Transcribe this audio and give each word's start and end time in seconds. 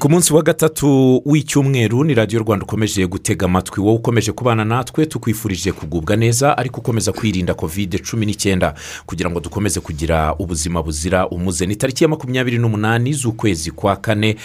ku 0.00 0.08
munsi 0.10 0.32
wa 0.34 0.42
gatatu 0.42 1.22
w'icyumweru 1.24 2.04
ni 2.04 2.14
radiyo 2.14 2.42
rwanda 2.42 2.64
ukomeje 2.64 3.06
gutega 3.06 3.46
amatwi. 3.46 3.80
Wowe 3.82 3.94
ukomeje 3.96 4.32
kubana 4.32 4.64
natwe 4.64 5.06
tukwifurije 5.06 5.72
kugubwa 5.72 6.16
neza 6.16 6.58
ariko 6.58 6.80
ukomeza 6.80 7.12
kwirinda 7.12 7.54
kovide 7.54 7.98
cumi 7.98 8.26
n'icyenda 8.26 8.74
kugira 9.06 9.30
ngo 9.30 9.40
dukomeze 9.40 9.80
kugira 9.80 10.34
ubuzima 10.38 10.82
buzira 10.82 11.28
umuze. 11.28 11.66
Ni 11.66 11.76
tariki 11.76 12.04
ya 12.04 12.08
makumyabiri 12.08 12.58
n'umunani 12.58 13.12
z'ukwezi 13.12 13.70
kwa 13.70 13.96
kane. 13.96 14.36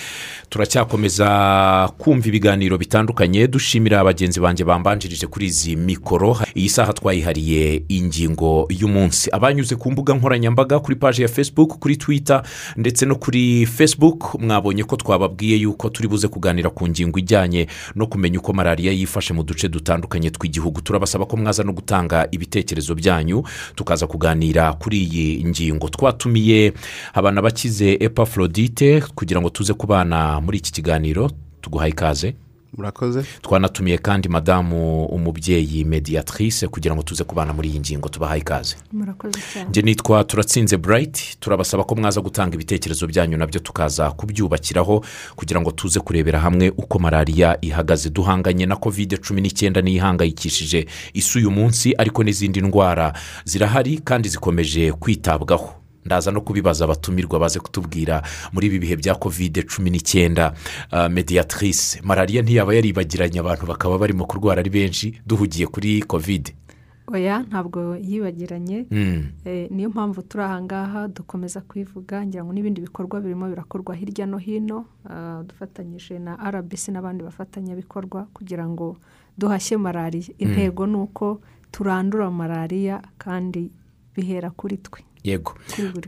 Turacyakomeza 0.49 1.89
kumva 1.97 2.27
ibiganiro 2.27 2.77
bitandukanye 2.77 3.47
dushimira 3.47 4.03
bagenzi 4.03 4.39
banjye 4.39 4.65
bambanjirije 4.65 5.27
kuri 5.27 5.45
izi 5.45 5.75
mikoro. 5.75 6.37
Iyi 6.55 6.69
saha 6.69 6.93
twayihariye 6.93 7.83
ingingo 7.89 8.67
y'umunsi. 8.69 9.29
Abanyuze 9.31 9.75
ku 9.75 9.91
mbuga 9.91 10.13
nkoranyambaga 10.13 10.79
kuri 10.79 10.95
paji 10.95 11.21
ya 11.21 11.27
facebook 11.27 11.79
kuri 11.79 11.97
twitter 11.97 12.43
ndetse 12.77 13.05
no 13.05 13.15
kuri 13.15 13.65
facebook 13.65 14.35
mwabonye 14.39 14.83
ko 14.83 14.95
twababwiye 15.45 15.57
yuko 15.61 15.89
turi 15.89 16.07
buze 16.07 16.27
kuganira 16.27 16.69
ku 16.69 16.87
ngingo 16.87 17.19
ijyanye 17.19 17.67
no 17.95 18.07
kumenya 18.07 18.39
uko 18.39 18.53
malariya 18.53 18.91
yifashe 18.93 19.33
mu 19.33 19.43
duce 19.43 19.69
dutandukanye 19.69 20.29
tw'igihugu. 20.31 20.81
Turabasaba 20.81 21.25
ko 21.25 21.37
mwaza 21.37 21.63
no 21.63 21.73
gutanga 21.73 22.27
ibitekerezo 22.31 22.95
byanyu 22.95 23.43
tukaza 23.75 24.07
kuganira 24.07 24.73
kuri 24.73 24.97
iyi 25.05 25.45
ngingo. 25.45 25.89
Twatumiye 25.89 26.73
abana 27.13 27.41
bakize 27.41 27.97
epafrodite 27.99 29.01
kugira 29.15 29.41
ngo 29.41 29.49
tuze 29.49 29.73
kubana 29.73 30.41
muri 30.41 30.57
iki 30.57 30.71
kiganiro 30.71 31.29
tuguhaye 31.61 31.91
ikaze. 31.91 32.33
Murakoze? 32.77 33.23
Twanatumiye 33.41 33.97
kandi 33.97 34.29
madamu 34.29 35.05
umubyeyi 35.05 35.85
mediatrice 35.85 36.67
kugira 36.67 36.95
ngo 36.95 37.03
tuze 37.03 37.23
kubana 37.23 37.53
muri 37.53 37.69
iyi 37.69 37.79
ngingo 37.79 38.09
tubahaye 38.09 38.41
ikaze. 38.41 38.75
Murakoze 38.93 39.39
cyane. 39.53 39.69
Njye 39.69 39.81
nitwa 39.81 40.23
turatsinze 40.23 40.77
burayiti 40.77 41.37
turabasaba 41.39 41.83
ko 41.83 41.95
mwaza 41.95 42.21
gutanga 42.21 42.55
ibitekerezo 42.55 43.07
byanyu 43.07 43.37
na 43.37 43.47
byo 43.47 43.59
tukaza 43.59 44.11
kubyubakiraho 44.11 45.05
kugira 45.35 45.61
ngo 45.61 45.71
tuze 45.71 45.99
kurebera 45.99 46.39
hamwe 46.39 46.69
uko 46.77 46.99
malariya 46.99 47.57
ihagaze. 47.61 48.09
Duhanganye 48.09 48.65
na 48.65 48.75
kovide 48.75 49.17
cumi 49.17 49.41
n'icyenda 49.41 49.81
niyo 49.81 49.95
ihangayikishije 49.97 50.85
isi 51.13 51.37
uyu 51.37 51.51
munsi 51.51 51.93
ariko 51.97 52.23
n'izindi 52.23 52.61
ndwara 52.61 53.13
zirahari 53.45 53.97
kandi 53.97 54.29
zikomeje 54.29 54.91
kwitabwaho. 54.91 55.84
Ndaza 56.05 56.31
no 56.31 56.41
kubibaza 56.41 56.85
abatumirwa 56.85 57.39
baze 57.39 57.59
kutubwira 57.59 58.21
muri 58.53 58.67
ibi 58.67 58.79
bihe 58.79 58.95
bya 58.95 59.15
kovide 59.15 59.63
cumi 59.63 59.89
n'icyenda 59.89 60.53
mediatrice 61.09 62.01
malariya 62.03 62.41
ntiyaba 62.41 62.73
yaribagiranye 62.75 63.39
abantu 63.39 63.65
bakaba 63.65 63.97
barimo 63.97 64.25
kurwara 64.25 64.59
ari 64.61 64.69
benshi 64.69 65.19
duhugiye 65.25 65.67
kuri 65.67 66.01
kovide 66.03 66.55
oya 67.13 67.45
ntabwo 67.45 67.93
yibagiranye. 68.01 68.85
Mm. 68.91 69.23
Eh, 69.45 69.69
niyo 69.71 69.89
mpamvu 69.89 70.21
turi 70.21 70.43
ahangaha 70.43 71.07
dukomeza 71.07 71.61
kwivuga 71.61 72.25
ngira 72.25 72.41
ngo 72.43 72.53
n'ibindi 72.53 72.81
bikorwa 72.81 73.21
birimo 73.21 73.45
birakorwa 73.49 73.93
hirya 73.95 74.25
no 74.25 74.37
hino. 74.41 74.85
Ah, 75.09 75.43
dufatanyije 75.45 76.17
na 76.19 76.33
rbc 76.51 76.89
n'abandi 76.89 77.21
bafatanyabikorwa 77.23 78.25
kugira 78.33 78.65
ngo 78.65 78.97
duhashye 79.37 79.77
malariya 79.77 80.33
intego 80.41 80.87
ni 80.89 80.97
uko 80.97 81.41
turandura 81.71 82.31
malariya 82.31 83.01
kandi 83.21 83.69
bihera 84.17 84.49
kuri 84.49 84.77
twe. 84.81 85.05
Yego. 85.25 85.53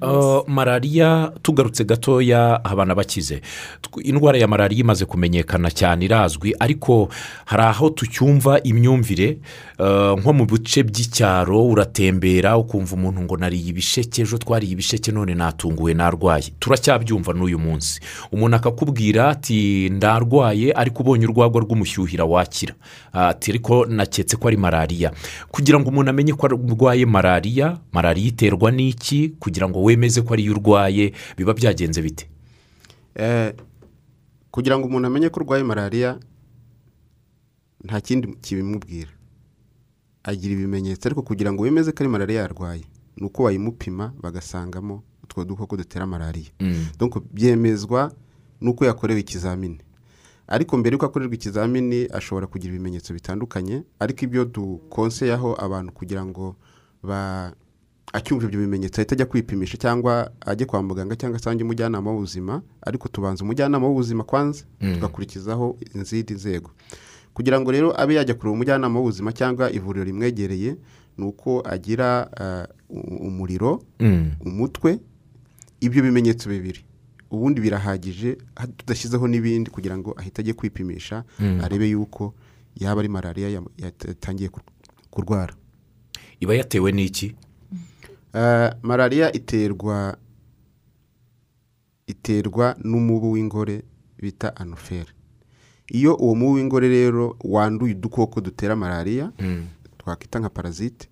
Uh, 0.02 0.48
malariya 0.48 1.32
tugarutse 1.42 1.84
gatoya 1.84 2.64
abana 2.66 2.96
bakize. 2.96 3.42
Indwara 4.04 4.38
ya 4.38 4.48
malariya 4.48 4.82
imaze 4.82 5.06
kumenyekana 5.06 5.72
cyane 5.72 6.06
irazwi. 6.06 6.54
Ariko 6.60 7.10
hari 7.46 7.64
aho 7.64 7.90
tucyumva 7.90 8.60
imyumvire 8.64 9.38
uh, 9.80 10.20
nko 10.20 10.34
mu 10.34 10.46
bice 10.46 10.84
by'icyaro 10.84 11.68
uratembera 11.68 12.58
ukumva 12.58 12.94
umuntu 12.96 13.22
ngo 13.22 13.38
nariye 13.38 13.70
ibisheke 13.70 14.22
ejo 14.22 14.38
twariye 14.38 14.72
ibisheke 14.74 15.12
none 15.12 15.36
natunguwe 15.36 15.94
narwaye. 15.94 16.54
Turacyabyumva 16.60 17.34
n'uyu 17.34 17.60
munsi. 17.60 18.00
Umuntu 18.32 18.56
akakubwira 18.56 19.30
ati 19.30 19.90
ndarwaye 19.90 20.72
ariko 20.76 21.02
ubonye 21.04 21.26
urwagwa 21.26 21.62
rw'umushyuhira 21.62 22.26
wakira. 22.26 22.74
Ati 23.14 23.52
ariko 23.52 23.86
naketse 23.86 24.36
ko 24.38 24.48
ari 24.48 24.58
malariya 24.58 25.12
kugira 25.52 25.80
ngo 25.80 25.90
umuntu 25.90 26.10
amenye 26.10 26.34
ko 26.34 26.46
arwaye 26.46 27.06
malariya 27.06 27.78
malariya 27.94 28.28
iterwa 28.28 28.72
n'iki? 28.72 29.07
Kugira 29.40 29.70
ngo 29.70 29.84
wemeze 29.84 30.22
ko 30.22 30.34
ariyo 30.34 30.52
urwaye 30.54 31.14
biba 31.38 31.54
byagenze 31.54 32.02
bite? 32.02 32.30
Eh, 33.16 33.54
kugira 34.52 34.78
ngo 34.78 34.88
umuntu 34.88 35.08
amenye 35.08 35.30
ko 35.30 35.40
urwaye 35.42 35.64
malariya 35.64 36.20
nta 37.84 38.02
kindi 38.02 38.28
kibimubwira. 38.42 39.10
Agira 40.24 40.54
ibimenyetso 40.54 41.08
ariko 41.08 41.22
kugira 41.22 41.54
ngo 41.54 41.64
wemeze 41.64 41.92
ko 41.92 42.04
ari 42.04 42.10
malariya 42.12 42.42
yarwaye 42.42 42.84
ni 43.18 43.26
uko 43.26 43.44
bayimupima 43.44 44.14
bagasangamo 44.22 45.04
utwo 45.24 45.46
dukoko 45.46 45.78
dutera 45.78 46.06
malariya. 46.06 46.52
Donc 47.00 47.20
byemezwa 47.34 48.12
n'uko 48.62 48.86
yakorewe 48.86 49.20
ikizamini. 49.20 49.78
Ariko 50.48 50.78
mbere 50.78 50.94
y'uko 50.96 51.06
akorerwa 51.06 51.36
ikizamini 51.36 52.08
ashobora 52.12 52.48
kugira 52.48 52.74
ibimenyetso 52.74 53.14
bitandukanye 53.14 53.84
ariko 54.00 54.26
ibyo 54.26 54.46
dukonseyaho 54.46 55.56
abantu 55.60 55.92
kugira 55.94 56.26
ngo 56.26 56.56
ba 57.04 57.52
acyumva 58.14 58.46
ibyo 58.46 58.60
bimenyetso 58.60 59.02
ahita 59.02 59.16
ajya 59.16 59.26
kwipimisha 59.26 59.78
cyangwa 59.78 60.32
ajye 60.42 60.66
kwa 60.66 60.84
muganga 60.84 61.16
cyangwa 61.16 61.38
asange 61.40 61.64
umujyanama 61.64 62.12
w'ubuzima 62.12 62.62
ariko 62.82 63.08
tubanza 63.08 63.44
umujyanama 63.44 63.88
w'ubuzima 63.88 64.24
kwanza 64.24 64.66
tugakurikizaho 64.80 65.78
izindi 65.96 66.34
nzego 66.34 66.72
kugira 67.34 67.60
ngo 67.62 67.72
rero 67.72 68.02
abe 68.02 68.16
yajya 68.16 68.34
kureba 68.36 68.54
umujyanama 68.54 69.00
w'ubuzima 69.00 69.32
cyangwa 69.34 69.72
ivuriro 69.72 70.04
rimwegereye 70.06 70.76
ni 71.18 71.26
uko 71.26 71.62
agira 71.66 72.30
eh, 72.42 72.66
u- 72.90 73.28
umuriro 73.28 73.84
Mm. 74.00 74.32
umutwe 74.46 75.00
ibyo 75.82 76.02
bimenyetso 76.04 76.50
bibiri. 76.50 76.86
Ubundi 77.32 77.62
birahagije 77.62 78.38
ha- 78.56 78.68
tudashyizeho 78.68 79.28
n'ibindi 79.28 79.70
kugira 79.72 79.98
ngo 79.98 80.14
ahite 80.18 80.42
ajye 80.42 80.54
kwipimisha 80.54 81.24
arebe 81.64 81.90
yuko 81.90 82.34
yaba 82.80 83.00
ari 83.02 83.10
malariya 83.10 83.62
yatangiye 83.78 84.50
kur- 84.50 84.64
kurwara. 85.12 85.54
Iba 86.40 86.56
yatewe 86.56 86.92
n'iki? 86.92 87.36
Malariya 88.84 89.34
iterwa 89.34 90.18
iterwa 92.08 92.76
n'umubu 92.84 93.32
w'ingore 93.32 93.84
bita 94.22 94.56
anoferi 94.56 95.12
iyo 95.88 96.16
uwo 96.16 96.36
mubu 96.36 96.54
w'ingore 96.54 96.88
rero 96.90 97.36
wanduye 97.44 97.94
udukoko 97.96 98.42
dutera 98.42 98.76
malariya 98.76 99.32
twakwita 99.98 100.40
nka 100.40 100.50
parazite 100.50 101.10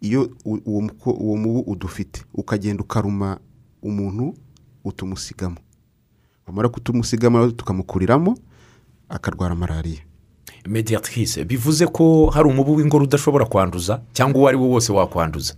iyo 0.00 0.30
uwo 0.44 1.36
mubu 1.36 1.60
udufite 1.60 2.24
ukagenda 2.34 2.82
ukaruma 2.82 3.38
umuntu 3.82 4.34
utumusigamo. 4.84 5.56
Wamara 6.46 6.68
kutumusigamo 6.68 7.50
tukamukuriramo 7.50 8.38
akarwara 9.08 9.54
malariya 9.54 10.02
mediatrice 10.68 11.44
bivuze 11.44 11.86
ko 11.86 12.30
hari 12.34 12.48
umubu 12.48 12.74
w'ingoro 12.76 13.04
udashobora 13.04 13.44
kwanduza 13.44 14.00
cyangwa 14.12 14.38
uwo 14.40 14.48
ari 14.48 14.56
we 14.56 14.66
wose 14.68 14.92
wakwanduza. 14.92 15.54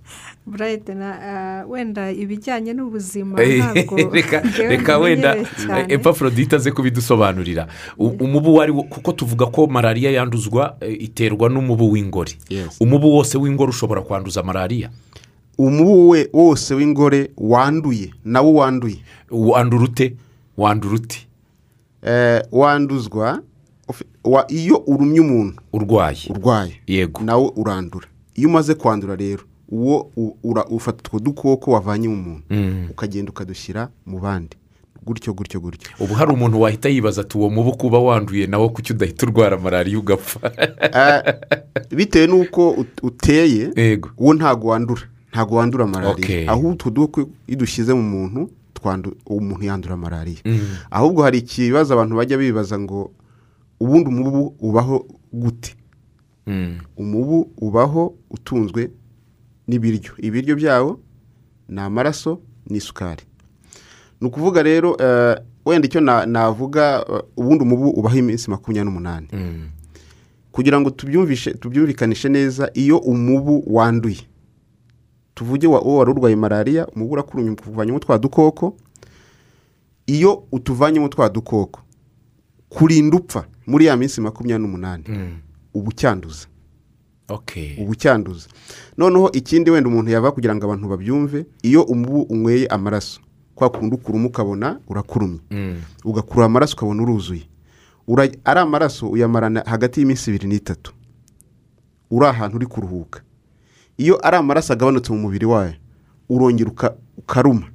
Burayiti 0.47 0.95
na 0.95 1.09
ah, 1.23 1.65
wenda 1.69 2.11
ibijyanye 2.11 2.73
n'ubuzima 2.73 3.43
Eh, 3.43 3.59
ntabwo 3.59 4.11
reka 4.73 4.99
wenda 4.99 5.37
cyane. 5.67 5.95
epafrodite 5.95 6.57
aze 6.57 6.71
kubidusobanurira. 6.71 7.67
Umubu 7.99 8.51
uwo 8.51 8.63
ari 8.63 8.73
wo 8.73 8.83
kuko 8.83 9.13
tuvuga 9.13 9.47
ko 9.47 9.67
malariya 9.67 10.11
yanduzwa 10.11 10.77
eh, 10.81 11.03
iterwa 11.03 11.49
n'umubu 11.49 11.93
w'ingore. 11.93 12.33
Umubu 12.81 13.11
wose 13.17 13.39
w'ingore 13.39 13.71
ushobora 13.71 14.01
kwanduza 14.03 14.43
malariya 14.43 14.91
umubu 15.59 16.09
we 16.09 16.29
wose 16.33 16.75
w'ingore 16.75 17.31
wanduye 17.37 18.15
nawo 18.25 18.55
wanduye? 18.55 18.97
Wandura 19.31 19.85
ute 19.85 20.15
wandura 20.57 20.95
ute 20.95 21.29
Eh, 22.03 22.43
wanduzwa 22.53 23.43
iyo 24.49 24.83
urumye 24.87 25.21
umuntu 25.21 25.63
urwaye. 25.73 26.19
urwaye. 26.31 26.73
Yego. 26.87 27.23
Nawe 27.23 27.51
urandura. 27.57 28.07
Iyo 28.35 28.49
umaze 28.49 28.75
kwandura 28.75 29.17
rero 29.17 29.43
uwo 29.69 30.11
ufata 30.71 30.99
utwo 31.05 31.19
dukoko 31.21 31.71
wavanye 31.73 32.09
mu 32.09 32.17
muntu 32.17 32.45
ukagenda 32.91 33.31
ukadushyira 33.31 33.89
mu 34.07 34.19
bandi. 34.21 34.57
Gutyo 35.05 35.33
gutyo 35.33 35.61
gutyo. 35.61 35.91
Ubu 36.01 36.15
hari 36.15 36.33
umuntu 36.33 36.61
wahita 36.61 36.89
yibaza 36.89 37.21
ati 37.21 37.39
uwo 37.39 37.51
mubu 37.51 37.77
kuba 37.77 37.99
wanduye 37.99 38.47
nawo 38.47 38.69
kuki 38.69 38.93
udahita 38.93 39.27
urwara 39.27 39.57
malariya 39.59 39.99
ugapfa? 39.99 40.41
Eh, 40.99 41.23
bitewe 41.97 42.27
n'uko 42.27 42.71
ut- 42.71 43.01
uteye 43.03 43.71
uwo 44.19 44.35
ntabwo 44.35 44.69
wandura. 44.69 45.03
Ntabwo 45.33 45.57
wandura 45.57 45.87
malariya. 45.87 46.51
Ahubwo 46.53 46.71
utwo 46.71 46.91
dukoko 46.91 47.31
iyo 47.49 47.59
dushyize 47.59 47.95
mu 47.95 48.03
muntu 48.03 48.51
twandu- 48.75 49.17
uwo 49.27 49.41
muntu 49.41 49.65
yandura 49.65 49.97
malariya. 49.97 50.41
Ahubwo 50.91 51.23
hari 51.23 51.39
ikibazo 51.39 51.95
abantu 51.95 52.17
bajya 52.17 52.37
bibaza 52.39 52.79
ngo 52.79 53.11
ubundi 53.81 54.09
umubu 54.09 54.55
ubaho 54.61 55.07
gute? 55.33 55.75
Mm. 56.47 56.79
umubu 56.97 57.51
ubaho 57.61 58.15
utunzwe 58.31 58.91
n'ibiryo. 59.69 60.13
Ibiryo 60.19 60.57
byawo 60.57 61.01
ni 61.69 61.81
amaraso 61.81 62.41
n'isukari. 62.71 63.23
Ni 64.21 64.27
ukuvuga 64.29 64.63
rero 64.63 64.97
eh, 65.01 65.37
wenda 65.67 65.87
icyo 65.89 66.01
na- 66.01 66.27
navuga 66.27 67.05
eh, 67.09 67.23
ubundi 67.37 67.63
umubu 67.65 67.91
ubaho 67.91 68.17
iminsi 68.17 68.51
makumyabiri 68.51 68.85
n'umunani. 68.85 69.29
Mm. 69.33 69.69
kugira 70.53 70.81
ngo 70.81 70.91
tubyumvishe 70.91 71.55
tubyumvikanishe 71.55 72.29
neza 72.29 72.71
iyo 72.75 72.99
umubu 72.99 73.63
wanduye. 73.67 74.21
Tuvuge 75.35 75.67
uwo 75.67 75.97
wari 75.97 76.11
urwaye 76.11 76.37
malariya 76.37 76.87
umubu 76.87 77.13
urakurumye 77.13 77.51
ukuvanyemo 77.51 77.99
twa 77.99 78.19
dukoko. 78.19 78.77
Iyo 80.07 80.45
utuvanyemo 80.53 81.09
twa 81.09 81.29
dukoko 81.29 81.81
kurinda 82.69 83.17
upfa. 83.17 83.45
Muri 83.69 83.85
ya 83.87 83.97
minsi 83.97 84.21
makumyabiri 84.21 84.63
n'umunani. 84.65 85.05
Uba 85.75 85.89
ucyanduza 85.89 86.47
uba 87.81 87.91
ucyanduza 87.91 88.49
noneho 88.97 89.31
ikindi 89.33 89.71
wenda 89.71 89.89
umuntu 89.91 90.11
yava 90.11 90.33
kugira 90.33 90.55
ngo 90.57 90.65
abantu 90.65 90.89
babyumve 90.89 91.47
iyo 91.63 91.83
umubu 91.83 92.23
unyweye 92.23 92.67
amaraso 92.67 93.21
kwa 93.55 93.71
kundi 93.71 93.95
ukuruma 93.97 94.27
ukabona 94.27 94.81
urakurumye. 94.89 95.41
Mm. 95.51 95.77
ugakurura 96.05 96.47
amaraso 96.47 96.75
ukabona 96.77 97.03
uruzuye. 97.03 97.45
Ari 98.45 98.61
amaraso 98.61 99.11
uyamarana 99.11 99.61
hagati 99.67 100.01
y'iminsi 100.01 100.31
ibiri 100.31 100.49
n'itatu. 100.49 100.93
Uri 102.11 102.27
ahantu 102.27 102.57
uri 102.57 102.67
kuruhuka. 102.67 103.21
Iyo 103.99 104.17
ari 104.27 104.37
amaraso 104.37 104.73
agabanutse 104.73 105.13
mu 105.13 105.19
mubiri 105.19 105.47
wayo 105.47 105.75
urongera 106.29 106.71
uka- 106.71 106.97
ukaruma. 107.19 107.67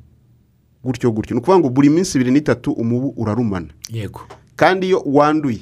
Gutyo 0.84 1.12
gutyo. 1.12 1.36
Ni 1.36 1.40
ukuvuga 1.40 1.60
ngo 1.60 1.70
buri 1.70 1.90
minsi 1.90 2.18
ibiri 2.18 2.32
n'itatu 2.32 2.72
umubu 2.72 3.14
urarumana. 3.18 3.68
Yego. 3.90 4.22
Kandi 4.56 4.88
iyo 4.88 5.02
wanduye 5.06 5.62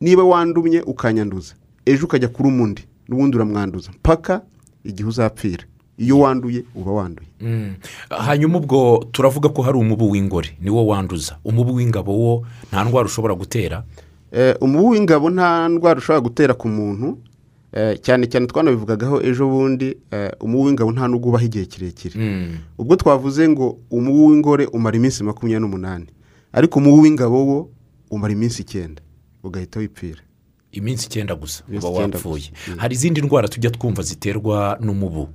niba 0.00 0.22
wandumye 0.24 0.80
ukanyanduza 0.82 1.54
ejo 1.86 2.04
ukajya 2.06 2.28
kuruma 2.28 2.64
undi 2.64 2.82
n'ubundi 3.08 3.36
uramwanduza 3.36 3.90
mpaka 3.90 4.42
igihe 4.84 5.08
uzapfira. 5.08 5.64
Iyo 5.98 6.18
wanduye 6.18 6.64
uba 6.74 6.92
wanduye. 6.92 7.28
Mm. 7.40 7.74
hanyuma 8.10 8.58
ubwo 8.58 9.04
turavuga 9.12 9.48
ko 9.48 9.62
hari 9.62 9.78
umubu 9.78 10.10
w'ingore 10.10 10.56
niwo 10.60 10.86
wanduza. 10.86 11.38
Umubu 11.44 11.74
w'ingabo 11.74 12.12
wo 12.18 12.46
nta 12.72 12.84
ndwara 12.84 13.06
ushobora 13.06 13.34
gutera? 13.34 13.84
Eh, 14.32 14.54
umubu 14.60 14.88
w'ingabo 14.88 15.30
nta 15.30 15.68
ndwara 15.68 15.98
ushobora 15.98 16.20
gutera 16.20 16.54
ku 16.54 16.68
muntu. 16.68 17.18
Eh, 17.72 17.98
cyane 18.00 18.26
cyane 18.26 18.46
twanabivugagaho 18.46 19.22
ejo 19.22 19.48
bundi 19.48 19.96
eh, 20.10 20.30
umubu 20.40 20.64
w'ingabo 20.64 20.92
nta 20.92 21.08
nubwo 21.08 21.28
ubaho 21.28 21.44
igihe 21.44 21.64
kirekire. 21.66 22.14
Mm. 22.20 22.56
ubwo 22.78 22.96
twavuze 22.96 23.48
ngo 23.48 23.78
umubu 23.90 24.26
w'ingore 24.26 24.66
umara 24.66 24.96
iminsi 24.96 25.24
makumyabiri 25.24 25.60
n'umunani. 25.60 26.06
Ariko 26.52 26.78
umubu 26.78 27.02
w'ingabo 27.02 27.46
wo 27.46 27.70
umara 28.10 28.32
iminsi 28.32 28.62
icyenda. 28.62 29.02
Ugahita 29.48 29.80
wipfira. 29.80 30.20
Iminsi 30.72 31.06
icyenda 31.06 31.34
gusa 31.34 31.64
uba 31.68 31.88
wapfuye. 31.88 32.34
gusa. 32.52 32.52
Mm. 32.68 32.78
hari 32.78 32.94
izindi 32.94 33.20
ndwara 33.22 33.48
tujya 33.48 33.70
twumva 33.70 34.02
ziterwa 34.02 34.78
n'umubu. 34.80 35.28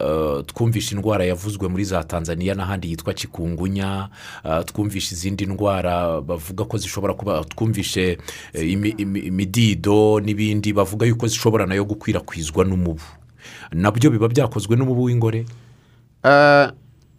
Uh, 0.00 0.40
twumvishe 0.46 0.94
indwara 0.96 1.24
yavuzwe 1.24 1.68
muri 1.68 1.84
za 1.84 2.04
tanzania 2.04 2.54
n'ahandi 2.54 2.90
yitwa 2.90 3.14
cikungunya 3.14 4.08
uh, 4.44 4.64
twumvishe 4.64 5.14
izindi 5.14 5.46
ndwara 5.46 6.20
bavuga 6.20 6.64
ko 6.64 6.78
zishobora 6.78 7.14
kuba 7.14 7.44
twumvishe 7.44 8.18
eh, 8.52 8.64
imi- 8.72 8.94
imi- 8.96 9.20
imidido 9.28 10.20
n'ibindi 10.24 10.72
bavuga 10.72 11.06
yuko 11.06 11.26
zishobora 11.28 11.66
na 11.66 11.74
yo 11.74 11.84
gukwirakwizwa 11.84 12.64
n'umubu. 12.64 13.04
Nabyo 13.72 14.10
biba 14.10 14.28
byakozwe 14.28 14.76
n'umubu 14.76 15.02
w'ingore? 15.04 15.44
Ah, 16.24 16.72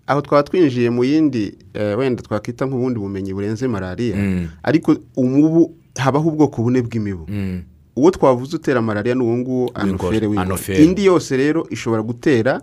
aho 0.08 0.22
twaba 0.22 0.44
twinjiye 0.44 0.90
mu 0.90 1.04
yindi 1.04 1.54
eh, 1.74 1.94
wenda 1.98 2.24
twakwita 2.26 2.66
nk'ubundi 2.66 3.00
bumenyi 3.00 3.34
burenze 3.38 3.68
malariya 3.68 4.18
Mm. 4.18 4.50
ariko 4.64 4.98
umubu 5.16 5.76
habaho 5.98 6.30
ubwoko 6.30 6.62
bune 6.64 6.82
bw'imibu. 6.82 7.26
Mm. 7.30 7.64
uwo 7.96 8.12
twavuze 8.12 8.56
utera 8.56 8.82
malariya 8.82 9.16
ni 9.16 9.22
uwo 9.24 9.38
nguwo 9.38 9.72
anofere 9.74 10.28
w'ingore 10.28 10.46
indi 10.84 11.06
yose 11.06 11.38
rero 11.38 11.68
ishobora 11.70 12.02
gutera 12.02 12.62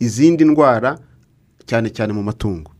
izindi 0.00 0.44
ndwara 0.44 0.98
cyane 1.66 1.90
cyane 1.90 2.12
mu 2.12 2.22
matungo. 2.22 2.70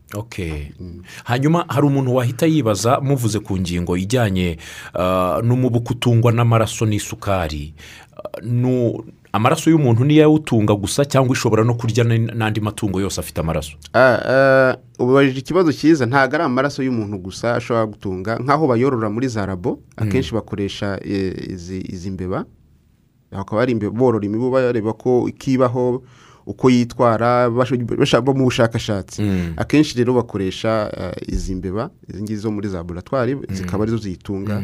Hanyuma 1.23 1.65
hari 1.67 1.85
umuntu 1.87 2.15
wahita 2.15 2.45
yibaza 2.45 2.99
muvuze 3.01 3.39
ku 3.39 3.57
ngingo 3.57 3.97
ijyanye 3.97 4.57
uh, 4.95 5.39
n'umubu 5.45 5.81
kutungwa 5.81 6.31
n'amaraso 6.31 6.85
n'isukari. 6.85 7.73
Uh, 8.17 8.43
nu- 8.43 9.03
amaraso 9.31 9.69
y'umuntu 9.69 10.03
niyo 10.05 10.25
awutunga 10.25 10.73
gusa 10.75 11.05
cyangwa 11.05 11.33
ishobora 11.33 11.63
no 11.63 11.73
kurya 11.73 12.03
n'andi 12.03 12.61
matungo 12.61 13.01
yose 13.01 13.21
afite 13.21 13.39
amaraso? 13.39 13.77
Ah, 13.93 14.19
ah, 14.25 14.77
ubajije 14.99 15.39
ikibazo 15.39 15.73
cyiza 15.73 16.05
ntabwo 16.05 16.35
ari 16.35 16.43
amaraso 16.43 16.83
y'umuntu 16.83 17.17
gusa 17.17 17.55
ashobora 17.55 17.85
gutunga. 17.85 18.39
Nk'aho 18.39 18.67
bayorora 18.67 19.09
muri 19.09 19.27
za 19.27 19.45
rabo 19.45 19.79
akenshi 19.95 20.33
bakoresha 20.33 20.99
eh, 21.03 21.49
izi 21.89 22.11
mbeba. 22.11 22.45
Imbeba 23.67 23.91
borora 23.91 24.25
imibu 24.25 24.51
bareba 24.51 24.93
ko 24.93 25.25
ikibaho 25.29 26.03
uko 26.45 26.69
yitwara 26.69 27.49
bashaka 27.49 28.33
mu 28.33 28.43
bushakashatsi. 28.43 29.21
Mm. 29.21 29.53
akenshi 29.57 29.97
rero 29.97 30.13
bakoresha 30.13 30.91
eh, 30.97 31.33
izi 31.33 31.55
mbeba 31.55 31.89
izi 32.09 32.23
ngizi 32.23 32.41
zo 32.41 32.51
muri 32.51 32.67
za 32.67 32.77
laboratwari 32.77 33.37
zikaba 33.49 33.83
ari 33.83 33.91
zo 33.91 33.97
ziyitunga 33.97 34.63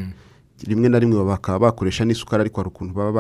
rimwe 0.68 0.90
na 0.90 1.00
rimwe 1.00 1.24
bakaba 1.24 1.60
bakoresha 1.60 2.06
n'isukari 2.06 2.42
ariko 2.42 2.62
hari 2.62 2.68
ukuntu 2.70 2.94
baba 2.94 3.12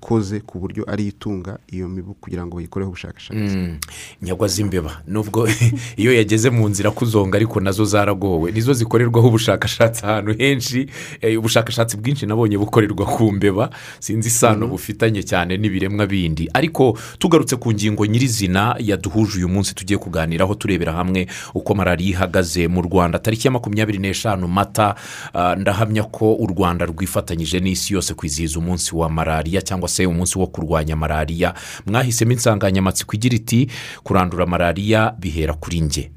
bayikoze 0.00 0.40
ku 0.40 0.58
buryo 0.58 0.84
ariyo 0.88 1.08
itunga 1.08 1.58
iyo 1.72 1.88
mibu 1.88 2.14
kugira 2.14 2.46
ngo 2.46 2.56
bayikoreho 2.56 2.90
ubushakashatsi. 2.90 3.56
Mm. 3.56 3.78
nyagwa 4.22 4.48
z'imbeba 4.48 5.02
nubwo 5.06 5.48
iyo 6.00 6.12
yageze 6.12 6.50
mu 6.50 6.68
nzira 6.68 6.90
kuzonga 6.90 7.36
ariko 7.36 7.60
na 7.60 7.72
zo 7.72 7.84
zaragowe 7.84 8.52
nizo 8.52 8.72
zikorerwaho 8.72 9.28
ubushakashatsi 9.28 10.04
ahantu 10.04 10.32
henshi 10.38 10.88
Eh, 11.20 11.38
ubushakashatsi 11.38 11.96
bwinshi 11.96 12.26
nabonye 12.26 12.58
bukorerwa 12.58 13.06
ku 13.06 13.32
mbeba 13.32 13.70
sinzi 14.00 14.28
isano 14.28 14.66
bufitanye 14.66 15.22
cyane 15.22 15.56
n'ibiremwa 15.56 16.06
bindi. 16.06 16.48
Ariko 16.54 16.98
tugarutse 17.18 17.56
ku 17.56 17.72
ngingo 17.72 18.06
nyirizina 18.06 18.76
yaduhuje 18.78 19.38
uyu 19.38 19.48
munsi 19.48 19.74
tugiye 19.74 19.98
kuganiraho 19.98 20.54
turebera 20.54 20.92
hamwe 20.92 21.26
uko 21.54 21.74
malariya 21.74 22.10
ihagaze 22.10 22.68
mu 22.68 22.82
rwanda. 22.82 23.18
Tariki 23.18 23.46
ya 23.46 23.52
makumyabiri 23.52 23.98
n'eshanu 23.98 24.48
mata 24.48 24.94
ah, 25.34 25.56
ndahamya 25.56 26.02
ko 26.02 26.34
u 26.34 26.46
rwanda 26.46 26.86
rwifatanyije 26.86 27.60
n'isi 27.60 27.94
yose 27.94 28.14
kwizihiza 28.14 28.58
umunsi 28.58 28.96
wa 28.96 29.10
malariya 29.10 29.62
cyangwa 29.62 29.88
se 29.90 30.06
umunsi 30.06 30.38
wo 30.38 30.46
kurwanya 30.46 30.94
malariya. 30.96 31.54
Mwahisemo 31.86 32.32
insanganyamatsiko 32.32 33.12
igira 33.18 33.36
iti 33.36 33.66
kurandura 34.06 34.46
malariya 34.46 35.10
bihera 35.18 35.54
kuri 35.58 35.82
nge 35.82 36.10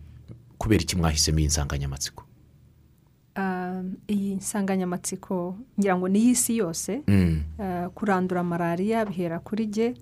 kubera 0.57 0.81
iki 0.81 0.95
mwahisemo 0.95 1.39
iyi 1.39 1.47
nsanganyamatsiko? 1.47 2.23
Ah, 3.35 3.81
iyi 4.07 4.35
nsanganyamatsiko 4.35 5.57
ngira 5.79 5.97
ngo 5.97 6.07
ni 6.07 6.19
iy'isi 6.19 6.57
yose. 6.57 7.01
Mm. 7.07 7.41
Ah, 7.59 7.89
kurandura 7.89 8.43
malariya 8.43 9.05
bihera 9.05 9.39
kuri 9.39 9.65
Ah, 9.65 9.95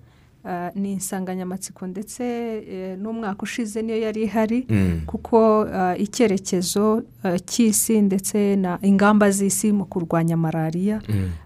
ni 0.74 0.92
insanganyamatsiko 0.92 1.86
ndetse 1.86 2.22
eh, 2.68 2.98
n'umwaka 2.98 3.42
ushize 3.42 3.82
niyo 3.82 3.98
yari 4.00 4.22
ihari 4.22 4.66
Mm. 4.68 5.00
kuko 5.06 5.66
ah, 5.72 5.96
icyerekezo 5.96 7.02
cy'isi 7.46 8.00
ndetse 8.02 8.56
na 8.56 8.78
ingamba 8.82 9.30
z'isi 9.30 9.72
mu 9.72 9.84
kurwanya 9.84 10.36
malariya 10.36 11.00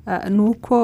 ah, 0.07 0.31
ni 0.31 0.41
uko 0.41 0.77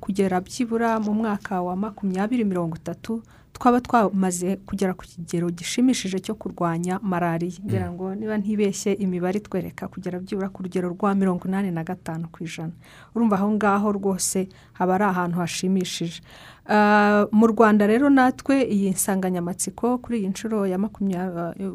kugera 0.00 0.40
byibura 0.40 1.00
mu 1.00 1.14
mwaka 1.14 1.62
wa 1.62 1.76
makumyabiri 1.76 2.44
mirongo 2.44 2.76
itatu 2.76 3.22
twaba 3.56 3.80
twamaze 3.80 4.56
kugera 4.68 4.92
ku 4.94 5.04
kigero 5.08 5.48
gishimishije 5.50 6.20
cyo 6.20 6.34
kurwanya 6.36 7.00
malariya. 7.02 7.58
Ngira 7.64 7.88
ngo 7.90 8.14
niba 8.14 8.36
ntibeshye 8.38 8.92
imibare 9.00 9.38
itwereka 9.40 9.88
kugera 9.88 10.20
byibura 10.20 10.48
ku 10.52 10.62
rugero 10.62 10.88
rwa 10.92 11.14
mirongo 11.16 11.48
inani 11.48 11.70
na 11.72 11.80
gatanu 11.84 12.28
ku 12.28 12.44
ijana. 12.44 12.72
Urumva 13.16 13.36
aho 13.40 13.48
ngaho 13.56 13.88
rwose 13.96 14.48
haba 14.76 14.94
ari 14.94 15.04
ahantu 15.04 15.36
hashimishije. 15.40 16.20
Ah, 16.68 17.24
mu 17.32 17.46
rwanda 17.46 17.86
rero 17.86 18.10
natwe 18.10 18.66
iyi 18.66 18.90
nsanganyamatsiko 18.90 19.98
kuri 20.02 20.18
iyi 20.18 20.28
nshuro 20.34 20.66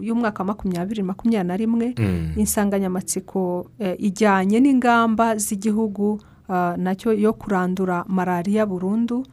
y'umwaka 0.02 0.44
wa 0.44 0.48
makumyabiri 0.52 1.02
makumyabiri 1.04 1.48
na 1.48 1.56
rimwe 1.58 1.88
Mm. 1.98 2.36
insanganyamatsiko 2.36 3.72
eh, 3.80 3.96
ijyanye 4.00 4.60
n'ingamba 4.60 5.36
z'igihugu 5.40 6.20
ah, 6.50 6.76
na 6.78 6.92
cyo 6.96 7.14
yo 7.16 7.34
kurandura 7.34 8.04
malariya 8.08 8.66
burundu 8.68 9.24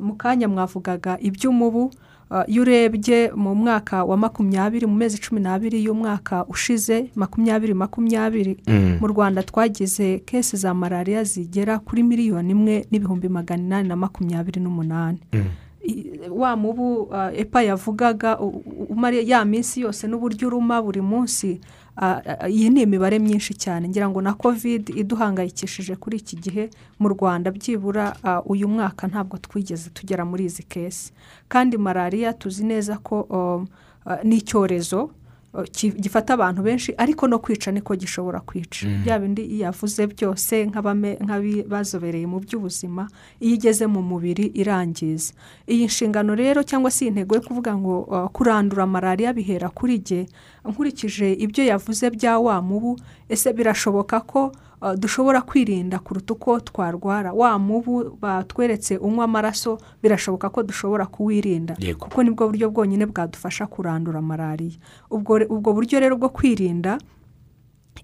mu 0.00 0.14
kanya 0.14 0.48
mwavugaga 0.48 1.18
iby'umubu 1.20 1.90
Ah, 2.30 2.44
iyo 2.48 2.62
urebye 2.62 3.30
mu 3.36 3.54
mwaka 3.54 4.04
wa 4.04 4.16
makumyabiri 4.16 4.86
mu 4.86 4.94
mezi 4.96 5.20
cumi 5.20 5.40
n'abiri 5.40 5.84
y'umwaka 5.84 6.44
ushize 6.48 7.10
makumyabiri 7.14 7.74
makumyabiri 7.74 8.56
Mm. 8.66 8.96
mu 9.00 9.06
rwanda 9.06 9.42
twagize 9.42 10.18
kesi 10.18 10.56
za 10.56 10.74
malariya 10.74 11.24
zigera 11.24 11.78
kuri 11.78 12.02
miliyoni 12.02 12.50
imwe 12.50 12.86
n'ibihumbi 12.90 13.28
magana 13.28 13.62
inani 13.62 13.88
na 13.88 13.96
makumyabiri 13.96 14.60
n'umunani 14.60 15.18
I- 15.84 16.10
wa 16.32 16.56
mubu 16.56 17.02
uh, 17.12 17.28
epa 17.38 17.62
yavugaga 17.62 18.38
ya 19.24 19.44
minsi 19.44 19.80
yose 19.84 20.08
n'uburyo 20.08 20.48
uruma 20.48 20.82
buri 20.82 21.00
munsi 21.00 21.60
iyi 22.50 22.70
ni 22.70 22.82
imibare 22.82 23.18
myinshi 23.18 23.54
cyane. 23.54 23.88
Ngira 23.88 24.08
ngo 24.08 24.20
na 24.22 24.32
covid 24.34 24.88
iduhangayikishije 24.96 25.96
kuri 25.96 26.16
iki 26.18 26.36
gihe 26.36 26.70
mu 26.98 27.08
rwanda 27.08 27.50
byibura 27.50 28.16
uyu 28.44 28.68
mwaka 28.68 29.06
ntabwo 29.06 29.38
twigeze 29.38 29.90
tugera 29.90 30.24
muri 30.24 30.44
izi 30.44 30.62
kesi 30.62 31.12
kandi 31.48 31.78
malariya 31.78 32.32
tuzi 32.32 32.64
neza 32.64 32.98
ko 32.98 33.20
um, 33.30 33.66
ni 34.24 34.36
icyorezo 34.42 35.10
gifata 36.00 36.34
abantu 36.34 36.62
benshi 36.62 36.94
ariko 36.98 37.28
no 37.28 37.38
kwica 37.38 37.70
niko 37.72 37.94
gishobora 37.96 38.40
kwica. 38.40 38.86
Bya 39.04 39.18
bindi 39.18 39.60
yavuze 39.60 40.06
byose 40.06 40.66
nk'abazobereye 40.66 42.26
mu 42.26 42.40
by'ubuzima 42.40 43.08
iyo 43.40 43.54
igeze 43.54 43.86
mu 43.86 44.02
mubiri 44.02 44.46
irangiza. 44.54 45.32
Iyi 45.68 45.84
nshingano 45.86 46.34
rero 46.34 46.62
cyangwa 46.62 46.90
se 46.90 47.04
iyi 47.04 47.10
ntego 47.14 47.34
yo 47.34 47.40
kuvuga 47.42 47.76
ngo 47.76 48.00
uh, 48.00 48.26
kurandura 48.34 48.86
malariya 48.86 49.32
bihera 49.32 49.68
kuri 49.68 49.98
jye 49.98 50.26
nkurikije 50.64 51.32
ibyo 51.32 51.64
yavuze 51.64 52.10
bya 52.10 52.38
wa 52.38 52.62
mubu 52.62 52.98
ese 53.28 53.52
birashoboka 53.52 54.20
ko 54.20 54.52
uh, 54.82 54.92
dushobora 54.94 55.42
kwirinda 55.42 55.98
kuruta 55.98 56.34
uko 56.34 56.60
twarwara? 56.60 57.32
Wa 57.32 57.58
mubu 57.58 58.16
batweretse 58.20 58.96
unywa 58.96 59.24
amaraso 59.24 59.78
birashoboka 60.02 60.50
ko 60.50 60.62
dushobora 60.62 61.06
kuwirinda. 61.06 61.76
Kuko 61.98 62.22
ni 62.22 62.30
bwo 62.30 62.46
buryo 62.48 62.70
bwonyine 62.70 63.06
bwadufasha 63.06 63.66
kurandura 63.66 64.22
malariya. 64.22 64.78
Ubwo 65.10 65.40
ubwo 65.48 65.72
buryo 65.72 66.00
rero 66.00 66.16
bwo 66.16 66.28
kwirinda 66.28 66.98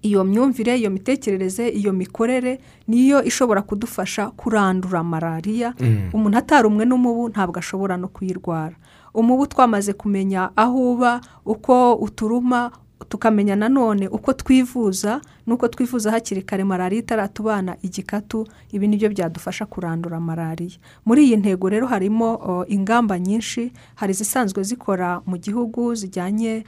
iyo 0.03 0.25
myumvire 0.25 0.79
iyo 0.79 0.91
mitekerereze 0.91 1.69
iyo 1.69 1.93
mikorere 1.93 2.61
niyo 2.89 3.23
ishobora 3.25 3.62
kudufasha 3.62 4.31
kurandura 4.31 5.05
malariya. 5.05 5.75
Umuntu 6.12 6.39
atarumwe 6.39 6.85
n'umubu 6.85 7.29
ntabwo 7.29 7.59
ashobora 7.59 7.97
no 7.97 8.09
kuyirwara. 8.09 8.77
Umubu 9.15 9.47
twamaze 9.47 9.93
kumenya 9.93 10.50
aho 10.57 10.93
uba 10.93 11.21
uko 11.45 11.95
uturuma 11.95 12.71
tukamenya 13.11 13.57
nanone 13.59 14.09
uko 14.09 14.33
twivuza 14.33 15.21
n'uko 15.47 15.69
twivuza 15.69 16.11
hakiri 16.14 16.43
kare 16.47 16.64
malariya 16.64 17.02
itaratubana 17.02 17.76
igikatu 17.83 18.47
ibi 18.73 18.88
ni 18.88 18.97
byo 18.97 19.09
byadufasha 19.11 19.67
kurandura 19.67 20.21
malariya. 20.21 20.79
Muri 21.05 21.26
iyi 21.26 21.37
ntego 21.37 21.69
rero 21.69 21.87
harimo 21.90 22.38
ingamba 22.71 23.19
nyinshi 23.19 23.73
hari 23.99 24.12
izisanzwe 24.14 24.62
zikora 24.62 25.21
mu 25.26 25.37
gihugu 25.43 25.95
zijyanye 25.95 26.62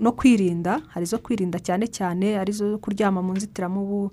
no 0.00 0.12
kwirinda 0.16 0.80
hari 0.88 1.04
izo 1.04 1.18
kwirinda 1.18 1.58
cyane 1.60 1.86
cyane 1.86 2.38
ari 2.40 2.52
zo 2.52 2.78
kuryama 2.78 3.22
mu 3.22 3.32
nzitiramubu 3.36 4.10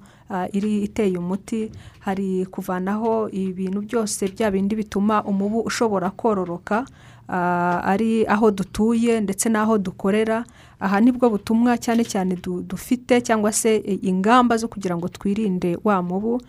iri 0.51 0.84
iteye 0.84 1.18
umuti 1.18 1.72
hari 2.00 2.46
kuvanaho 2.51 3.30
ibintu 3.32 3.82
byose 3.82 4.28
bya 4.28 4.51
bindi 4.51 4.75
bituma 4.75 5.24
umubu 5.24 5.60
ushobora 5.63 6.10
kororoka 6.12 6.86
ari 7.34 8.26
aho 8.28 8.52
dutuye 8.52 9.22
ndetse 9.22 9.50
n'aho 9.50 9.78
dukorera. 9.78 10.44
Aha 10.80 11.00
ni 11.02 11.12
bwo 11.12 11.30
butumwa 11.30 11.78
cyane 11.78 12.04
cyane 12.08 12.36
du- 12.36 12.62
dufite 12.64 13.22
cyangwa 13.22 13.52
se 13.52 13.78
i- 13.78 14.00
ingamba 14.08 14.58
zo 14.58 14.68
kugira 14.68 14.98
ngo 14.98 15.08
twirinde 15.08 15.78
wa 15.84 16.02
mubu. 16.02 16.42
ah, 16.42 16.46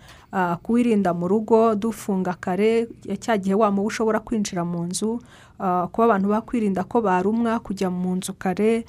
kuwirinda 0.63 1.13
mu 1.13 1.27
rugo 1.27 1.75
dufunga 1.75 2.33
kare 2.39 2.87
cya 3.19 3.37
gihe 3.37 3.55
wa 3.55 3.71
mubu 3.71 3.87
ushobora 3.87 4.19
kwinjira 4.19 4.65
mu 4.65 4.83
nzu 4.87 5.19
ah, 5.59 5.87
kuba 5.91 6.05
abantu 6.05 6.29
bakwirinda 6.29 6.83
ko 6.83 7.01
barumwa 7.01 7.59
kujya 7.59 7.89
mu 7.89 8.15
nzu 8.15 8.33
kare 8.33 8.85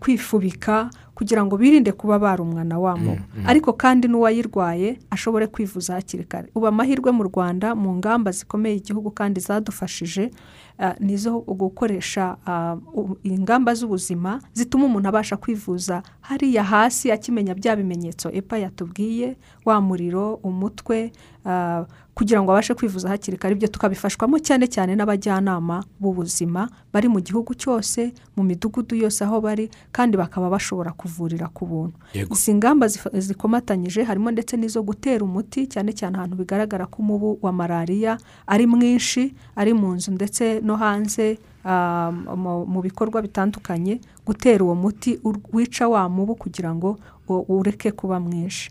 kwifubika 0.00 0.90
kugira 1.14 1.44
ngo 1.44 1.56
birinde 1.56 1.92
kuba 1.92 2.18
barumwa 2.18 2.64
na 2.64 2.78
wa 2.78 2.96
mubu. 2.96 3.22
ariko 3.46 3.72
kandi 3.72 4.08
n'uwayirwaye 4.08 4.98
ashobore 5.10 5.46
kwivuza 5.46 5.94
hakiri 5.94 6.24
kare. 6.24 6.48
Ubu 6.54 6.66
amahirwe 6.66 7.12
mu 7.12 7.22
rwanda 7.22 7.74
mu 7.74 7.94
ngamba 7.96 8.30
zikomeye 8.32 8.76
igihugu 8.76 9.10
kandi 9.10 9.40
zadufashije 9.40 10.30
ah, 10.78 10.94
ni 11.00 11.12
izo 11.12 11.40
gukoresha 11.40 12.36
ah, 12.46 12.76
ingamba 13.22 13.74
z'ubuzima 13.74 14.40
zituma 14.52 14.84
umuntu 14.84 15.08
abasha 15.08 15.36
kwivuza. 15.36 16.02
Hariya 16.20 16.64
hasi 16.64 17.12
akimenya 17.12 17.54
bya 17.54 17.76
bimenyetso 17.76 18.30
epa 18.32 18.58
yatubwiye 18.58 19.36
wa 19.64 19.80
muriro 19.80 20.34
umutwe 20.62 21.10
ah, 21.44 21.82
kugira 22.14 22.42
ngo 22.42 22.52
abashe 22.52 22.74
kwivuza 22.76 23.08
hakiri 23.08 23.36
kare. 23.40 23.54
Ibyo 23.56 23.68
tukabifashwamo 23.68 24.38
cyane 24.38 24.66
cyane 24.68 24.92
n'abajyanama 24.94 25.80
b'ubuzima 26.00 26.68
bari 26.92 27.08
mu 27.08 27.20
gihugu 27.24 27.54
cyose 27.56 28.12
mu 28.36 28.44
midugudu 28.44 28.94
yose 28.96 29.24
aho 29.24 29.40
bari 29.40 29.70
kandi 29.92 30.16
bakaba 30.20 30.52
bashobora 30.52 30.92
kuvurira 30.92 31.48
ku 31.48 31.64
buntu. 31.66 31.96
Izi 32.36 32.54
ngamba 32.54 32.86
zikomatanyije 33.16 34.04
harimo 34.04 34.30
ndetse 34.30 34.56
n'izo 34.60 34.82
gutera 34.84 35.24
umuti 35.24 35.66
cyane 35.66 35.92
cyane 35.96 36.16
ahantu 36.20 36.36
bigaragara 36.36 36.84
ko 36.86 37.00
umubu 37.02 37.38
wa 37.42 37.52
malariya 37.52 38.18
ari 38.46 38.66
mwinshi 38.68 39.32
ari 39.56 39.72
mu 39.72 39.96
nzu 39.96 40.12
ndetse 40.12 40.60
no 40.60 40.76
hanze 40.76 41.38
ah, 41.64 42.12
mu- 42.36 42.82
bikorwa 42.84 43.22
bitandukanye 43.24 44.00
gutera 44.28 44.64
uwo 44.64 44.74
muti 44.76 45.16
wica 45.52 45.88
wa 45.88 46.04
mubu 46.12 46.34
kugira 46.36 46.74
ngo 46.76 46.98
u- 47.40 47.58
ureke 47.58 47.90
kuba 47.92 48.20
mwinshi 48.20 48.70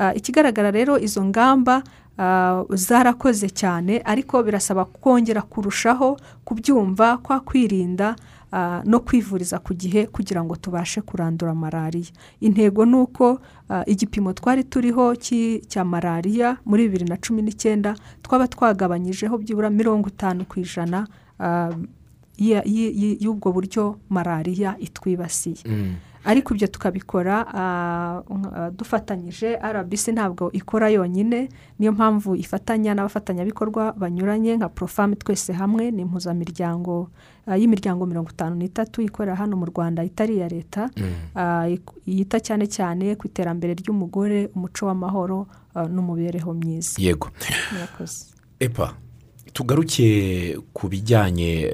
Ah, 0.00 0.14
ikigaragara 0.14 0.70
rero 0.70 0.94
izo 0.98 1.24
ngamba 1.24 1.82
ah, 2.18 2.62
zarakoze 2.70 3.50
cyane 3.50 3.98
ariko 4.04 4.42
birasaba 4.42 4.84
kongera 4.84 5.42
kurushaho 5.42 6.16
kubyumva 6.44 7.18
kwa 7.18 7.40
kwirinda 7.40 8.14
ah, 8.52 8.82
no 8.86 9.00
kwivuriza 9.02 9.58
ku 9.58 9.74
gihe 9.74 10.06
kugira 10.06 10.44
ngo 10.44 10.54
tubashe 10.56 11.00
kurandura 11.02 11.50
malariya. 11.54 12.12
Intego 12.40 12.84
ni 12.86 12.94
uko 12.96 13.40
igipimo 13.86 14.32
twari 14.32 14.64
turiho 14.64 15.16
cya 15.68 15.82
malariya 15.84 16.56
muri 16.64 16.86
bibiri 16.86 17.04
na 17.10 17.16
cumi 17.18 17.42
n'icyenda 17.42 17.94
twaba 18.22 18.46
twagabanyijeho 18.48 19.34
byibura 19.38 19.66
mirongo 19.70 20.08
itanu 20.14 20.44
ku 20.46 20.60
ijana 20.62 21.06
y'ubwo 22.38 23.52
buryo 23.52 23.98
malariya 24.08 24.76
itwibasiye. 24.78 25.58
Ariko 26.24 26.54
ibyo 26.54 26.66
tukabikora 26.66 27.46
ah, 27.54 28.22
nka- 28.30 28.70
dufatanyije 28.76 29.56
rbc 29.62 30.08
ntabwo 30.12 30.50
ikora 30.52 30.88
yonyine 30.88 31.48
niyo 31.78 31.92
mpamvu 31.92 32.34
ifatanya 32.36 32.94
n'abafatanyabikorwa 32.94 33.92
banyuranye 33.92 34.56
nka 34.56 34.68
profam 34.68 35.14
twese 35.14 35.52
hamwe 35.52 35.90
ni 35.90 36.02
impuzamiryango 36.02 37.10
ah, 37.46 37.56
y'imiryango 37.56 38.06
mirongo 38.06 38.30
itanu 38.30 38.56
n'itatu 38.56 39.02
ikorera 39.02 39.36
hano 39.36 39.56
mu 39.56 39.66
rwanda 39.66 40.04
itari 40.04 40.36
iya 40.36 40.48
leta 40.48 40.90
ah, 41.34 41.68
ik- 41.68 41.96
yita 42.06 42.40
cyane 42.40 42.66
cyane 42.66 43.14
ku 43.16 43.26
iterambere 43.26 43.74
ry'umugore 43.74 44.50
umuco 44.54 44.86
w'amahoro 44.86 45.46
ah, 45.74 45.86
n'umubereho 45.88 46.54
myiza 46.54 46.98
yego. 47.78 47.94
Epa. 48.60 48.92
Tugaruke 49.52 50.56
ku 50.72 50.88
bijyanye 50.88 51.70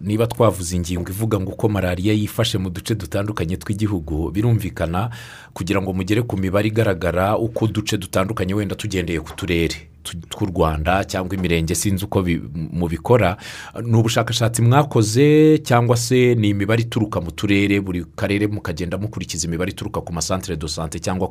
niba 0.00 0.26
twavuze 0.26 0.76
ingingo 0.76 1.10
ivuga 1.10 1.40
ngo 1.40 1.52
uko 1.52 1.68
malariya 1.68 2.14
yifashe 2.14 2.58
mu 2.58 2.70
duce 2.70 2.94
dutandukanye 2.94 3.56
tw'igihugu 3.56 4.30
birumvikana 4.30 5.10
kugira 5.54 5.82
ngo 5.82 5.92
mugere 5.92 6.22
ku 6.22 6.36
mibare 6.36 6.68
igaragara 6.68 7.36
uko 7.38 7.64
uduce 7.64 7.98
dutandukanye 7.98 8.54
wenda 8.54 8.74
tugendeye 8.74 9.20
ku 9.20 9.32
turere 9.36 9.90
tu- 10.02 10.16
tw'u 10.30 10.46
rwanda 10.54 11.04
cyangwa 11.04 11.34
imirenge 11.34 11.74
sinzi 11.74 12.04
uko 12.04 12.22
bi- 12.22 12.40
mubikora 12.54 13.36
ni 13.82 13.96
ubushakashatsi 13.98 14.62
mwakoze 14.62 15.58
cyangwa 15.58 15.96
se 15.96 16.34
ni 16.34 16.48
imibare 16.54 16.82
ituruka 16.82 17.20
mu 17.20 17.30
turere 17.30 17.80
buri 17.80 18.04
karere 18.16 18.46
mukagenda 18.46 18.98
mukurikiza 18.98 19.46
imibare 19.46 19.70
ituruka 19.70 20.00
ku 20.00 20.12
masantere 20.12 20.56
do 20.56 20.68
sante 20.68 20.98
cyangwa 21.02 21.28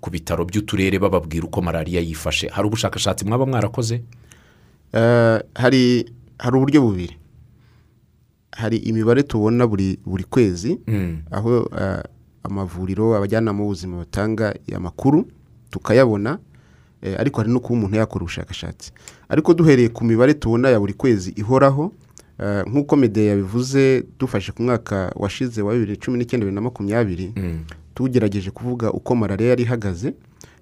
ku 0.00 0.10
bitaro 0.10 0.44
by'uturere 0.44 0.98
bababwira 0.98 1.46
uko 1.46 1.62
malariya 1.62 2.00
yifashe. 2.02 2.48
Hari 2.48 2.66
ubushakashatsi 2.68 3.24
mwaba 3.24 3.46
mwarakoze? 3.46 4.02
Hari 5.54 6.10
hari 6.38 6.56
uburyo 6.56 6.82
bubiri 6.82 7.16
hari 8.52 8.76
imibare 8.76 9.22
tubona 9.22 9.66
buri 9.66 9.98
buri 10.06 10.24
kwezi 10.24 10.78
Mm. 10.86 11.18
aho 11.30 11.70
eh, 11.80 12.02
amavuriro 12.42 13.16
abajyanama 13.16 13.58
b'ubuzima 13.62 13.96
batanga 13.96 14.54
amakuru 14.76 15.26
tukayabona 15.70 16.38
eh, 17.02 17.14
ariko 17.20 17.40
hari 17.40 17.52
no 17.52 17.60
kuba 17.60 17.78
umuntu 17.78 17.96
yakora 17.96 18.22
ubushakashatsi 18.22 18.92
ariko 19.28 19.54
duhereye 19.54 19.88
ku 19.88 20.04
mibare 20.04 20.34
tubona 20.34 20.68
ya 20.68 20.80
buri 20.80 20.92
kwezi 20.94 21.30
ihoraho 21.36 21.92
eh, 22.38 22.64
nk'uko 22.66 22.96
mede 22.96 23.26
yabivuze 23.26 24.04
dufashe 24.18 24.52
ku 24.52 24.62
mwaka 24.62 25.12
washize 25.16 25.62
wa 25.62 25.72
bibiri 25.74 25.96
cumi 25.96 26.18
n'icyenda 26.18 26.44
bibiri 26.44 26.54
na 26.54 26.60
makumyabiri 26.60 27.32
Mm. 27.36 27.58
tugerageje 27.94 28.50
kuvuga 28.50 28.92
uko 28.92 29.14
malariya 29.16 29.50
yari 29.50 29.62
ihagaze 29.62 30.08
Eh, 30.08 30.14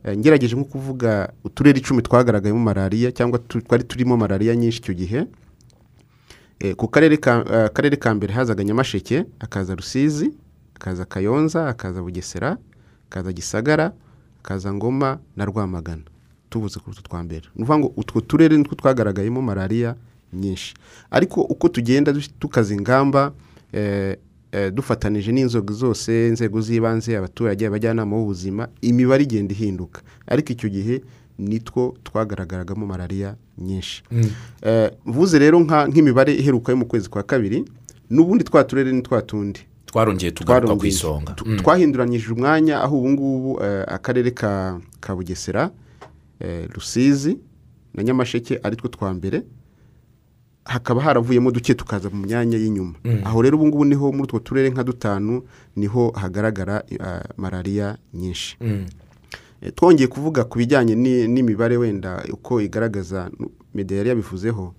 ngerageje 0.07 0.57
nko 0.57 0.65
kuvuga 0.65 1.33
uturere 1.45 1.79
icumi 1.79 2.03
twagaragayemo 2.03 2.61
malariya 2.61 3.13
cyangwa 3.13 3.39
twari 3.39 3.85
turimo 3.85 4.17
malariya 4.17 4.57
nyinshi 4.57 4.79
icyo 4.79 4.95
gihe. 4.95 5.27
Eh, 6.61 6.75
ku 6.75 6.89
karere 6.89 7.15
eh, 7.15 7.65
akarere 7.67 7.97
ka 7.97 8.15
mbere 8.15 8.33
hazaga 8.33 8.65
nyamasheke 8.65 9.25
hakaza 9.39 9.75
rusizi 9.75 10.33
hakaza 10.75 11.05
kayonza 11.05 11.63
hakaza 11.65 12.03
bugesera 12.03 12.59
hakaza 13.05 13.33
gisagara 13.33 13.93
hakaza 14.43 14.73
ngoma 14.75 15.19
na 15.37 15.45
rwamagana. 15.45 16.03
Tuvuze 16.51 16.81
kuri 16.81 16.97
utwo 16.97 17.09
twa 17.09 17.23
mbere. 17.23 17.47
Ni 17.55 17.63
ukuvuga 17.63 17.79
ngo 17.79 17.93
utwo 17.97 18.21
turere 18.21 18.57
nitwo 18.57 18.75
twagaragayemo 18.75 19.43
malariya 19.43 19.95
nyinshi. 20.33 20.75
Ariko 21.11 21.41
uko 21.43 21.69
tugenda 21.69 22.13
tukaza 22.39 22.75
ingamba 22.75 23.33
eh, 23.73 23.83
eh, 23.83 24.17
dufatanije 24.73 25.33
n'inzego 25.33 25.73
zose 25.75 26.29
inzego 26.29 26.61
z'ibanze 26.61 27.17
abaturage 27.17 27.67
abajyanama 27.67 28.17
b'ubuzima 28.17 28.69
imibare 28.81 29.23
igenda 29.25 29.53
ihinduka. 29.55 30.01
Ariko 30.27 30.53
icyo 30.53 30.69
gihe 30.69 31.03
nitwo 31.39 31.95
twagaragaragamo 32.05 32.87
malariya 32.87 33.37
nyinshi. 33.59 34.03
Eh, 34.63 34.91
mvuze 35.07 35.39
rero 35.39 35.61
nk'imibare 35.61 36.35
iheruka 36.35 36.73
yo 36.73 36.77
mu 36.79 36.87
kwezi 36.87 37.09
kwa 37.09 37.23
kabiri 37.23 37.65
n'ubundi 38.11 38.45
twa 38.45 38.65
turere 38.65 38.93
ni 38.93 39.03
twa 39.03 39.23
tundi. 39.23 39.61
Twarongeye 39.87 40.33
tugaruka 40.33 40.77
ku 40.77 40.87
isonga. 40.87 41.37
Mm. 41.47 41.57
twahinduranyije 41.57 42.33
umwanya 42.33 42.81
aho 42.83 42.99
ubu 42.99 43.09
ngubu 43.11 43.63
eh, 43.65 43.85
akarere 43.89 44.31
ka 44.31 45.15
bugesera 45.17 45.71
eh, 46.41 46.69
rusizi 46.75 47.39
na 47.95 48.03
nyamasheke 48.03 48.61
ari 48.63 48.77
two 48.77 48.89
twa 48.89 49.15
mbere. 49.15 49.43
Hakaba 50.69 51.01
haravuyemo 51.03 51.51
duke 51.51 51.75
tukaza 51.75 52.11
mu 52.13 52.27
myanya 52.29 52.59
y'inyuma. 52.61 52.95
Aho 53.25 53.43
rero 53.43 53.57
ubu 53.57 53.67
ngubu 53.67 53.85
ni 53.85 53.95
ho 53.97 54.13
muri 54.13 54.23
utwo 54.29 54.39
turere 54.39 54.71
nka 54.71 54.85
dutanu 54.85 55.43
ni 55.77 55.87
ho 55.87 56.11
hagaragara 56.13 56.85
eh, 56.91 57.25
malariya 57.37 57.97
nyinshi. 58.15 58.57
Mm. 58.61 58.87
Eh, 59.63 59.73
twongeye 59.75 60.07
kuvuga 60.09 60.45
ku 60.45 60.59
bijyanye 60.59 60.95
ni- 60.95 61.27
n'imibare 61.29 61.77
wenda 61.77 62.23
uko 62.33 62.61
igaragaza 62.61 63.31
nu- 63.39 63.51
mede 63.75 63.97
yari 63.97 64.09
yabivuzeho 64.09 64.75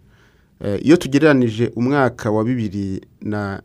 Eh, 0.62 0.86
iyo 0.86 0.98
tugereranije 0.98 1.72
umwaka 1.76 2.32
wa 2.32 2.44
bibiri 2.44 3.02
na 3.22 3.62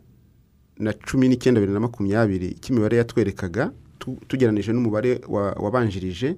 na 0.79 0.93
cumi 0.93 1.27
n'icyenda 1.27 1.59
bibiri 1.59 1.73
na 1.73 1.79
makumyabiri 1.79 2.47
icyo 2.55 2.71
imibare 2.75 2.97
yatwerekaga 2.97 3.71
tu- 3.99 4.17
tugereranije 4.27 4.71
n'umubare 4.73 5.19
wa- 5.27 5.51
wabanjirije. 5.59 6.35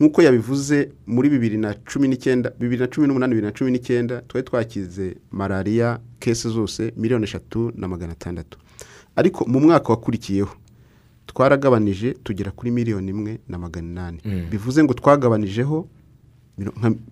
Nk'uko 0.00 0.22
yabivuze 0.22 0.88
muri 1.06 1.28
bibiri 1.28 1.56
na 1.58 1.74
cumi 1.74 2.08
n'icyenda 2.08 2.50
bibiri 2.60 2.80
na 2.80 2.86
cumi 2.88 3.06
n'umunani 3.06 3.34
bibiri 3.34 3.46
na 3.46 3.52
cumi 3.58 3.70
n'icyenda 3.70 4.22
twari 4.28 4.46
twakize 4.46 5.16
malariya 5.30 6.00
kese 6.18 6.48
zose 6.48 6.92
miliyoni 6.96 7.24
eshatu 7.24 7.72
na 7.76 7.88
magana 7.88 8.12
atandatu. 8.12 8.58
Ariko 9.16 9.44
mu 9.48 9.60
mwaka 9.60 9.88
wakurikiyeho 9.92 10.56
twaragabanije 11.26 12.12
tugera 12.24 12.50
kuri 12.50 12.70
miliyoni 12.70 13.10
imwe 13.10 13.38
na 13.48 13.58
magana 13.58 13.88
inani. 13.88 14.18
Bivuze 14.50 14.84
ngo 14.84 14.94
twagabanijeho 14.94 15.88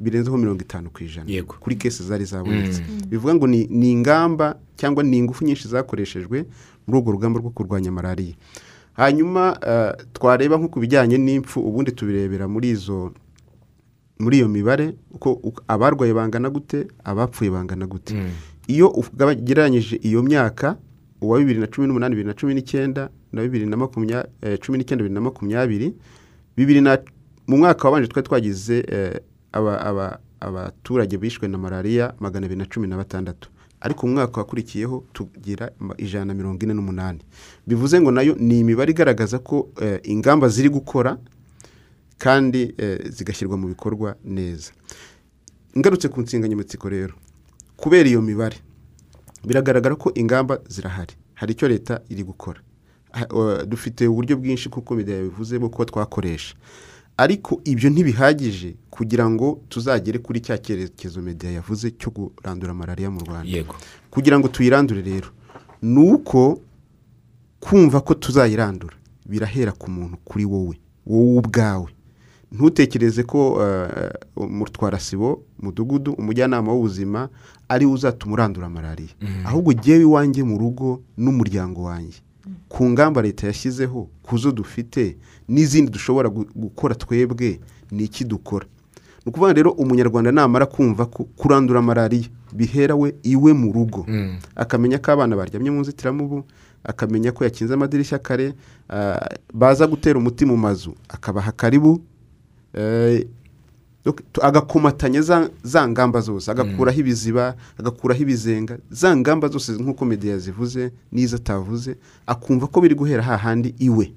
birenzeho 0.01 0.37
mirongo 0.39 0.61
itanu 0.63 0.91
ku 0.91 1.05
ijana. 1.05 1.31
Kuri 1.61 1.77
kesi 1.77 2.03
zari 2.03 2.25
zabonetse 2.25 2.83
bivuga 3.09 3.35
ngo 3.35 3.47
ni 3.47 3.91
ingamba 3.93 4.57
cyangwa 4.77 5.03
ni 5.05 5.19
ingufu 5.19 5.45
nyinshi 5.45 5.69
zakoreshejwe 5.69 6.45
muri 6.87 6.99
urwo 7.01 7.13
rugamba 7.13 7.41
rwo 7.41 7.51
kurwanya 7.51 7.93
malariya 7.93 8.35
hanyuma 8.99 9.55
eh, 9.67 9.93
twareba 10.13 10.57
nko 10.59 10.69
ku 10.69 10.81
bijyanye 10.83 11.19
n'impfu 11.19 11.61
ubundi 11.63 11.93
tubirebera 11.95 12.49
muri 12.51 12.71
izo 12.75 13.13
muri 14.19 14.37
iyo 14.43 14.49
mibare 14.49 14.95
uko 15.15 15.39
abarwaye 15.69 16.11
bangana 16.15 16.51
gute 16.51 16.89
abapfuye 17.05 17.51
bangana 17.51 17.87
gute. 17.87 18.15
Iyo 18.67 18.89
ugereranyije 18.91 19.97
iyo 20.03 20.23
myaka 20.23 20.77
uwa 21.23 21.39
bibiri 21.39 21.61
na 21.61 21.67
cumi 21.67 21.87
n'umunani 21.87 22.15
bibiri 22.15 22.29
na 22.29 22.35
cumi 22.35 22.55
n'icyenda 22.55 23.09
na 23.33 23.43
bibiri 23.43 23.67
na 23.67 23.77
makumyabiri 23.77 24.59
cumi 24.59 24.79
n'icyenda 24.79 25.03
bibiri 25.03 25.15
na 25.15 25.21
makumyabiri 25.21 25.95
bibiri 26.57 26.81
na 26.81 26.99
mu 27.47 27.57
mwaka 27.59 27.89
wabanje 27.89 28.09
twari 28.11 28.27
twagize 28.29 28.85
eh, 28.89 29.21
aba- 29.53 29.81
aba- 29.81 30.19
abaturage 30.41 31.17
bishwe 31.19 31.49
na 31.49 31.59
malariya 31.59 32.15
magana 32.21 32.47
abiri 32.47 32.59
na 32.59 32.67
cumi 32.67 32.89
na 32.89 32.97
batandatu. 32.97 33.49
Ariko 33.81 34.07
mu 34.07 34.13
mwaka 34.13 34.41
wakurikiyeho 34.41 35.05
tugira 35.13 35.71
ijana 35.99 36.25
na 36.25 36.35
mirongo 36.35 36.63
ine 36.65 36.75
n'umunani. 36.75 37.21
Bivuze 37.67 38.01
ngo 38.01 38.11
na 38.11 38.23
yo 38.23 38.35
ni 38.39 38.61
imibare 38.61 38.91
igaragaza 38.91 39.39
ko 39.39 39.69
eh, 39.81 40.01
ingamba 40.03 40.49
ziri 40.49 40.69
gukora 40.69 41.19
kandi 42.19 42.75
eh, 42.79 43.11
zigashyirwa 43.11 43.57
mu 43.57 43.69
bikorwa 43.69 44.17
neza. 44.25 44.73
Ngarutse 45.79 46.09
ku 46.09 46.21
nsanganyamatsiko 46.21 46.89
rero. 46.89 47.15
Kubera 47.77 48.09
iyo 48.09 48.23
mibare 48.23 48.57
biragaragara 49.45 49.95
ko 49.97 50.13
ingamba 50.15 50.59
zirahari. 50.69 51.15
Hari 51.35 51.53
icyo 51.53 51.69
leta 51.69 52.01
iri 52.09 52.23
gukora. 52.25 52.61
Dufite 53.67 54.07
uburyo 54.09 54.37
bwinshi 54.37 54.69
kuko 54.69 54.95
yabivuze 55.01 55.59
bwo 55.59 55.69
kuba 55.69 55.85
twakoresha. 55.85 56.55
Ariko 57.19 57.61
ibyo 57.65 57.91
ntibihagije 57.91 58.77
kugira 58.91 59.27
ngo 59.31 59.61
tuzagere 59.69 60.19
kuri 60.23 60.41
cya 60.41 60.59
cyerekezo 60.59 61.19
media 61.23 61.51
yavuze 61.51 61.91
cyo 61.99 62.11
kurandura 62.15 62.75
malariya 62.75 63.11
mu 63.11 63.21
rwanda. 63.27 63.51
Yego. 63.51 63.75
Kugira 64.11 64.39
ngo 64.39 64.49
tuyirandure 64.49 65.03
rero. 65.03 65.29
Ni 65.83 65.99
uko 66.13 66.61
kumva 67.61 68.01
ko 68.01 68.15
tuzayirandura 68.15 68.95
birahera 69.27 69.73
ku 69.75 69.91
muntu 69.91 70.17
kuri 70.25 70.45
wowe 70.45 70.79
wowe 71.07 71.37
ubwawe. 71.43 71.91
Ntutekereze 72.53 73.23
ko 73.29 73.59
eh, 73.63 74.13
umutwarasibo 74.37 75.43
mudugudu 75.61 76.13
umujyanama 76.13 76.73
w'ubuzima 76.73 77.29
ari 77.69 77.87
we 77.87 77.93
uzatuma 77.93 78.33
urandura 78.35 78.69
malariya. 78.71 79.13
Ahubwo 79.45 79.73
jyewe 79.73 80.03
iwanjye 80.03 80.43
mu 80.43 80.59
rugo 80.59 81.03
n'umuryango 81.19 81.83
wanjye. 81.83 82.19
Ku 82.69 82.91
ngamba 82.91 83.23
leta 83.23 83.47
yashyizeho 83.47 84.09
ku 84.23 84.39
zo 84.39 84.53
dufite 84.53 85.17
n'izindi 85.49 85.91
dushobora 85.93 86.29
gu- 86.29 86.47
gukora 86.55 86.95
twebwe 86.95 87.61
ni 87.91 88.05
iki 88.05 88.25
dukora? 88.25 88.67
Ni 89.25 89.31
ukuvuga 89.31 89.53
rero 89.53 89.71
umunyarwanda 89.71 90.33
namara 90.33 90.67
kumva 90.67 91.07
ko 91.07 91.25
kurandura 91.37 91.83
malariya 91.83 92.29
bihera 92.53 92.95
we 92.95 93.15
iwe 93.23 93.53
mu 93.53 93.73
rugo. 93.73 94.07
Akamenya 94.57 94.99
ko 94.99 95.13
abana 95.13 95.37
baryamye 95.37 95.71
mu 95.71 95.81
nzitiramubu 95.81 96.45
akamenya 96.85 97.33
ko 97.33 97.45
yakinze 97.45 97.75
amadirishya 97.75 98.19
kare 98.19 98.55
ah, 98.89 99.21
baza 99.55 99.87
gutera 99.87 100.19
umuti 100.19 100.47
mu 100.47 100.57
mazu 100.57 100.95
akabaha 101.09 101.53
karibu 101.53 102.01
eh, 102.75 103.27
agakomatanya 104.43 105.23
za, 105.23 105.89
ngamba 105.89 106.21
zose 106.21 106.51
agakuraho 106.51 107.01
ibiziba 107.01 107.57
agakuraho 107.79 108.23
ibizenga. 108.23 108.79
Za 108.91 109.17
ngamba 109.17 109.49
zose 109.49 109.73
nk'uko 109.73 110.05
media 110.05 110.39
zivuze 110.39 110.93
n'izo 111.13 111.37
atavuze 111.37 111.97
akumva 112.27 112.67
ko 112.67 112.81
biri 112.81 112.95
guhera 112.95 113.23
hahandi 113.23 113.75
iwe. 113.79 114.13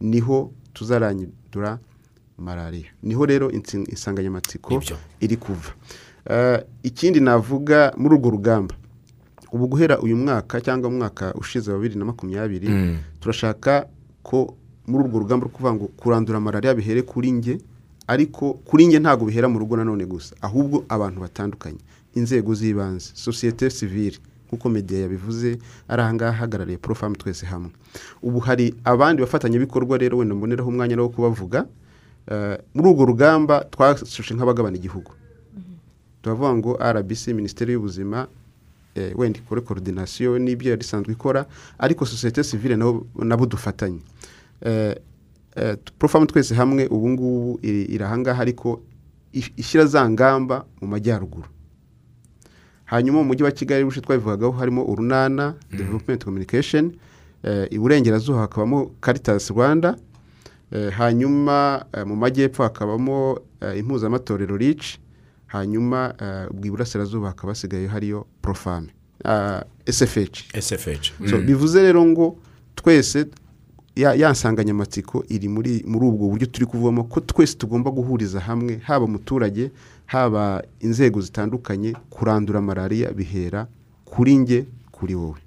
Niho 0.00 0.52
tuzarandura 0.72 1.78
malariya 2.38 2.90
ni 3.02 3.14
ho 3.14 3.26
rero 3.26 3.50
insanganyamatsiko 3.50 4.80
iri 5.20 5.36
kuva. 5.36 5.72
Eh, 6.30 6.60
ikindi 6.82 7.20
navuga 7.20 7.92
muri 7.96 8.14
urwo 8.14 8.30
rugamba. 8.30 8.74
Ubu 9.52 9.66
guhera 9.68 9.98
uyu 10.00 10.16
mwaka 10.16 10.60
cyangwa 10.60 10.90
mu 10.90 10.96
mwaka 10.98 11.34
ushize 11.34 11.70
wa 11.72 11.78
bibiri 11.78 11.98
na 11.98 12.04
makumyabiri 12.04 12.68
Mm. 12.68 12.96
turashaka 13.20 13.86
ko 14.22 14.56
muri 14.86 15.04
urwo 15.04 15.18
rugamba 15.18 15.46
rwo 15.46 15.52
kuvuga 15.52 15.72
ngo 15.74 15.86
kurandura 15.96 16.40
malariya 16.40 16.74
bihere 16.74 17.02
kuri 17.02 17.32
nge 17.32 17.58
ariko 18.06 18.52
kuri 18.64 18.86
nge 18.88 18.98
ntabwo 18.98 19.26
bihera 19.26 19.48
mu 19.48 19.58
rugo 19.58 19.76
nanone 19.76 20.04
gusa 20.06 20.34
ahubwo 20.42 20.84
abantu 20.88 21.20
batandukanye 21.20 21.78
inzego 22.14 22.54
z'ibanze 22.54 23.10
sosiyete 23.14 23.70
sivile 23.70 24.18
nk'uko 24.48 24.68
media 24.68 24.98
yabivuze 25.08 25.58
ari 25.88 26.02
ahangaha 26.02 26.32
ahagarariye 26.36 26.78
porofamu 26.78 27.16
twese 27.16 27.46
hamwe. 27.46 27.70
Ubu 28.22 28.38
hari 28.40 28.74
abandi 28.84 29.22
bafatanyabikorwa 29.22 29.98
rero 29.98 30.18
wenda 30.18 30.34
mboneraho 30.34 30.68
umwanya 30.68 30.96
wo 31.00 31.08
kubavuga 31.08 31.66
Eh, 32.30 32.56
muri 32.74 32.88
urwo 32.88 33.04
rugamba 33.04 33.64
twashushe 33.68 34.32
nk'abagabana 34.34 34.76
igihugu. 34.80 35.12
Turavuga 36.22 36.54
ngo 36.56 36.70
rbc 36.80 37.28
minisiteri 37.36 37.72
y'ubuzima 37.72 38.26
eh, 38.94 39.12
wenda 39.18 39.38
ikore 39.38 39.60
korodinasiyo 39.60 40.38
n'ibyo 40.38 40.70
yari 40.72 40.80
isanzwe 40.80 41.12
ikora 41.12 41.44
ariko 41.78 42.06
sosiyete 42.06 42.40
sivile 42.44 42.76
nabo 42.76 43.04
nabo 43.20 43.44
dufatanye. 43.46 44.00
Eh, 45.56 45.76
porofamu 45.98 46.26
twese 46.26 46.54
hamwe 46.54 46.86
ubu 46.86 47.08
ngubu 47.10 47.58
iri 47.62 47.82
iri 47.84 48.04
ahangaha 48.04 48.42
ariko 48.42 48.82
is- 49.32 49.52
ishyira 49.56 49.86
za 49.86 50.10
ngamba 50.10 50.64
mu 50.80 50.88
majyaruguru. 50.88 51.46
Hanyuma 52.84 53.18
mu 53.18 53.24
mujyi 53.24 53.42
wa 53.42 53.50
kigali 53.50 53.84
bushe 53.84 54.00
twabivugagaho 54.00 54.52
harimo 54.52 54.84
urunana 54.84 55.54
development 55.70 56.24
communication 56.24 56.92
eh, 57.42 57.66
iburengerazuba 57.70 58.38
hakabamo 58.40 58.90
caritas 59.00 59.50
rwanda 59.50 59.96
eh, 60.72 60.90
hanyuma 60.92 61.84
mu 62.06 62.16
majyepfo 62.16 62.62
hakabamo 62.62 63.38
impuzamatorero 63.78 64.56
rici 64.56 64.98
hanyuma 65.46 66.14
ubwo 66.50 66.66
iburasirazuba 66.66 67.28
hakaba 67.28 67.50
hasigaye 67.52 67.86
hariyo 67.86 68.26
uh, 69.24 69.60
sfh 69.90 70.50
sfh 70.60 71.12
so, 71.30 71.38
bivuze 71.38 71.82
rero 71.82 72.04
ngo 72.04 72.36
twese 72.74 73.26
ya, 73.96 74.14
iri 75.28 75.48
muri 75.48 75.82
muri 75.86 76.04
ubwo 76.06 76.28
buryo 76.28 76.46
turi 76.46 76.66
kuvamo 76.66 77.04
ko 77.04 77.20
twese 77.20 77.54
tugomba 77.58 77.90
guhuriza 77.90 78.40
hamwe 78.40 78.80
haba 78.82 79.04
umuturage 79.04 79.70
haba 80.06 80.62
inzego 80.80 81.20
zitandukanye 81.20 81.92
kurandura 82.10 82.60
malariya 82.60 83.12
bihera 83.12 83.66
kuri 84.04 84.38
nge 84.38 84.64
kuri 84.90 85.14
wowe. 85.14 85.38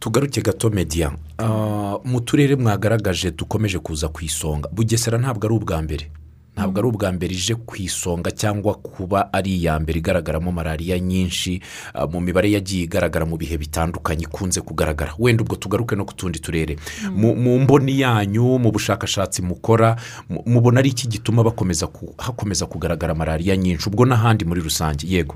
Tugaruke 0.00 0.40
gato 0.42 0.70
mediya 0.70 1.12
Ah, 1.38 1.98
mu 2.04 2.20
turere 2.20 2.56
mwagaragaje 2.56 3.30
dukomeje 3.30 3.78
kuza 3.78 4.08
ku 4.08 4.24
isonga. 4.24 4.68
Bugesera 4.72 5.18
ntabwo 5.18 5.46
ari 5.46 5.54
ubwa 5.54 5.82
mbere. 5.82 6.10
Ntabwo 6.56 6.78
ari 6.78 6.88
ubwa 6.88 7.12
mbere 7.12 7.34
ije 7.34 7.54
ku 7.54 7.74
isonga 7.76 8.30
cyangwa 8.30 8.74
kuba 8.74 9.32
ari 9.32 9.58
iya 9.58 9.74
mbere 9.78 9.98
igaragaramo 9.98 10.52
malariya 10.52 10.98
nyinshi 10.98 11.60
ah, 11.94 12.06
mu 12.06 12.20
mibare 12.20 12.50
yagiye 12.50 12.84
igaragara 12.86 13.26
mu 13.26 13.36
bihe 13.36 13.58
bitandukanye 13.58 14.22
ikunze 14.30 14.60
kugaragara. 14.60 15.14
Wenda 15.18 15.42
ubwo 15.42 15.56
tugaruke 15.56 15.96
no 15.96 16.04
ku 16.04 16.14
tundi 16.14 16.38
turere. 16.38 16.76
Mu 17.10 17.34
mu 17.34 17.58
mboni 17.58 18.00
yanyu 18.00 18.58
mu 18.58 18.70
bushakashatsi 18.70 19.42
mukora 19.42 19.96
mu- 20.30 20.42
mubona 20.46 20.78
ari 20.78 20.90
iki 20.94 21.08
gituma 21.08 21.42
hakomeza 22.18 22.66
kugaragara 22.66 23.14
malariya 23.14 23.56
nyinshi 23.56 23.88
ubwo 23.88 24.06
n'ahandi 24.06 24.44
muri 24.44 24.60
rusange? 24.62 25.06
Yego. 25.10 25.34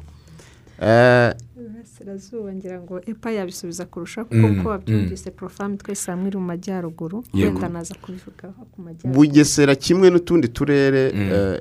Eh, 2.09 2.15
iburasirazuba 2.15 2.53
ngira 2.55 2.81
ngo 2.81 3.01
epa 3.07 3.31
yabisubiza 3.31 3.85
kurusha 3.87 4.25
kuko 4.25 4.47
uko 4.61 4.69
wabyumvise 4.69 5.31
porofamu 5.31 5.77
twese 5.77 6.11
hamwe 6.11 6.29
iri 6.29 6.39
mu 6.39 6.45
majyaruguru 6.47 7.25
wenda 7.35 7.69
naza 7.69 7.95
kubivugaho 7.95 8.65
ku 8.73 8.83
majyaruguru. 8.83 9.15
Bugesera 9.15 9.75
kimwe 9.77 10.11
n'utundi 10.11 10.49
turere 10.49 11.13
eh, 11.15 11.61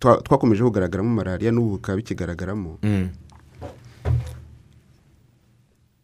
twa- 0.00 0.22
twakomeje 0.22 0.62
kugaragaramo 0.64 1.10
malariya 1.14 1.52
n'ubu 1.52 1.76
bikaba 1.76 1.96
bikigaragaramo. 1.96 2.78
Mm. 2.82 3.08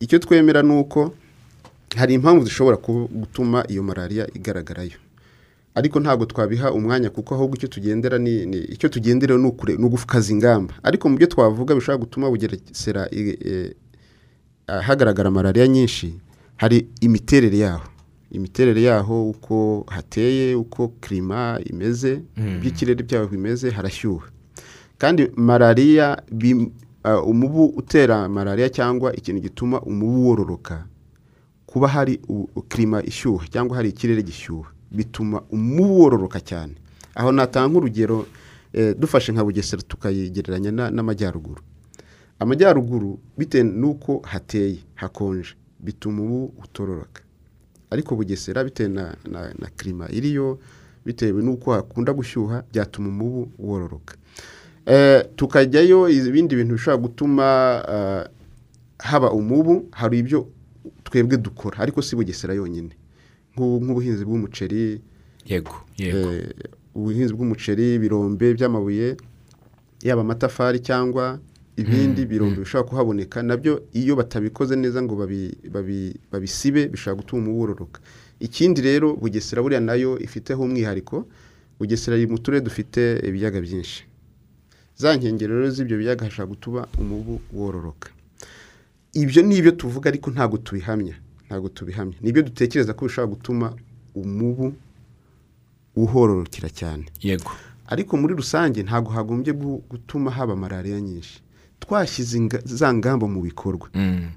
icyo 0.00 0.18
twemera 0.18 0.62
ni 0.62 0.72
uko 0.80 1.12
hari 1.96 2.14
impamvu 2.14 2.44
zishobora 2.44 2.76
gutuma 3.12 3.64
iyo 3.68 3.82
malariya 3.82 4.26
igaragarayo. 4.34 4.96
Ariko 5.74 6.00
ntabwo 6.00 6.24
twabiha 6.26 6.72
umwanya 6.72 7.10
kuko 7.10 7.34
ahubwo 7.34 7.56
icyo 7.56 7.68
tugendera 7.68 8.18
ni 8.18 8.42
icyo 8.74 8.88
tugendera 8.88 9.36
ni 9.38 9.46
ukure- 9.48 9.76
ni 9.78 9.84
ugukaza 9.84 10.32
ingamba. 10.32 10.74
Ariko 10.82 11.08
mu 11.08 11.16
byo 11.16 11.26
twavuga 11.26 11.74
bishobora 11.74 11.98
gutuma 12.04 12.30
bugesera 12.30 13.08
i- 13.12 13.38
e, 13.44 13.74
hagaragara 14.66 15.30
malariya 15.30 15.68
nyinshi 15.68 16.14
hari 16.56 16.86
imiterere 17.00 17.58
yaho. 17.58 17.86
Imiterere 18.30 18.82
yaho 18.82 19.30
uko 19.30 19.84
hateye 19.90 20.54
uko 20.54 20.88
kirima 21.02 21.58
imeze 21.66 22.22
iby'ikirere 22.36 23.02
byaho 23.02 23.26
bimeze 23.26 23.70
harashyuha. 23.70 24.26
Kandi 24.98 25.30
malariya 25.36 26.22
umubu 27.26 27.64
utera 27.66 28.28
malariya 28.28 28.68
cyangwa 28.68 29.16
ikintu 29.16 29.40
gituma 29.40 29.80
umubu 29.82 30.28
wororoka 30.28 30.86
kuba 31.66 31.88
hari 31.88 32.20
kirima 32.68 33.02
ishyuha 33.02 33.46
cyangwa 33.48 33.76
hari 33.76 33.88
ikirere 33.88 34.22
gishyuha. 34.22 34.70
Bituma 34.90 35.42
umubu 35.50 36.00
wororoka 36.00 36.40
cyane. 36.40 36.74
Aho 37.14 37.32
natanga 37.32 37.78
urugero 37.78 38.26
eh, 38.72 38.94
dufashe 38.98 39.32
nka 39.32 39.44
bugesera 39.44 39.82
tukayigereranya 39.82 40.70
na- 40.72 40.90
n'amajyaruguru. 40.90 41.62
Amajyaruguru 42.38 43.18
bitewe 43.38 43.64
n'uko 43.64 44.18
hateye 44.24 44.78
hakonje 44.94 45.54
bituma 45.80 46.22
umubu 46.22 46.52
utororoka. 46.64 47.22
Ariko 47.90 48.16
bugesera 48.16 48.64
bitewe 48.64 48.88
na, 48.88 49.14
kirima 49.76 50.08
iriyo 50.10 50.58
bitewe 51.06 51.42
n'uko 51.42 51.72
hakunda 51.72 52.12
gushyuha 52.12 52.64
byatuma 52.72 53.08
umubu 53.08 53.50
wororoka 53.58 54.14
Eh, 54.86 55.24
tukajyayo 55.36 56.08
ibindi 56.08 56.56
bintu 56.56 56.74
bishobora 56.74 57.02
gutuma 57.02 57.44
ah, 57.88 58.28
haba 58.98 59.30
umubu 59.32 59.86
hari 59.90 60.18
ibyo 60.18 60.48
twebwe 61.04 61.36
dukora. 61.36 61.78
Ariko 61.78 62.02
si 62.02 62.16
bugesera 62.16 62.54
yonyine. 62.54 62.90
Nk'ubuhinzi 63.80 64.24
bw'umuceri. 64.24 65.00
Yego 65.46 65.74
yego. 65.98 66.32
Eh, 66.32 66.48
ubuhinzi 66.94 67.32
bw'umuceri 67.34 67.94
ibirombe 67.96 68.54
by'amabuye 68.54 69.16
yaba 70.02 70.20
amatafari 70.22 70.78
cyangwa 70.80 71.38
ibindi 71.76 72.26
birombe 72.26 72.60
bishobora 72.60 72.88
kuhaboneka 72.88 73.42
na 73.42 73.56
byo 73.56 73.82
iyo 73.92 74.16
batabikoze 74.16 74.76
neza 74.76 75.00
ngo 75.02 75.14
babi- 75.16 75.56
babi- 75.72 76.16
babisibe 76.32 76.88
bishobora 76.92 77.20
gutuma 77.22 77.42
umubu 77.42 77.60
wororoka 77.60 78.00
ikindi 78.40 78.80
rero 78.80 79.16
bugesera 79.16 79.62
buriya 79.62 79.80
na 79.80 79.94
yo 79.94 80.18
ifiteho 80.18 80.60
umwihariko 80.64 81.24
bugesera 81.78 82.16
iri 82.16 82.26
mu 82.26 82.38
turere 82.38 82.64
dufite 82.64 83.20
ibiyaga 83.24 83.60
byinshi. 83.60 84.04
Za 84.96 85.16
nkengero 85.16 85.56
rero 85.60 85.70
z'ibyo 85.72 85.96
biyaga 85.96 86.24
hashobora 86.28 86.48
gutuma 86.52 86.80
umubu 87.00 87.40
wororoka. 87.52 88.08
Ibyo 89.12 89.42
ni 89.42 89.56
ibyo 89.56 89.72
tuvuga 89.72 90.08
ariko 90.12 90.30
ntabwo 90.30 90.56
tubihamya. 90.58 91.14
Ntabwo 91.50 91.68
tubihamya 91.68 92.14
ni 92.22 92.28
ibyo 92.30 92.42
dutekereza 92.46 92.94
ko 92.94 93.06
bishobora 93.10 93.34
gutuma 93.34 93.66
umubu 94.14 94.72
uhororokera 95.96 96.68
cyane. 96.70 97.04
Yego. 97.22 97.50
Ariko 97.86 98.16
muri 98.16 98.34
rusange 98.34 98.82
ntabwo 98.82 99.10
hagombye 99.12 99.52
gu- 99.52 99.82
gutuma 99.90 100.30
haba 100.30 100.56
malariya 100.56 101.00
nyinshi. 101.00 101.42
Twashyize 101.80 102.38
za 102.64 102.94
ngamba 102.94 103.26
mu 103.28 103.42
bikorwa. 103.42 103.88
Mm. 103.94 104.30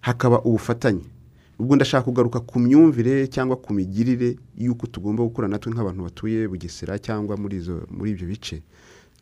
hakaba 0.00 0.40
ubufatanye. 0.42 1.04
Ubwo 1.58 1.76
ndashaka 1.76 2.04
kugaruka 2.04 2.40
ku 2.40 2.58
myumvire 2.60 3.26
cyangwa 3.26 3.56
ku 3.60 3.72
migirire 3.74 4.36
y'uko 4.56 4.86
tugomba 4.86 5.22
gukora 5.26 5.48
natwe 5.50 5.72
nk'abantu 5.74 6.02
batuye 6.06 6.48
bugesera 6.48 6.96
cyangwa 6.98 7.36
muri 7.36 7.58
ibyo 8.14 8.26
bice. 8.30 8.62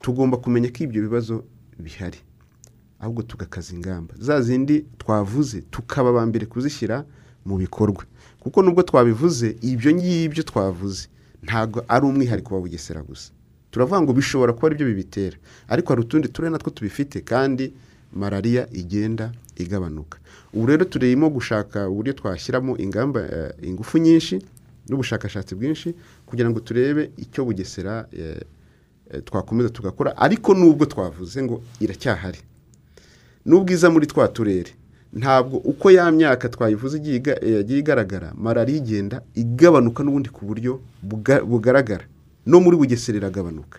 Tugomba 0.00 0.36
kumenya 0.36 0.68
ko 0.70 0.84
ibyo 0.84 1.02
bibazo 1.02 1.42
bihari. 1.80 2.18
Ahubwo 3.00 3.22
tugakaza 3.22 3.74
ingamba. 3.74 4.14
Za 4.18 4.40
zindi 4.42 4.84
twavuze 4.98 5.60
tukaba 5.70 6.08
aba 6.10 6.26
mbere 6.26 6.46
kuzishyira 6.46 7.04
mu 7.44 7.56
bikorwa. 7.58 8.04
Kuko 8.40 8.62
nubwo 8.62 8.82
twabivuze 8.82 9.56
ibyo 9.62 9.92
ngibyo 9.94 10.42
twavuze 10.42 11.08
ntabwo 11.42 11.84
ari 11.88 12.06
umwihariko 12.06 12.54
wa 12.54 12.60
bugesera 12.60 13.02
gusa. 13.02 13.30
Turavuga 13.70 14.00
ngo 14.02 14.12
bishobora 14.12 14.52
kuba 14.52 14.66
ari 14.66 14.74
byo 14.76 14.86
bibitera. 14.86 15.36
Ariko 15.68 15.88
hari 15.92 16.00
utundi 16.00 16.28
turere 16.28 16.50
natwo 16.52 16.70
tubifite 16.70 17.20
kandi 17.20 17.72
malariya 18.12 18.66
igenda 18.72 19.32
igabanuka. 19.56 20.18
Ubu 20.54 20.66
rero 20.66 20.84
turimo 20.84 21.28
gushaka 21.30 21.88
uburyo 21.88 22.12
twashyiramo 22.12 22.78
ingamba 22.78 23.20
eh, 23.20 23.52
ingufu 23.68 23.98
nyinshi 23.98 24.40
n'ubushakashatsi 24.88 25.54
bwinshi 25.54 25.94
kugira 26.26 26.50
ngo 26.50 26.60
turebe 26.60 27.10
icyo 27.16 27.44
bugesera 27.44 28.08
eh, 28.12 28.40
eh, 29.10 29.22
twakomeza 29.24 29.68
tugakora. 29.70 30.16
Ariko 30.16 30.54
nubwo 30.54 30.86
twavuze 30.86 31.42
ngo 31.42 31.62
iracyahari. 31.80 32.38
N'ubwiza 33.46 33.90
muri 33.90 34.06
twa 34.06 34.28
turere. 34.28 34.70
Ntabwo 35.12 35.56
uko 35.64 35.90
ya 35.90 36.10
myaka 36.12 36.48
twayivuze 36.48 36.98
eh, 36.98 37.54
yagiye 37.56 37.78
igaragara 37.78 38.32
malariya 38.36 38.78
igenda 38.78 39.22
igabanuka 39.34 40.02
n'ubundi 40.04 40.28
ku 40.28 40.44
buryo 40.44 40.80
buga- 41.02 41.40
bugaragara. 41.44 42.04
No 42.46 42.60
muri 42.60 42.76
bugesera 42.76 43.18
iragabanuka. 43.18 43.78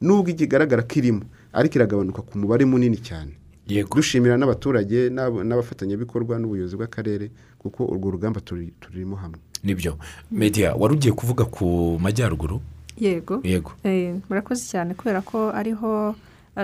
Nubwo 0.00 0.30
ikigaragara 0.30 0.82
ko 0.82 0.94
irimo 1.00 1.22
ariko 1.52 1.74
iragabanuka 1.80 2.22
ku 2.22 2.38
mubare 2.38 2.64
munini 2.64 2.96
cyane. 3.02 3.32
Yego. 3.66 3.96
Dushimira 3.96 4.36
n'abaturage 4.36 5.08
n'ab- 5.10 5.42
n'abafatanyabikorwa 5.44 6.38
n'ubuyobozi 6.38 6.76
bw'akarere 6.76 7.30
kuko 7.58 7.86
urwo 7.86 8.10
rugamba 8.10 8.40
turi- 8.40 8.72
turimo 8.80 9.16
hamwe. 9.16 9.38
Nibyo. 9.64 9.98
Mediya 10.30 10.74
wari 10.74 10.94
ugiye 10.94 11.14
kuvuga 11.14 11.44
ku 11.44 11.98
majyaruguru? 12.02 12.60
Yego. 12.98 13.40
Yego. 13.42 13.72
Eh, 13.84 14.14
murakoze 14.28 14.62
cyane 14.68 14.94
kubera 14.94 15.22
ko 15.22 15.50
ariho 15.54 16.14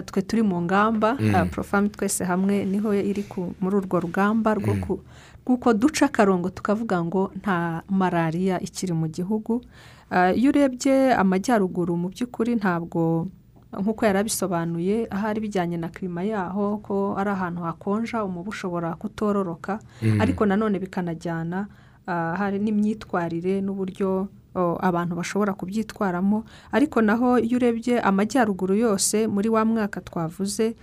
twe 0.06 0.22
turi 0.22 0.42
mu 0.42 0.60
ngamba 0.62 1.16
eh, 1.20 1.48
porofami 1.50 1.88
twese 1.88 2.24
hamwe 2.24 2.64
ni 2.64 2.78
ho 2.78 2.92
iri 2.94 3.24
muri 3.60 3.76
urwo 3.76 4.00
rugamba 4.00 4.54
rwo 4.54 4.74
ku- 4.84 5.00
rw'uko 5.48 5.72
duca 5.72 6.04
akarongo 6.12 6.50
tukavuga 6.52 7.00
ngo 7.04 7.32
nta 7.40 7.80
malariya 7.88 8.60
ikiri 8.60 8.92
mu 8.92 9.08
gihugu. 9.08 9.64
Eh, 10.12 10.36
iyo 10.36 10.52
urebye 10.52 11.16
amajyaruguru 11.16 11.96
mu 11.96 12.08
by'ukuri 12.12 12.60
ntabwo 12.60 13.24
nk'uko 13.72 14.00
yari 14.04 14.18
abisobanuye 14.24 15.08
ahari 15.12 15.40
bijyanye 15.40 15.76
na 15.80 15.88
kirima 15.88 16.20
yaho 16.24 16.80
ko 16.84 17.16
ari 17.16 17.30
ahantu 17.32 17.60
hakonja 17.64 18.24
umubu 18.24 18.52
ushobora 18.52 18.92
kutororoka. 19.00 19.80
Ariko 20.20 20.44
nanone 20.44 20.76
bikanajyana 20.80 21.68
hari 22.08 22.56
n'imyitwarire 22.60 23.60
n'uburyo 23.64 24.28
abantu 24.80 25.14
bashobora 25.16 25.52
kubyitwaramo. 25.54 26.44
Ariko 26.72 27.00
naho 27.02 27.38
iyo 27.38 27.56
urebye 27.56 28.00
amajyaruguru 28.00 28.74
yose 28.74 29.26
muri 29.26 29.48
wa 29.48 29.64
mwaka 29.64 30.00
twavuze 30.00 30.74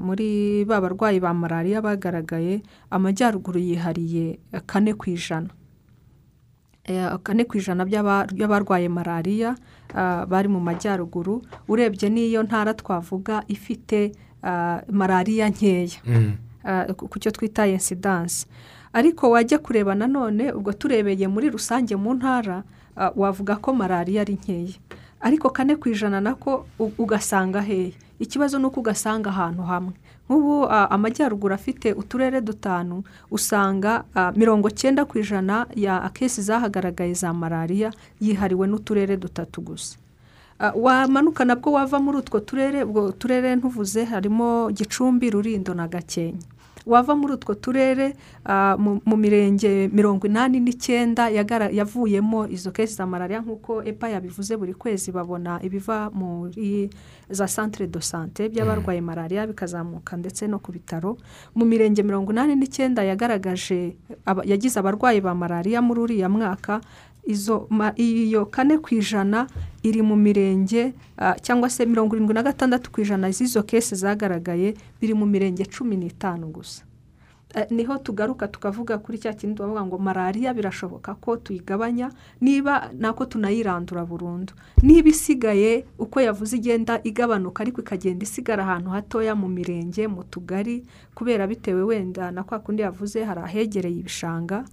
muri 0.00 0.64
ba 0.68 0.80
barwayi 0.80 1.20
ba 1.20 1.34
malariya 1.34 1.80
bagaragaye 1.82 2.62
amajyaruguru 2.90 3.58
yihariye 3.58 4.38
kane 4.66 4.92
ku 4.94 5.10
ijana. 5.10 5.48
Eh, 6.84 7.08
kane 7.24 7.44
ku 7.48 7.56
ijana 7.56 7.84
by'aba- 7.88 8.28
by'abarwaye 8.28 8.88
malariya 8.88 9.56
bari 10.28 10.48
mu 10.48 10.60
majyaruguru. 10.60 11.40
Urebye 11.68 12.08
n'iyo 12.12 12.42
ntara 12.44 12.74
twavuga 12.76 13.40
ifite 13.48 14.12
malariya 14.92 15.48
nkeya. 15.48 16.00
Mm. 16.04 16.32
ku 16.96 17.18
cyo 17.20 17.28
twita 17.28 17.68
insidansi 17.68 18.48
ariko 18.96 19.28
wajya 19.36 19.60
kureba 19.60 19.92
nanone 19.92 20.48
ubwo 20.48 20.72
turebeye 20.72 21.28
muri 21.28 21.52
rusange 21.52 21.92
mu 21.92 22.16
ntara 22.16 22.64
wavuga 23.16 23.56
ko 23.56 23.72
malariya 23.72 24.20
ari 24.22 24.34
nkeya. 24.34 24.78
Ariko 25.20 25.50
kane 25.50 25.76
ku 25.76 25.88
ijana 25.88 26.20
nako 26.20 26.66
ugasanga 26.98 27.60
hehe 27.60 27.94
ikibazo 28.18 28.58
ni 28.58 28.66
uko 28.66 28.80
ugasanga 28.80 29.30
ahantu 29.30 29.62
hamwe. 29.62 29.92
Nk'ubu 30.28 30.64
ah, 30.70 30.90
amajyaruguru 30.90 31.54
afite 31.54 31.92
uturere 31.92 32.40
dutanu 32.40 33.02
usanga 33.30 34.04
ah, 34.14 34.32
mirongo 34.36 34.70
cyenda 34.70 35.04
ku 35.04 35.18
ijana 35.18 35.66
ya 35.74 36.00
kesi 36.12 36.42
zahagaragaye 36.42 37.12
za 37.14 37.32
malariya 37.32 37.92
yihariwe 38.20 38.66
n'uturere 38.68 39.16
dutatu 39.16 39.60
gusa. 39.60 39.96
Ah, 40.58 40.72
wamanuka 40.76 41.44
nabwo 41.44 41.72
wava 41.72 41.98
muri 42.00 42.18
utwo 42.18 42.40
turere 42.40 42.84
ubwo 42.84 43.12
turere 43.12 43.56
ntuvuze 43.56 44.04
harimo 44.04 44.70
gicumbi 44.72 45.30
rurindo 45.30 45.74
na 45.74 45.88
gakenke. 45.88 46.46
Wava 46.86 47.14
muri 47.16 47.32
utwo 47.34 47.54
turere 47.54 48.16
ah, 48.44 48.76
mu 48.78 49.16
mirenge 49.16 49.88
mirongo 49.92 50.26
inani 50.26 50.60
n'icyenda 50.60 51.28
yavuyemo 51.72 52.46
izo 52.48 52.70
kesi 52.70 52.94
za 52.94 53.06
malariya 53.06 53.40
nk'uko 53.40 53.82
epa 53.84 54.08
yabivuze 54.08 54.56
buri 54.56 54.74
kwezi 54.74 55.12
babona 55.12 55.60
ibiva 55.62 56.10
muri 56.12 56.90
za 57.30 57.46
centre 57.46 57.86
de 57.86 58.00
sante 58.00 58.48
by'abarwaye 58.48 59.00
malariya 59.00 59.46
bikazamuka 59.46 60.16
ndetse 60.16 60.46
no 60.46 60.58
ku 60.58 60.72
bitaro. 60.72 61.16
Mu 61.54 61.64
mirenge 61.64 62.02
mirongo 62.02 62.32
inani 62.32 62.54
n'icyenda 62.56 63.02
yagaragaje 63.02 63.96
yagize 64.44 64.76
abarwayi 64.80 65.20
ba 65.20 65.34
malariya 65.34 65.80
muri 65.82 66.00
uriya 66.00 66.28
mwaka 66.28 66.80
iyo 67.26 68.46
kane 68.46 68.78
ku 68.78 68.94
ijana 68.94 69.46
iri 69.82 70.02
mu 70.02 70.16
mirenge 70.16 70.92
ah, 71.18 71.34
cyangwa 71.40 71.70
se 71.70 71.86
mirongo 71.86 72.16
irindwi 72.16 72.34
na 72.34 72.42
gatandatu 72.42 72.90
ku 72.92 73.00
ijana 73.00 73.30
z'izo 73.30 73.62
kesi 73.62 73.94
zagaragaye 73.96 74.74
biri 75.00 75.14
mu 75.14 75.26
mirenge 75.26 75.64
cumi 75.64 75.96
n'itanu 75.96 76.48
gusa. 76.52 76.84
Eh, 77.54 77.66
ni 77.70 77.84
ho 77.84 77.98
tugaruka 77.98 78.48
tukavuga 78.48 78.98
kuri 78.98 79.18
cya 79.18 79.32
kintu 79.32 79.54
tubavuga 79.62 79.86
ngo 79.86 79.98
malariya 79.98 80.50
birashoboka 80.54 81.14
ko 81.14 81.36
tuyigabanya 81.36 82.10
niba 82.40 82.90
nako 82.98 83.24
tunayirandura 83.30 84.02
burundu. 84.04 84.52
Niba 84.82 85.08
isigaye 85.08 85.84
uko 85.98 86.18
yavuze 86.20 86.56
igenda 86.56 86.98
igabanuka 87.04 87.62
ariko 87.62 87.80
ikagenda 87.80 88.24
isigara 88.26 88.62
ahantu 88.66 88.90
hatoya 88.90 89.34
mu 89.38 89.46
mirenge 89.48 90.08
mu 90.10 90.24
tugari 90.26 90.82
kubera 91.14 91.46
bitewe 91.46 91.82
wenda 91.82 92.30
na 92.34 92.42
kwa 92.42 92.58
kundi 92.58 92.82
yavuze 92.82 93.22
hari 93.24 93.40
ahegereye 93.46 93.98
ibishanga 94.02 94.64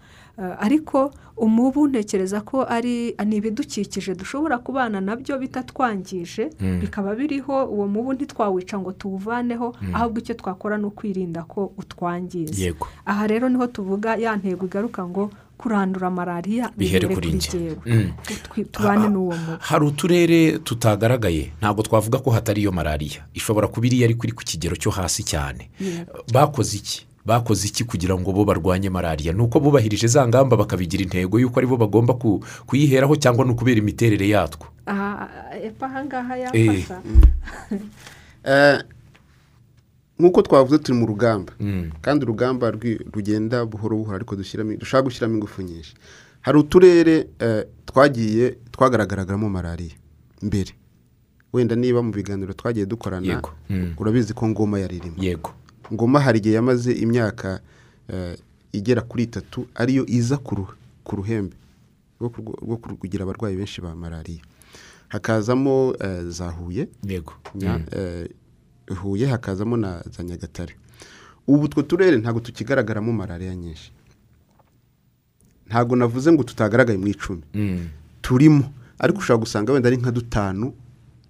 ariko 0.59 1.13
umubu 1.37 1.87
ntekereza 1.87 2.41
ko 2.41 2.65
ari 2.69 3.15
ni 3.25 3.35
ibidukikije 3.35 4.15
dushobora 4.15 4.57
kubana 4.57 5.01
na 5.01 5.15
byo 5.15 5.37
bitatwangije 5.39 6.49
bikaba 6.81 7.15
biriho 7.15 7.65
uwo 7.65 7.87
mubu 7.87 8.13
ntitwawica 8.13 8.75
ngo 8.79 8.91
tuwuvaneho 8.91 9.75
ahubwo 9.93 10.19
icyo 10.19 10.33
twakora 10.35 10.77
ni 10.77 10.85
ukwirinda 10.85 11.43
ko 11.43 11.73
utwangiza. 11.77 12.73
Aha 13.05 13.27
rero 13.27 13.49
ni 13.49 13.57
ho 13.57 13.67
tuvuga 13.67 14.15
ya 14.15 14.35
ntego 14.35 14.65
igaruka 14.65 15.01
ngo 15.07 15.31
kurandura 15.57 16.09
malariya 16.09 16.71
Bihere 16.77 17.07
kuri 17.07 17.31
njye. 17.37 17.77
Mm. 17.85 18.11
Twi- 18.25 18.65
tubane 18.65 19.09
n'uwo 19.09 19.35
mubu. 19.37 19.57
hari 19.61 19.85
uturere 19.85 20.57
tutagaragaye 20.59 21.51
ntabwo 21.61 21.83
twavuga 21.83 22.17
ko 22.19 22.29
hatari 22.33 22.61
iyo 22.61 22.71
malariya. 22.71 23.21
Ishobora 23.33 23.67
kuba 23.67 23.85
iriya 23.87 24.05
ariko 24.09 24.25
iri 24.25 24.33
ku 24.33 24.41
kigero 24.43 24.73
cyo 24.75 24.89
hasi 24.91 25.21
cyane. 25.23 25.69
Bakoze 26.33 26.77
iki? 26.77 27.05
Bakoze 27.25 27.67
iki 27.67 27.83
kugira 27.83 28.15
ngo 28.17 28.31
bo 28.33 28.45
barwanye 28.45 28.89
malariya? 28.89 29.33
Ni 29.33 29.41
uko 29.41 29.59
bubahirije 29.59 30.07
za 30.07 30.27
ngamba 30.27 30.57
bakabigira 30.57 31.03
intego 31.03 31.39
y'uko 31.39 31.59
ari 31.59 31.67
bo 31.67 31.77
bagomba 31.77 32.13
ku- 32.17 32.41
kuyiheraho 32.65 33.15
cyangwa 33.15 33.45
ni 33.45 33.51
ukubera 33.51 33.77
imiterere 33.79 34.27
yatwo. 34.29 34.67
Aha 34.85 35.29
epa 35.63 35.85
ahangaha 35.85 36.37
yafasha 36.37 37.01
Eh, 38.43 38.79
nk'uko 40.19 40.41
twavuze 40.41 40.77
turi 40.79 40.97
mu 40.97 41.05
rugamba 41.05 41.53
Mm. 41.59 41.91
kandi 42.01 42.25
urugamba 42.25 42.71
rugenda 43.13 43.65
buhoro 43.65 43.97
buhoro 43.97 44.15
ariko 44.15 44.35
dushyiramo 44.35 44.73
dushaka 44.77 45.03
gushyiramo 45.03 45.33
ingufu 45.37 45.61
nyinshi. 45.61 45.93
Hari 46.41 46.57
uturere 46.57 47.27
eh, 47.39 47.65
twagiye 47.85 48.57
twagaragaragamo 48.71 49.49
malariya. 49.49 49.93
Mbere. 50.41 50.73
Wenda 51.53 51.75
niba 51.75 52.01
mu 52.01 52.11
biganiro 52.11 52.53
twagiye 52.53 52.85
dukorana 52.85 53.27
Yego. 53.27 53.49
Mm. 53.69 53.93
urabizi 53.97 54.33
ko 54.33 54.47
ngoma 54.49 54.79
yari 54.79 54.97
irimo. 54.97 55.17
Yego. 55.21 55.53
Ngoma 55.93 56.19
hari 56.19 56.39
igihe 56.39 56.55
yamaze 56.55 56.91
imyaka 56.93 57.59
eh, 58.07 58.37
igera 58.71 59.01
kuri 59.01 59.23
itatu 59.23 59.67
ariyo 59.75 60.05
iza 60.07 60.37
ku 60.37 60.55
ru- 60.55 60.75
ku 61.03 61.15
ruhembe 61.15 61.55
rwo 62.21 62.77
kugira 62.99 63.23
abarwayi 63.23 63.57
benshi 63.57 63.81
ba 63.81 63.95
malariya. 63.95 64.41
Hakazamo 65.09 65.95
eh, 65.99 66.23
za 66.29 66.49
huye. 66.53 66.87
Mm. 67.55 67.83
eh, 67.91 68.29
huye 69.01 69.27
hakazamo 69.27 69.77
na 69.77 70.03
za 70.17 70.23
nyagatare. 70.23 70.75
Ubu 71.47 71.63
utwo 71.65 71.81
turere 71.81 72.17
ntabwo 72.17 72.39
tukigaragaramo 72.39 73.11
malariya 73.13 73.55
nyinshi. 73.55 73.91
Ntabwo 75.67 75.95
navuze 75.95 76.31
ngo 76.31 76.43
tutagaragaye 76.43 76.97
mu 76.97 77.07
icumi. 77.07 77.41
Mm. 77.53 77.87
turimo. 78.21 78.71
Ariko 78.99 79.19
ushobora 79.19 79.39
gusanga 79.43 79.73
wenda 79.73 79.87
ari 79.89 79.97
nka 79.97 80.11
dutanu 80.11 80.73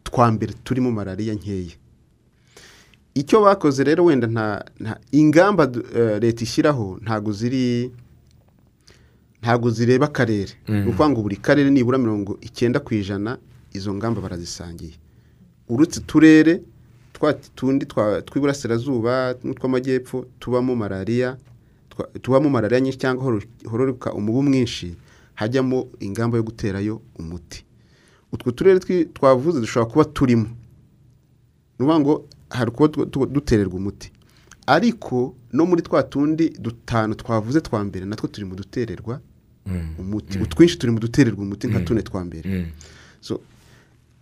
twa 0.04 0.32
mbere 0.32 0.54
turimo 0.64 0.92
malariya 0.92 1.34
nkeya. 1.36 1.76
Icyo 3.14 3.42
bakoze 3.42 3.84
rero 3.84 4.06
wenda 4.06 4.28
nta 4.28 5.00
ingamba 5.12 5.64
eh, 5.96 6.20
leta 6.22 6.44
ishyiraho 6.44 7.00
ntabwo 7.04 7.32
ziri 7.32 7.92
ntabwo 9.42 9.70
zireba 9.70 10.06
akarere 10.06 10.54
ni 10.68 10.82
ukuvuga 10.90 11.10
ngo 11.10 11.22
buri 11.22 11.36
karere 11.38 11.70
nibura 11.72 11.98
mirongo 11.98 12.38
icyenda 12.42 12.80
ku 12.80 12.94
ijana 12.94 13.38
izo 13.74 13.94
ngamba 13.94 14.22
barazisangiye. 14.22 14.94
Uretse 15.70 16.00
uturere 16.00 16.62
twa 17.14 17.34
tundi 17.56 17.86
tw'iburasirazuba 18.26 19.36
n'utw'amajyepfo 19.44 20.26
tubamo 20.40 20.76
malariya 20.76 21.38
tubamo 22.22 22.50
malariya 22.50 22.80
nyinshi 22.82 23.00
cyangwa 23.00 23.24
horo- 23.24 23.48
hororoka 23.72 24.14
umubu 24.14 24.44
mwinshi 24.44 24.96
hajyamo 25.36 25.88
ingamba 26.00 26.38
yo 26.38 26.44
guterayo 26.44 27.02
umuti. 27.20 27.64
Utwo 28.32 28.52
turere 28.52 28.80
twavuze 29.14 29.60
dushobora 29.60 29.92
kuba 29.92 30.06
turimo. 30.06 30.48
Ni 31.80 31.86
ukuvuga 31.86 32.00
ngo 32.00 32.14
hari 32.52 32.72
tu- 32.88 33.26
dutererwa 33.26 33.76
umuti. 33.76 34.12
Ariko 34.68 35.36
no 35.54 35.66
muri 35.66 35.82
twa 35.82 36.04
tundi 36.04 36.50
dutanu 36.60 37.16
twavuze 37.16 37.62
twa 37.62 37.84
mbere 37.84 38.06
natwo 38.06 38.28
turi 38.28 38.46
mu 38.46 38.56
dutererwa 38.56 39.20
Mm. 39.66 39.96
umuti. 40.00 40.40
Utwinshi 40.40 40.78
turi 40.78 40.92
mu 40.94 41.00
dutererwa 41.00 41.42
umuti 41.44 41.68
nka 41.68 41.80
tune 41.86 42.02
twa 42.04 42.26
mbere. 42.26 42.50
Mm. 42.50 42.66
so 43.22 43.40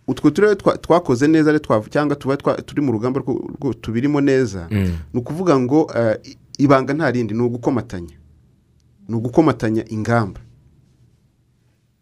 utwo 0.08 0.30
turere 0.30 0.54
twa- 0.54 0.78
twakoze 0.78 1.26
neza 1.28 1.54
cyangwa 1.90 2.16
tuba 2.16 2.36
turi 2.36 2.80
mu 2.82 2.92
rugamba 2.92 3.20
rwo- 3.20 3.74
tubirimo 3.80 4.20
neza 4.20 4.68
Mm. 4.70 4.96
ni 5.14 5.20
ukuvuga 5.20 5.58
ngo 5.60 5.90
eh, 5.96 6.18
ibanga 6.58 6.94
nta 6.94 7.10
rindi 7.10 7.34
ni 7.34 7.42
ugukomatanya. 7.42 8.16
Ni 9.08 9.14
ugukomatanya 9.16 9.84
ingamba. 9.88 10.40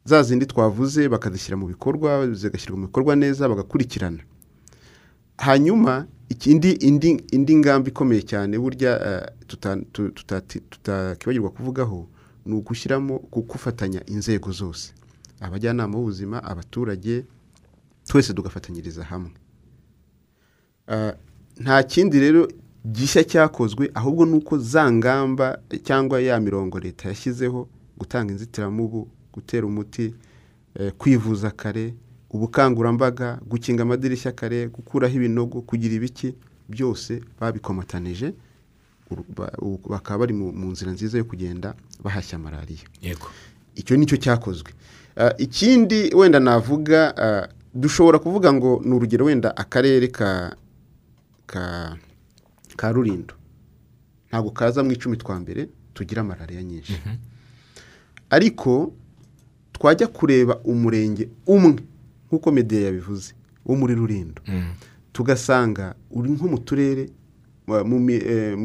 Za 0.04 0.22
zindi 0.22 0.46
twavuze 0.46 1.08
bakazishyira 1.08 1.56
mu 1.56 1.66
bikorwa 1.68 2.26
zigashyirwa 2.32 2.78
mu 2.78 2.86
bikorwa 2.86 3.16
neza 3.16 3.48
bagakurikirana. 3.48 4.22
Hanyuma 5.38 6.06
ikindi 6.28 6.70
indi 6.72 7.10
indi 7.32 7.56
ngamba 7.56 7.88
ikomeye 7.88 8.22
cyane 8.22 8.58
burya 8.58 8.92
eh, 9.06 9.26
tutakibagirwa 10.70 11.50
kuvugaho 11.50 12.06
ni 12.46 12.54
ugushyiramo 12.54 13.18
gufatanya 13.32 14.06
inzego 14.06 14.52
zose. 14.52 14.92
Abajyanama 15.40 15.96
b'ubuzima 15.98 16.44
abaturage 16.44 17.24
twese 18.04 18.34
tugafatanyiriza 18.34 19.04
hamwe. 19.04 19.30
Ah, 20.88 21.12
nta 21.60 21.82
kindi 21.82 22.20
rero 22.20 22.48
gishya 22.92 23.24
cyakozwe 23.24 23.90
ahubwo 23.94 24.26
ni 24.26 24.34
uko 24.36 24.58
za 24.58 24.92
ngamba 24.92 25.58
cyangwa 25.84 26.20
ya 26.20 26.40
mirongo 26.40 26.78
leta 26.80 27.08
yashyizeho 27.08 27.68
gutanga 27.98 28.32
inzitiramubu 28.32 29.08
gutera 29.32 29.66
umuti 29.66 30.14
eh, 30.74 30.92
kwivuza 30.98 31.50
kare 31.50 31.94
ubukangurambaga 32.30 33.40
gukinga 33.48 33.82
amadirishya 33.82 34.32
kare 34.32 34.68
gukuraho 34.68 35.14
ibinogo 35.16 35.60
kugira 35.62 35.94
ibiki 35.94 36.34
byose 36.68 37.22
babikomatanije 37.40 38.32
bakaba 39.88 40.18
bari 40.18 40.34
mu 40.34 40.68
nzira 40.70 40.92
nziza 40.92 41.18
yo 41.18 41.24
kugenda 41.24 41.74
bahashya 42.04 42.38
malariya. 42.38 42.84
Yego. 43.00 43.26
Icyo 43.74 43.96
ni 43.96 44.06
cyo 44.06 44.16
cyakozwe. 44.16 44.72
Ah, 45.16 45.32
ikindi 45.38 46.12
wenda 46.14 46.40
navuga 46.40 47.16
ah, 47.16 47.48
dushobora 47.74 48.18
kuvuga 48.18 48.52
ngo 48.52 48.82
ni 48.84 48.92
urugero 48.94 49.24
wenda 49.26 49.56
akarere 49.56 50.08
ka 50.08 50.56
ka 51.46 51.96
ka 52.76 52.92
rurindo 52.92 53.34
ntabwo 54.28 54.50
kaza 54.52 54.84
mu 54.84 54.92
icumi 54.92 55.16
twa 55.16 55.40
mbere 55.40 55.68
tugira 55.94 56.20
malariya 56.24 56.62
nyinshi. 56.62 57.00
Ariko 58.30 58.92
twajya 59.72 60.06
kureba 60.06 60.60
umurenge 60.64 61.28
umwe. 61.46 61.80
Nk'uko 62.28 62.52
mediya 62.52 62.82
yabivuze 62.92 63.32
wo 63.66 63.76
muri 63.76 63.94
rurindo. 63.94 64.42
Mm. 64.48 64.72
tugasanga 65.12 65.94
uri 66.10 66.30
nko 66.30 66.48
mu 66.48 66.58
turere 66.58 67.10
eh, 67.68 68.56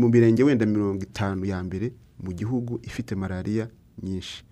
mu 0.00 0.08
mirenge 0.08 0.42
wenda 0.42 0.66
mirongo 0.66 1.02
itanu 1.02 1.44
ya 1.44 1.62
mbere 1.62 1.92
mu 2.24 2.32
gihugu 2.32 2.80
ifite 2.82 3.14
malariya 3.14 3.68
nyinshi. 4.02 4.44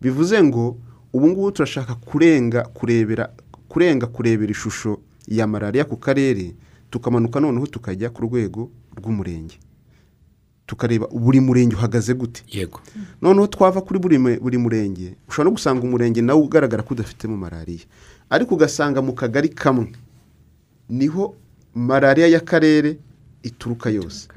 Bivuze 0.00 0.42
ngo 0.42 0.76
ubu 1.12 1.28
ngubu 1.28 1.52
turashaka 1.52 1.94
kurenga 1.94 2.62
kurebera 2.62 3.30
kurenga 3.68 4.06
kurebera 4.06 4.50
ishusho 4.50 5.00
ya 5.28 5.46
malariya 5.46 5.84
ku 5.84 5.96
karere 5.96 6.54
tukamanuka 6.90 7.40
noneho 7.40 7.66
tukajya 7.66 8.10
ku 8.10 8.22
rwego 8.22 8.70
rw'umurenge. 8.98 9.58
Tukareba 10.72 11.06
buri 11.12 11.40
murenge 11.40 11.76
uhagaze 11.76 12.14
gute? 12.16 12.40
Yego. 12.48 12.80
Noneho 13.22 13.46
twava 13.46 13.80
kuri 13.84 13.98
buri 14.00 14.16
mu- 14.18 14.40
buri 14.40 14.56
murenge 14.58 15.14
ushobora 15.28 15.44
no 15.52 15.56
gusanga 15.56 15.84
umurenge 15.84 16.22
nawe 16.24 16.40
ugaragara 16.40 16.80
ko 16.82 16.94
udafitemo 16.96 17.36
malariya. 17.36 17.84
Ariko 18.32 18.54
ugasanga 18.56 19.02
mu 19.04 19.12
kagari 19.12 19.48
kamwe 19.52 19.92
ni 20.88 21.06
ho 21.12 21.34
malariya 21.74 22.28
y'akarere 22.32 22.96
ituruka 23.44 23.90
yose. 23.92 24.28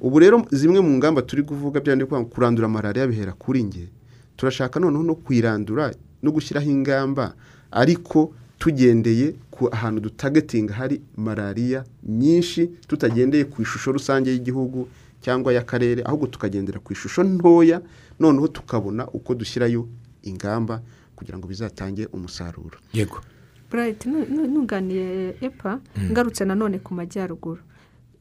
Ubu 0.00 0.18
rero 0.18 0.46
zimwe 0.52 0.80
mu 0.80 0.94
ngamba 1.00 1.22
turi 1.26 1.42
kuvuga 1.42 1.80
byandi 1.80 2.04
kuvuga 2.04 2.20
ngo 2.22 2.28
kurandura 2.30 2.68
malariya 2.68 3.06
bihera 3.10 3.32
kuri 3.32 3.64
nge 3.64 3.88
turashaka 4.36 4.78
noneho 4.80 5.02
no 5.02 5.14
kuyirandura 5.18 5.90
no 6.22 6.30
gushyiraho 6.30 6.70
ingamba 6.70 7.34
ariko 7.72 8.30
tugendeye 8.58 9.34
ku 9.50 9.66
ahantu 9.72 10.00
dutagatinga 10.06 10.74
hari 10.76 11.00
malariya 11.16 11.84
nyinshi 12.04 12.66
tutagendeye 12.86 13.44
ku 13.48 13.62
ishusho 13.62 13.92
rusange 13.92 14.30
y'igihugu 14.30 14.86
cyangwa 15.22 15.54
y'akarere 15.54 16.02
ahubwo 16.02 16.26
tukagendera 16.26 16.78
ku 16.82 16.92
ishusho 16.92 17.22
ntoya 17.22 17.78
noneho 18.20 18.48
tukabona 18.50 19.06
uko 19.08 19.34
dushyirayo 19.34 19.88
ingamba 20.22 20.82
kugira 21.16 21.38
ngo 21.38 21.46
bizatange 21.48 22.06
umusaruro. 22.12 22.78
Yego. 22.92 23.22
Burayiti 23.70 24.08
nunganiye 24.10 25.36
epa 25.40 25.80
ngarutse 26.10 26.44
nanone 26.44 26.78
ku 26.82 26.94
majyaruguru. 26.94 27.62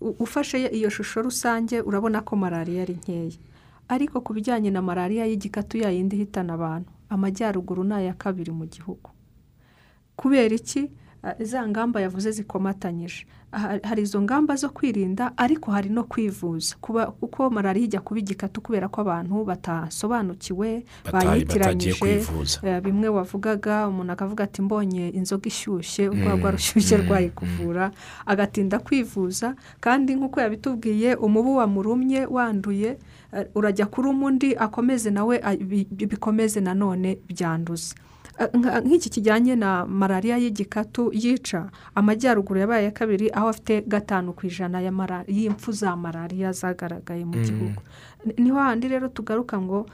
Ufashe 0.01 0.57
iyo 0.71 0.89
shusho 0.89 1.21
rusange 1.21 1.81
urabona 1.81 2.21
ko 2.21 2.35
malariya 2.35 2.81
ari 2.85 2.93
nkeya. 3.01 3.37
Ariko 3.89 4.21
ku 4.21 4.33
bijyanye 4.33 4.69
na 4.71 4.81
malariya 4.81 5.25
y'igikatu 5.25 5.77
yayindi 5.77 6.15
ihitana 6.15 6.53
abantu 6.53 6.89
amajyaruguru 7.09 7.83
ni 7.83 7.93
aya 7.93 8.13
kabiri 8.13 8.51
mu 8.55 8.65
gihugu. 8.65 9.09
Kubera 10.15 10.55
iki? 10.55 10.87
Za 11.39 11.67
ngamba 11.67 12.01
yavuze 12.01 12.31
zikomatanyije. 12.31 13.25
Ah, 13.53 13.77
hari 13.83 14.01
izo 14.01 14.21
ngamba 14.21 14.55
zo 14.55 14.69
kwirinda 14.69 15.31
ariko 15.37 15.71
hari 15.71 15.89
no 15.89 16.03
kwivuza. 16.03 16.75
Kuba 16.81 17.13
uko 17.21 17.49
malariya 17.49 17.85
ijya 17.85 17.99
kuba 18.01 18.19
igikatu 18.19 18.61
kubera 18.61 18.87
ko 18.87 19.01
abantu 19.01 19.43
batasobanukiwe 19.45 20.83
bayitiranyije. 21.11 21.91
Eh, 22.63 22.81
bimwe 22.81 23.07
wavugaga 23.09 23.87
umuntu 23.87 24.11
akavuga 24.13 24.43
ati 24.43 24.61
mbonye 24.61 25.09
inzoga 25.09 25.47
ishyushye 25.47 26.09
urwagwa 26.09 26.51
rushyushye 26.51 26.97
rwayikuvura 26.97 27.91
agatinda 28.25 28.79
kwivuza. 28.79 29.55
Kandi 29.79 30.15
nk'uko 30.15 30.39
yabitubwiye 30.41 31.15
umubu 31.15 31.55
wamurumye 31.55 32.25
wanduye 32.25 32.97
eh, 33.35 33.45
urajya 33.55 33.85
kuruma 33.85 34.25
undi 34.27 34.55
akomeze 34.55 35.11
nawe 35.11 35.39
bi- 35.59 35.87
bi- 35.91 36.05
bikomeze 36.05 36.61
nanone 36.61 37.17
byanduza. 37.27 37.95
Eh, 37.95 38.01
nk'iki 38.85 39.09
kijyanye 39.09 39.55
na 39.55 39.85
malariya 39.85 40.37
y'igikatu 40.37 41.11
yica 41.13 41.69
amajyaruguru 41.95 42.59
yabaye 42.59 42.85
ya 42.85 42.91
kabiri 42.91 43.29
aho 43.33 43.47
afite 43.49 43.81
gatanu 43.87 44.33
ku 44.33 44.45
ijana 44.47 44.81
y'impfu 45.27 45.71
za 45.71 45.95
malariya 45.95 46.51
zagaragaye 46.51 47.25
mu 47.25 47.37
gihugu. 47.37 47.81
Ni- 48.25 48.33
ni 48.43 48.49
ho 48.49 48.57
handi 48.59 48.87
rero 48.87 49.07
tugaruka 49.07 49.57
ngo 49.61 49.85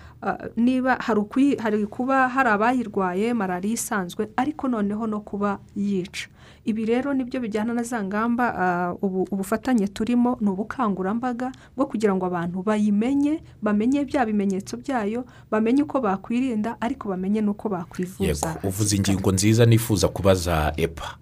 niba 0.55 0.95
hari 0.99 1.85
kuba 1.87 2.27
hari 2.29 2.49
abayirwaye 2.49 3.33
malariya 3.33 3.73
isanzwe 3.73 4.29
ariko 4.37 4.67
noneho 4.67 5.07
no 5.07 5.19
kuba 5.19 5.59
yica. 5.75 6.29
Ibi 6.67 6.85
rero 6.85 7.13
ni 7.13 7.23
byo 7.23 7.39
bijyana 7.39 7.73
na 7.73 7.83
za 7.83 8.03
ngamba 8.03 8.45
ah, 8.59 8.93
ubu- 9.01 9.27
ubufatanye 9.31 9.87
turimo 9.87 10.37
ni 10.41 10.49
ubukangurambaga 10.49 11.51
bwo 11.77 11.85
kugira 11.87 12.15
ngo 12.15 12.25
abantu 12.27 12.63
bayimenye 12.63 13.39
bamenye 13.61 14.05
bya 14.05 14.25
bimenyetso 14.25 14.77
byayo 14.77 15.23
bamenye 15.51 15.83
uko 15.87 16.01
bakwirinda 16.03 16.75
ariko 16.81 17.09
bamenye 17.09 17.41
n'uko 17.41 17.69
bakwivuza 17.69 18.59
uvuze 18.63 18.95
ingingo 18.95 19.31
nziza 19.31 19.65
nifuza 19.65 20.07
kubaza 20.07 20.73
epa 20.77 21.15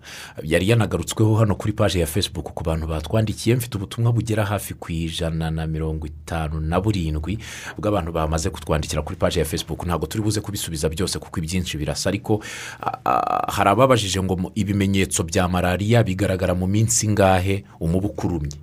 yari 0.43 0.69
yanagarutsweho 0.69 1.36
hano 1.36 1.55
kuri 1.55 1.73
paji 1.73 1.99
ya 1.99 2.08
facebook 2.08 2.53
ku 2.53 2.63
bantu 2.63 2.88
batwandikiye 2.88 3.55
mfite 3.55 3.77
ubutumwa 3.77 4.12
bugera 4.12 4.45
hafi 4.45 4.73
ku 4.73 4.91
ijana 4.91 5.51
na 5.51 5.67
mirongo 5.67 6.08
itanu 6.08 6.60
na 6.60 6.81
burindwi 6.81 7.38
bw'abantu 7.77 8.12
bamaze 8.12 8.49
kutwandikira 8.49 9.01
kuri 9.01 9.15
paji 9.15 9.39
ya 9.39 9.45
facebook. 9.45 9.86
Ntabwo 9.86 10.08
turi 10.08 10.23
buze 10.23 10.41
kubisubiza 10.41 10.89
byose 10.89 11.19
kuko 11.19 11.39
ibyinshi 11.39 11.77
birasa 11.77 12.10
ariko 12.10 12.41
a- 12.81 12.97
a- 13.05 13.51
hari 13.51 13.69
ababajije 13.69 14.23
ngo 14.23 14.51
ibimenyetso 14.55 15.23
bya 15.23 15.34
malariya 15.51 16.03
bigaragara 16.07 16.55
mu 16.55 16.67
minsi 16.67 17.05
ingahe? 17.05 17.63
Umubu 17.79 18.07
ukurumye 18.15 18.55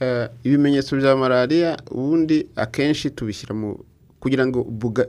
Eh, 0.00 0.28
ibimenyetso 0.44 0.96
bya 0.96 1.16
malariya 1.16 1.76
ubundi 1.90 2.46
akenshi 2.56 3.10
tubishyira 3.16 3.54
mu 3.56 3.80
kugira 4.20 4.44
ngo 4.46 4.60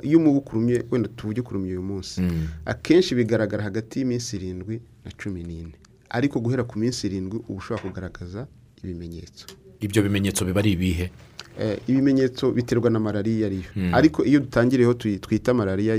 iyo 0.04 0.18
umubu 0.20 0.38
ukurumye 0.40 0.84
wenda 0.92 1.10
tuvuge 1.12 1.42
ukurumye 1.42 1.72
uyu 1.76 1.82
munsi. 1.84 2.22
Akenshi 2.66 3.16
bigaragara 3.16 3.64
hagati 3.68 4.00
y'iminsi 4.00 4.36
irindwi 4.40 4.80
na 5.06 5.12
cumi 5.12 5.44
n'ine. 5.44 5.76
Ariko 6.10 6.40
guhera 6.40 6.64
ku 6.64 6.80
minsi 6.80 7.08
irindwi 7.08 7.40
uba 7.50 7.60
ushobora 7.60 7.84
kugaragaza 7.84 8.48
ibimenyetso. 8.84 9.46
Ibyo 9.84 10.04
bimenyetso 10.08 10.46
biba 10.46 10.60
ari 10.64 10.72
ibihe? 10.80 11.12
Eh, 11.60 11.78
ibimenyetso 11.88 12.52
biterwa 12.56 12.90
na 12.90 13.00
malariya 13.00 13.36
iyo 13.38 13.46
ariyo 13.48 13.96
ariko 13.98 14.24
iyo 14.24 14.40
dutangiriyeho 14.40 14.94
twita 14.94 15.52
malariya 15.54 15.96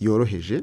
yoroheje 0.00 0.62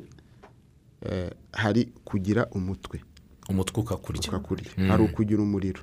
eh, 1.03 1.30
hari 1.51 1.89
kugira 2.08 2.47
umutwe. 2.56 3.03
Umutwe 3.50 3.82
ukakurya. 3.82 4.22
Ukakurya. 4.30 4.70
Hari 4.88 5.04
ukugira 5.04 5.42
umuriro. 5.42 5.82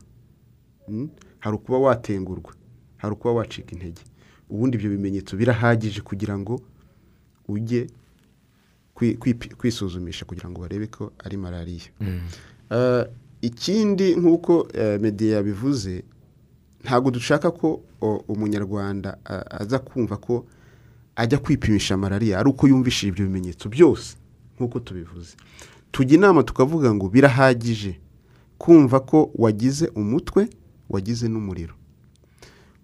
Mm? 0.89 1.09
hari 1.39 1.57
ukuba 1.57 1.79
watengurwa. 1.79 2.53
Hari 2.97 3.13
ukuba 3.15 3.35
wacika 3.35 3.73
intege. 3.73 4.03
Ubundi 4.51 4.77
ibyo 4.77 4.91
bimenyetso 4.91 5.37
birahagije 5.37 6.01
kugira 6.01 6.39
ngo 6.39 6.61
ujye 7.49 7.87
kwisuzumisha 9.59 10.25
kugira 10.25 10.49
ngo 10.51 10.61
barebe 10.61 10.87
ko 10.87 11.13
ari 11.25 11.37
malariya. 11.37 11.89
Eh, 12.71 13.05
ikindi 13.41 14.17
nk'uko 14.17 14.69
eh, 14.75 15.01
mediya 15.01 15.37
yabivuze 15.37 16.05
ntabwo 16.85 17.11
dushaka 17.11 17.51
ko 17.51 17.83
umunyarwanda 18.29 19.19
aza 19.51 19.79
kumva 19.79 20.17
ko 20.17 20.47
ajya 21.17 21.39
kwipimisha 21.39 21.97
malariya. 21.97 22.39
Ari 22.41 22.49
uko 22.49 22.69
yumvishije 22.69 23.09
ibyo 23.13 23.25
bimenyetso 23.27 23.69
byose 23.69 24.17
nk'uko 24.57 24.81
tubivuze. 24.81 25.37
Tujya 25.95 26.15
inama 26.19 26.43
tukavuga 26.43 26.95
ngo 26.95 27.09
birahagije. 27.09 28.01
Kumva 28.59 29.01
ko 29.01 29.31
wagize 29.35 29.87
umutwe 29.95 30.49
wagize 30.91 31.29
n'umuriro. 31.29 31.75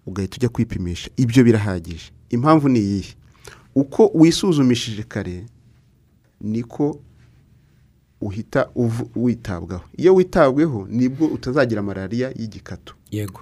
Ugahita 0.07 0.35
ujya 0.37 0.49
kwipimisha. 0.49 1.09
Ibyo 1.17 1.43
birahagije. 1.43 2.11
Impamvu 2.29 2.69
ni 2.69 2.79
iyihe? 2.79 3.13
Uko 3.75 4.11
wisuzumishije 4.13 5.03
kare 5.03 5.45
niko 6.41 6.99
uhita 8.21 8.69
witabwaho. 9.15 9.83
Iyo 9.97 10.15
witabweho 10.15 10.87
ni 10.89 11.09
bwo 11.09 11.27
utazagira 11.27 11.81
malariya 11.81 12.29
y'igikatu. 12.35 12.95
Yego. 13.11 13.41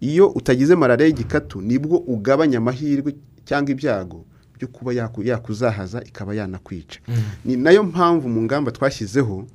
Iyo 0.00 0.28
utagize 0.28 0.74
malariya 0.74 1.06
y'igikatu 1.08 1.60
ni 1.60 1.78
bwo 1.78 1.98
ugabanya 1.98 2.58
amahirwe 2.58 3.14
cyangwa 3.44 3.70
ibyago 3.72 4.24
byo 4.60 4.68
kuba 4.68 4.92
yaku- 4.92 5.24
yakuzahaza 5.24 6.04
ikaba 6.04 6.34
yanakwica. 6.36 7.00
Ni 7.44 7.56
na 7.56 7.70
yo 7.72 7.80
mpamvu 7.82 8.28
mu 8.28 8.42
ngamba 8.44 8.70
twashyizeho 8.76 9.46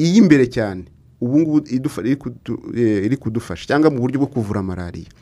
iy'imbere 0.00 0.46
cyane 0.48 0.84
ubu 1.20 1.38
ngubu 1.40 1.58
iri 1.68 2.16
eh, 2.74 3.04
iri 3.04 3.16
kudufasha 3.20 3.66
cyangwa 3.68 3.90
mu 3.92 4.00
buryo 4.00 4.18
bwo 4.18 4.26
kuvura 4.32 4.62
malariya. 4.64 5.12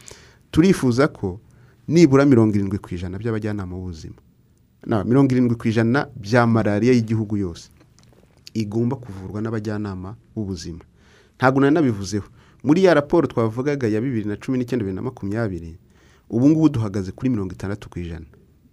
Turifuza 0.55 1.09
ko 1.11 1.41
nibura 1.91 2.23
mirongo 2.25 2.55
irindwi 2.55 2.79
ku 2.79 2.95
ijana 2.95 3.19
by'abajyanama 3.19 3.75
b'ubuzima. 3.75 4.15
Mirongo 5.05 5.33
irindwi 5.35 5.57
ku 5.59 5.67
ijana 5.69 6.07
bya 6.17 6.47
malariya 6.47 6.93
y'igihugu 6.95 7.37
yose 7.37 7.69
igomba 8.55 8.97
kuvurwa 8.97 9.43
n'abajyanama 9.43 10.15
b'ubuzima. 10.37 10.81
Ntabwo 11.37 11.61
nari 11.61 11.75
nabivuzeho. 11.75 12.29
Muri 12.63 12.85
ya 12.85 12.95
raporo 12.95 13.27
twavugaga 13.27 13.89
ya 13.91 14.01
bibiri 14.01 14.25
na 14.31 14.37
cumi 14.39 14.59
n'icyenda 14.59 14.85
bibiri 14.87 14.97
na 14.97 15.03
makumyabiri 15.03 15.79
ubu 16.31 16.49
ngubu 16.51 16.69
duhagaze 16.69 17.11
kuri 17.13 17.31
mirongo 17.31 17.53
itandatu 17.55 17.89
ku 17.91 17.99
ijana. 17.99 18.27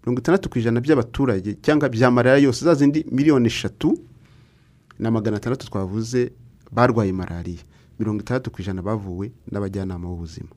Mirongo 0.05 0.19
itandatu 0.21 0.49
ku 0.49 0.59
ijana 0.59 0.81
by'abaturage 0.81 1.57
cyangwa 1.61 1.89
bya 1.89 2.11
malariya 2.11 2.45
yose 2.45 2.65
za 2.65 2.73
zindi 2.75 3.05
miliyoni 3.11 3.47
eshatu 3.47 3.97
na 4.99 5.11
magana 5.11 5.37
atandatu 5.37 5.67
twavuze 5.67 6.31
barwaye 6.71 7.11
malariya. 7.11 7.63
Mirongo 7.99 8.21
itandatu 8.21 8.51
ku 8.51 8.61
ijana 8.61 8.81
bavuwe 8.81 9.31
n'abajyanama 9.51 10.07
b'ubuzima. 10.07 10.49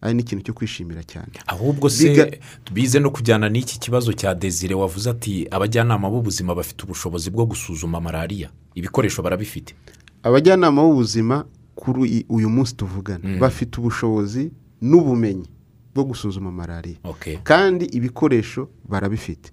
Ari 0.00 0.14
n'ikintu 0.14 0.44
cyo 0.44 0.54
kwishimira 0.54 1.02
cyane. 1.04 1.32
Ahubwo 1.46 1.88
se 1.90 2.40
bize 2.72 3.00
no 3.00 3.10
kujyana 3.10 3.48
n'iki 3.48 3.78
kibazo 3.80 4.12
cya 4.12 4.34
desire 4.34 4.74
wavuze 4.74 5.10
ati 5.10 5.48
abajyanama 5.50 6.10
b'ubuzima 6.10 6.54
bafite 6.54 6.84
ubushobozi 6.84 7.30
bwo 7.30 7.46
gusuzuma 7.46 8.00
malariya. 8.00 8.50
Ibikoresho 8.74 9.22
barabifite. 9.22 9.74
Abajyanama 10.22 10.82
b'ubuzima 10.82 11.44
kuri 11.74 12.24
uyu 12.28 12.48
munsi 12.50 12.76
tuvugana 12.76 13.38
bafite 13.40 13.80
ubushobozi 13.80 14.50
n'ubumenyi. 14.80 15.48
Bwo 15.94 16.04
gusuzuma 16.04 16.50
malariya. 16.52 16.96
Okay. 17.04 17.36
kandi 17.42 17.84
ibikoresho 17.84 18.68
barabifite. 18.88 19.50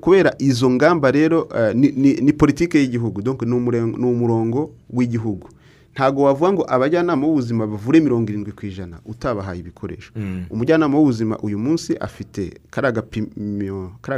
Kubera, 0.00 0.34
izo 0.38 0.70
ngamba 0.70 1.10
rero 1.10 1.48
eh, 1.56 1.74
ni, 1.74 1.88
ni, 1.92 2.14
ni 2.14 2.32
politiki 2.32 2.78
y'igihugu 2.78 3.22
ni 3.46 4.04
umurongo 4.06 4.74
w'igihugu. 4.90 5.48
Ntabwo 5.94 6.22
wavuga 6.22 6.52
ngo 6.52 6.64
abajyanama 6.68 7.26
b'ubuzima 7.26 7.66
bavure 7.66 8.00
mirongo 8.00 8.30
irindwi 8.30 8.52
ku 8.52 8.66
ijana 8.66 9.00
utabahaye 9.04 9.60
ibikoresho. 9.60 10.12
Umujyanama 10.50 10.98
w'ubuzima 10.98 11.38
uyu 11.38 11.58
munsi 11.58 11.96
afite 11.96 12.60
kariya 12.70 12.92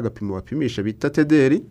gapimo 0.03 0.35
bapimisha 0.35 0.83
bita 0.83 1.11
tederi 1.11 1.63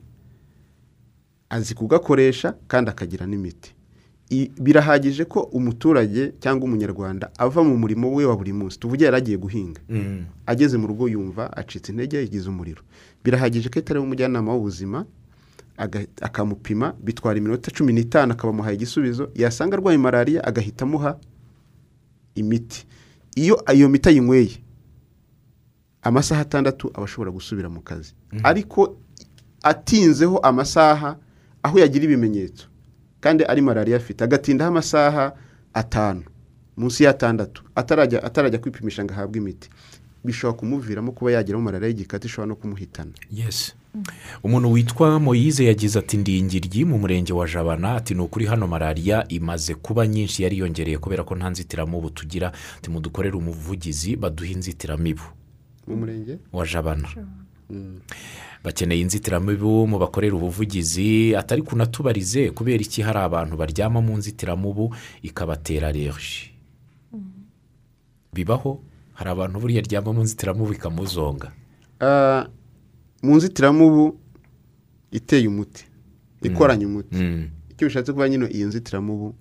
azi 1.50 1.76
kugakoresha 1.76 2.54
kandi 2.68 2.90
akagira 2.90 3.26
n'imiti. 3.26 3.74
Birahagije 4.60 5.26
ko 5.26 5.40
umuturage 5.52 6.32
cyangwa 6.40 6.64
umunyarwanda 6.66 7.32
ava 7.38 7.64
mu 7.64 7.78
murimo 7.78 8.12
we 8.16 8.26
wa 8.26 8.36
buri 8.38 8.54
munsi. 8.54 8.80
Tuvuge 8.80 9.06
yari 9.06 9.18
agiye 9.18 9.38
guhinga. 9.38 9.82
Ageze 10.46 10.78
mu 10.78 10.88
rugo 10.88 11.08
yumva 11.08 11.52
acitse 11.58 11.92
intege 11.92 12.18
yagize 12.18 12.50
umuriro. 12.50 12.82
Birahagije 13.24 13.70
ko 13.70 13.80
atari 13.80 14.00
umujyanama 14.00 14.54
w'ubuzima 14.54 15.06
akamupima 16.22 16.94
bitwara 17.04 17.38
iminota 17.40 17.72
cumi 17.72 17.94
n'itanu 17.94 18.32
akabamuhaye 18.34 18.76
igisubizo 18.76 19.32
yasanga 19.36 19.76
arwaye 19.78 19.98
malariya 19.98 20.44
agahita 20.48 20.86
amuha 20.86 21.18
imiti. 22.36 22.86
Iyo 23.36 23.60
iyo 23.74 23.90
miti 23.90 24.10
ayinyweye 24.10 24.64
amasaha 26.02 26.42
atandatu 26.42 26.88
aba 26.94 27.04
ashobora 27.04 27.32
gusubira 27.32 27.70
mu 27.70 27.82
kazi. 27.82 28.14
Ariko 28.44 28.96
atinzeho 29.64 30.38
amasaha 30.40 31.18
aho 31.64 31.80
yagira 31.80 32.06
ibimenyetso. 32.06 32.68
Kandi 33.22 33.44
ari 33.46 33.62
malariya 33.62 33.98
afite. 33.98 34.22
Agatindaho 34.24 34.72
amasaha 34.72 35.34
atanu. 35.74 36.24
Munsi 36.78 37.04
y'atandatu. 37.04 37.64
Atarajya 37.76 38.24
atarajya 38.24 38.60
kwipimisha 38.60 39.04
ngo 39.04 39.14
ahabwe 39.14 39.38
imiti. 39.40 39.70
Bishobora 40.24 40.60
kumuviramo 40.60 41.12
kuba 41.12 41.32
yageraho 41.32 41.64
malariya 41.64 41.90
y'igikatu 41.90 42.28
ishobora 42.28 42.48
no 42.48 42.56
kumuhitana. 42.56 43.12
Yesi 43.32 43.74
umuntu 44.44 44.72
witwa 44.72 45.20
moyize 45.20 45.66
yagize 45.66 46.00
ati 46.00 46.18
ndi 46.18 46.38
ingiryi 46.40 46.86
mu 46.86 46.98
murenge 46.98 47.34
wa 47.34 47.48
jabana. 47.48 47.96
Ati 47.96 48.14
ni 48.16 48.22
ukuri 48.22 48.46
hano 48.46 48.68
malariya 48.68 49.26
imaze 49.28 49.76
kuba 49.76 50.08
nyinshi 50.08 50.44
yariyongereye 50.44 50.98
kubera 50.98 51.24
ko 51.24 51.36
nta 51.36 51.50
nzitiramubu 51.50 52.10
tugira. 52.10 52.52
Ati 52.78 52.90
mudukorere 52.90 53.36
umuvugizi 53.38 54.16
baduhe 54.16 54.52
inzitiramibu. 54.54 55.22
Mu 55.88 55.96
murenge? 55.96 56.38
Wa 56.54 56.66
jabana. 56.68 57.08
Bakeneye 58.64 59.02
inzitiramibu 59.02 59.88
mu 59.88 59.98
bakorera 60.00 60.36
ubuvugizi 60.36 61.36
atari 61.36 61.62
kunatubarize 61.62 62.52
kubera 62.52 62.82
iki 62.84 63.02
hari 63.02 63.20
abantu 63.20 63.58
baryama 63.58 64.02
mu 64.02 64.18
nzitiramubu 64.18 64.96
ikabatera 65.22 65.88
alerji 65.88 66.52
bibaho? 68.34 68.80
Hari 69.14 69.30
abantu 69.30 69.60
buriya 69.60 69.82
aryama 69.82 70.14
mu 70.14 70.22
nzitiramubu 70.24 70.74
ikamuzonga? 70.74 71.52
Ah, 72.00 72.48
mu 73.24 73.36
nzitiramubu 73.36 74.18
iteye 75.12 75.48
umuti 75.48 75.86
ikoranye 76.42 76.86
umuti. 76.86 77.16
Mm. 77.16 77.50
icyo 77.72 77.88
bishatse 77.88 78.14
kuba 78.14 78.30
nyine 78.30 78.46
iyi 78.48 78.64
nzitiramubu 78.66 79.36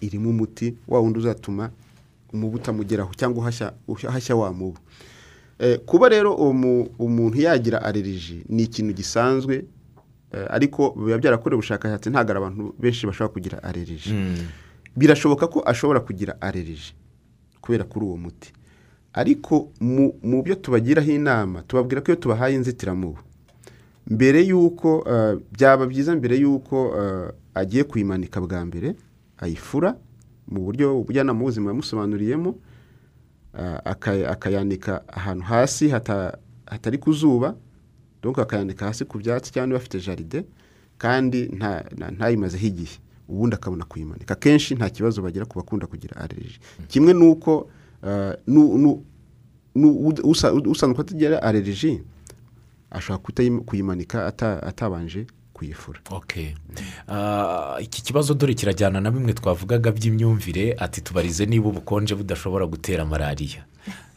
irimo 0.00 0.30
umuti 0.30 0.74
wa 0.88 1.00
wundi 1.00 1.18
uzatuma 1.18 1.70
umubu 2.32 2.56
utamugeraho 2.56 3.14
cyangwa 3.14 3.52
uhashya 3.88 4.36
wa 4.36 4.52
mubu. 4.52 4.78
Kuba 5.86 6.08
rero 6.08 6.34
umu- 6.34 6.88
umuntu 6.98 7.40
yagira 7.40 7.82
aleriji 7.82 8.44
ni 8.48 8.62
ikintu 8.62 8.92
gisanzwe 8.94 9.64
eh, 10.32 10.46
ariko 10.50 10.90
biba 10.96 11.18
byarakorewe 11.18 11.58
ubushakashatsi 11.58 12.10
ntabwo 12.10 12.30
ari 12.30 12.38
abantu 12.38 12.74
benshi 12.78 13.06
bashobora 13.06 13.32
kugira 13.32 13.62
aleriji 13.62 14.10
birashoboka 14.96 15.46
ko 15.46 15.62
ashobora 15.66 16.00
kugira 16.00 16.40
aleriji 16.40 16.94
kubera 17.60 17.84
kuri 17.84 18.06
uwo 18.06 18.16
muti. 18.16 18.52
Ariko 19.14 19.70
mu, 19.80 20.14
byo 20.42 20.54
tubagiraho 20.54 21.10
inama 21.12 21.62
tubabwira 21.62 22.00
ko 22.00 22.06
iyo 22.12 22.16
tubahaye 22.20 22.54
inzitiramubu 22.56 23.18
mbere 24.10 24.40
y'uko 24.42 25.04
eh, 25.10 25.36
byaba 25.52 25.86
byiza 25.86 26.16
mbere 26.16 26.36
y'uko 26.42 26.76
eh, 26.98 27.28
agiye 27.54 27.84
kuyimanika 27.84 28.40
bwa 28.40 28.64
mbere 28.66 28.96
ayifura 29.38 29.94
mu 30.48 30.60
buryo 30.64 30.98
ubujyanama 31.00 31.38
bw'ubuzima 31.38 31.70
yamusobanuriyemo 31.70 32.54
akayanika 33.54 35.08
ahantu 35.08 35.44
hasi 35.44 35.88
hata- 35.88 36.38
hatari 36.66 36.98
ku 36.98 37.12
zuba 37.12 37.54
donc 38.22 38.38
akayanika 38.38 38.86
hasi 38.86 39.04
ku 39.04 39.18
byatsi 39.18 39.52
cyangwa 39.52 39.66
niba 39.66 39.76
afite 39.78 40.00
jaride 40.00 40.44
kandi 40.98 41.46
nta- 41.48 41.84
nta- 41.96 42.10
ntayimazeho 42.10 42.66
igihe. 42.66 42.96
Ubundi 43.28 43.54
akabona 43.56 43.84
kuyimanika. 43.84 44.34
Akenshi 44.34 44.74
nta 44.74 44.90
kibazo 44.90 45.22
bagira 45.22 45.44
ku 45.46 45.58
bakunda 45.58 45.86
kugira 45.86 46.16
aleriji 46.16 46.60
kimwe 46.88 47.12
n'uko 47.12 47.70
ah, 48.02 48.34
usanzwe 50.64 51.00
atagira 51.00 51.42
aleriji 51.42 52.02
ashobora 52.90 53.50
kuyimanika 53.66 54.26
ata- 54.26 54.62
atabanje 54.62 55.26
kuyifura 55.62 56.00
Okay. 56.10 56.54
Ah, 57.08 57.78
iki 57.80 58.02
kibazo 58.02 58.34
dore 58.34 58.54
kirajyana 58.54 59.00
na 59.00 59.10
bimwe 59.10 59.32
twavugaga 59.32 59.90
by'imyumvire 59.92 60.74
ati 60.78 61.00
tubarize 61.00 61.46
niba 61.46 61.68
ubukonje 61.68 62.14
budashobora 62.14 62.66
gutera 62.66 63.04
malariya. 63.04 63.62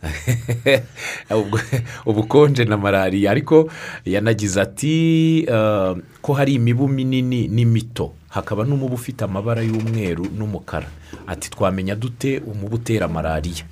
Ubwo- 1.29 1.61
ubukonje 2.05 2.65
na 2.65 2.77
malariya. 2.77 3.31
Ariko 3.31 3.69
yanagize 4.05 4.61
ati 4.61 5.45
ah, 5.51 5.93
ko 6.21 6.33
hari 6.33 6.53
imibu 6.57 6.87
minini 6.87 7.47
n'imito. 7.47 8.13
Hakaba 8.29 8.63
n'umubu 8.65 8.95
ufite 8.95 9.21
amabara 9.23 9.61
y'umweru 9.61 10.25
n'umukara. 10.37 10.89
Ati 11.27 11.49
twamenya 11.49 11.95
dute 11.95 12.39
umubu 12.41 12.75
utera 12.75 13.07
malariya? 13.07 13.65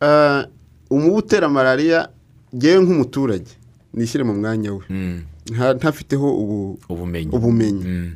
Ah, 0.00 0.44
umubu 0.90 1.16
utera 1.16 1.48
malariya 1.48 2.08
ngewe 2.56 2.82
nk'umuturage 2.84 3.52
nishyire 3.94 4.24
mu 4.24 4.34
mwanya 4.34 4.72
we. 4.72 4.82
Mm, 4.90 5.22
nta- 5.22 5.39
ntafiteho 5.50 6.34
ubu 6.38 6.78
ubumenyi. 6.88 7.30
ubumenyi. 7.36 7.84
Mm, 7.84 8.12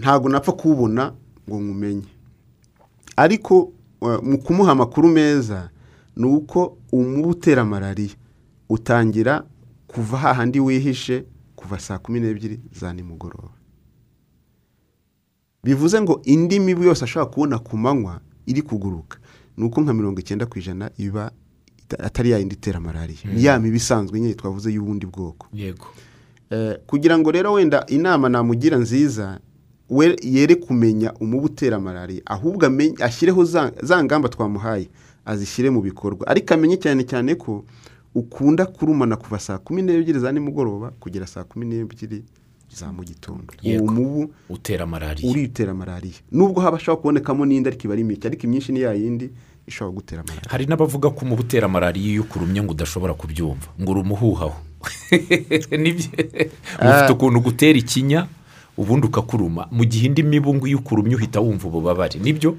ntabwo 0.00 0.28
napfa 0.28 0.52
kuwubona 0.52 1.12
ngo 1.48 1.56
nkumenye. 1.60 2.08
Ariko 3.16 3.72
mu 4.22 4.38
kumuha 4.38 4.72
amakuru 4.72 5.08
meza 5.08 5.70
ni 6.16 6.26
uko 6.26 6.78
umubu 6.92 7.28
utera 7.28 7.64
malariya. 7.64 8.14
Utangira 8.68 9.44
kuva 9.86 10.18
hahandi 10.18 10.60
wihishe 10.60 11.24
kuva 11.56 11.78
saa 11.80 11.98
kumi 11.98 12.20
n'ebyiri 12.20 12.60
za 12.80 12.92
nimugoroba. 12.92 13.54
Bivuze 15.64 16.00
ngo 16.00 16.20
indi 16.24 16.60
mibu 16.60 16.82
yose 16.82 17.04
ashobora 17.04 17.30
kubona 17.30 17.58
ku 17.58 17.76
manywa 17.76 18.20
iri 18.46 18.62
kuguruka. 18.62 19.18
Ni 19.56 19.64
uko 19.64 19.80
nka 19.80 19.94
mirongo 19.94 20.20
icyenda 20.20 20.46
ku 20.46 20.58
ijana 20.58 20.90
iba 20.98 21.30
atari 21.98 22.30
ya 22.30 22.38
yindi 22.38 22.54
itera 22.54 22.80
malariya 22.80 23.18
ni 23.34 23.44
ya 23.44 23.58
mibu 23.60 23.76
isanzwe 23.76 24.20
nyine 24.20 24.34
twavuze 24.34 24.72
y'ubundi 24.72 25.06
bwoko. 25.06 25.46
Yego. 25.54 25.86
Eh, 26.50 26.78
kugira 26.86 27.18
ngo 27.18 27.30
rero 27.30 27.52
wenda 27.52 27.86
inama 27.86 28.28
namugira 28.28 28.76
nziza 28.78 29.40
we 29.90 30.16
yere 30.22 30.54
kumenya 30.54 31.12
umubu 31.20 31.46
utera 31.46 31.80
malariya 31.80 32.22
ahubwo 32.26 32.66
ashyireho 33.00 33.44
za, 33.44 34.04
ngamba 34.04 34.28
twamuhaye 34.28 34.88
azishyire 35.24 35.70
mu 35.70 35.80
bikorwa. 35.82 36.26
Ariko 36.26 36.54
amenye 36.54 36.76
cyane 36.76 37.04
cyane 37.04 37.34
ko 37.34 37.64
ukunda 38.14 38.66
kurumana 38.66 39.16
kuva 39.16 39.38
saa 39.38 39.58
kumi 39.58 39.82
n'ebyiri 39.82 40.18
za 40.20 40.32
nimugoroba 40.32 40.90
kugera 41.00 41.26
saa 41.26 41.44
kumi 41.44 41.66
n'ebyiri 41.66 42.24
za 42.76 42.92
mu 42.92 43.04
gitondo. 43.04 43.52
Uwo 43.64 43.92
mubu 43.92 44.32
utera 44.48 44.86
malariya 44.86 45.30
uritera 45.30 45.74
malariya 45.74 46.20
nubwo 46.32 46.60
haba 46.60 46.76
hashobora 46.76 47.00
kubonekamo 47.00 47.46
n'indi 47.46 47.68
ariko 47.68 47.84
iba 47.84 47.92
ari 47.94 48.04
mike 48.04 48.28
ariko 48.28 48.42
imyinshi 48.46 48.72
ni 48.72 48.80
ya 48.80 48.92
yindi 48.92 49.30
ishobora 49.66 49.94
gutera 49.94 50.22
malariya 50.22 50.50
hari 50.50 50.66
n'abavuga 50.66 51.10
ko 51.10 51.20
umubu 51.24 51.42
utera 51.42 51.68
malariya 51.68 52.08
iyo 52.12 52.22
ukurumye 52.22 52.62
ngo 52.62 52.72
udashobora 52.72 53.14
kubyumva. 53.14 53.68
Ngo 53.80 53.90
urumuhuhaho 53.92 54.54
ufite 56.82 57.12
ukuntu 57.12 57.40
gutera 57.40 57.78
ikinya 57.78 58.26
ubundi 58.76 59.06
ukakuruma. 59.06 59.68
Mu 59.70 59.84
gihe 59.84 60.06
indi 60.06 60.22
mibu 60.22 60.54
ngo 60.54 60.66
iyo 60.66 60.78
ukurumye 60.78 61.14
uhita 61.16 61.40
wumva 61.40 61.68
ububabare. 61.68 62.20
Nibyo? 62.20 62.56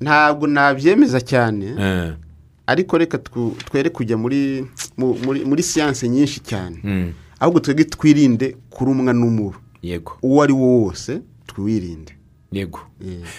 Ntabwo 0.00 0.46
nabyemeza 0.46 1.20
cyane. 1.20 1.66
Eh, 1.78 2.12
ariko 2.66 2.98
reka 2.98 3.18
twere 3.18 3.90
kujya 3.90 4.16
muri 4.16 4.66
mu- 4.96 5.16
muri 5.24 5.44
muri 5.44 5.62
siyanse 5.62 6.08
nyinshi 6.08 6.40
cyane. 6.40 6.78
Mm, 6.84 7.12
ahubwo 7.40 7.60
twebwe 7.60 7.84
twirinde 7.84 8.56
kurumwa 8.70 9.12
n'umubu 9.12 9.56
yego. 9.82 10.18
Uwo 10.22 10.42
ari 10.42 10.52
wo 10.52 10.66
wose 10.86 11.20
twirinde. 11.46 12.12
Yego. 12.52 12.80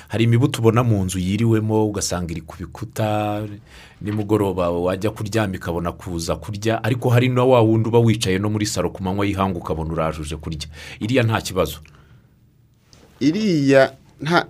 Hari 0.07 0.23
imibu 0.23 0.47
tubona 0.47 0.83
mu 0.83 1.03
nzu 1.05 1.19
yiriwemo 1.19 1.87
ugasanga 1.87 2.31
iri 2.31 2.41
ku 2.41 2.55
bikuta 2.59 3.47
nimugoroba 4.01 4.69
wajya 4.69 5.09
kuryama 5.11 5.55
ikabona 5.55 5.91
kuza 5.91 6.35
kurya 6.35 6.83
ariko 6.83 7.09
hari 7.09 7.29
na 7.29 7.43
wa 7.43 7.61
wundi 7.61 7.89
uba 7.89 7.99
wicaye 7.99 8.39
no 8.39 8.49
muri 8.49 8.65
saro 8.65 8.89
ku 8.89 9.03
manywa 9.03 9.25
y'ihanga 9.25 9.57
ukabona 9.59 9.93
urajuje 9.93 10.35
kurya. 10.37 10.67
Iriya 10.99 11.23
nta 11.23 11.41
kibazo. 11.41 11.77
Iriya 13.19 13.93
nta 14.21 14.45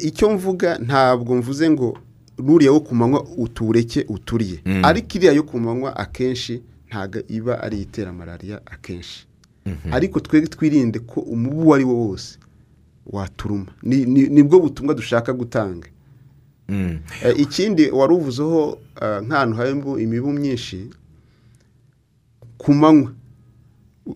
icyo 0.00 0.30
mvuga 0.30 0.78
ntabwo 0.78 1.34
mvuze 1.36 1.70
ngo 1.70 1.98
n'uriya 2.38 2.72
wo 2.72 2.80
ku 2.80 2.94
manywa 2.94 3.24
utureke 3.36 4.04
uturiye. 4.08 4.60
Mm. 4.66 4.84
ariko 4.84 5.08
iriya 5.18 5.32
yo 5.32 5.42
ku 5.42 5.58
manywa 5.60 5.96
akenshi 5.96 6.62
ntabwo 6.88 7.18
iba 7.28 7.62
ari 7.62 7.80
itera 7.80 8.12
malariya 8.12 8.60
akenshi. 8.66 9.26
Ariko 9.90 10.20
twebwe 10.20 10.48
twirinde 10.48 10.98
ko 10.98 11.20
umubu 11.20 11.60
uwo 11.62 11.74
ari 11.74 11.84
wo 11.84 11.94
wose 11.96 12.38
waturuma. 13.06 13.66
Ni- 13.82 14.04
ni- 14.04 14.28
ni 14.28 14.42
bwo 14.42 14.60
butumwa 14.60 14.94
dushaka 14.94 15.32
gutanga. 15.32 15.88
Mm, 16.68 16.98
Eh, 17.24 17.34
ikindi 17.40 17.90
wari 17.90 18.14
uvuzeho 18.14 18.78
eh, 19.02 19.20
nk'ahantu 19.22 19.56
harimo 19.56 19.98
imibu 19.98 20.32
myinshi 20.32 20.88
ku 22.58 22.72
manywa 22.74 23.12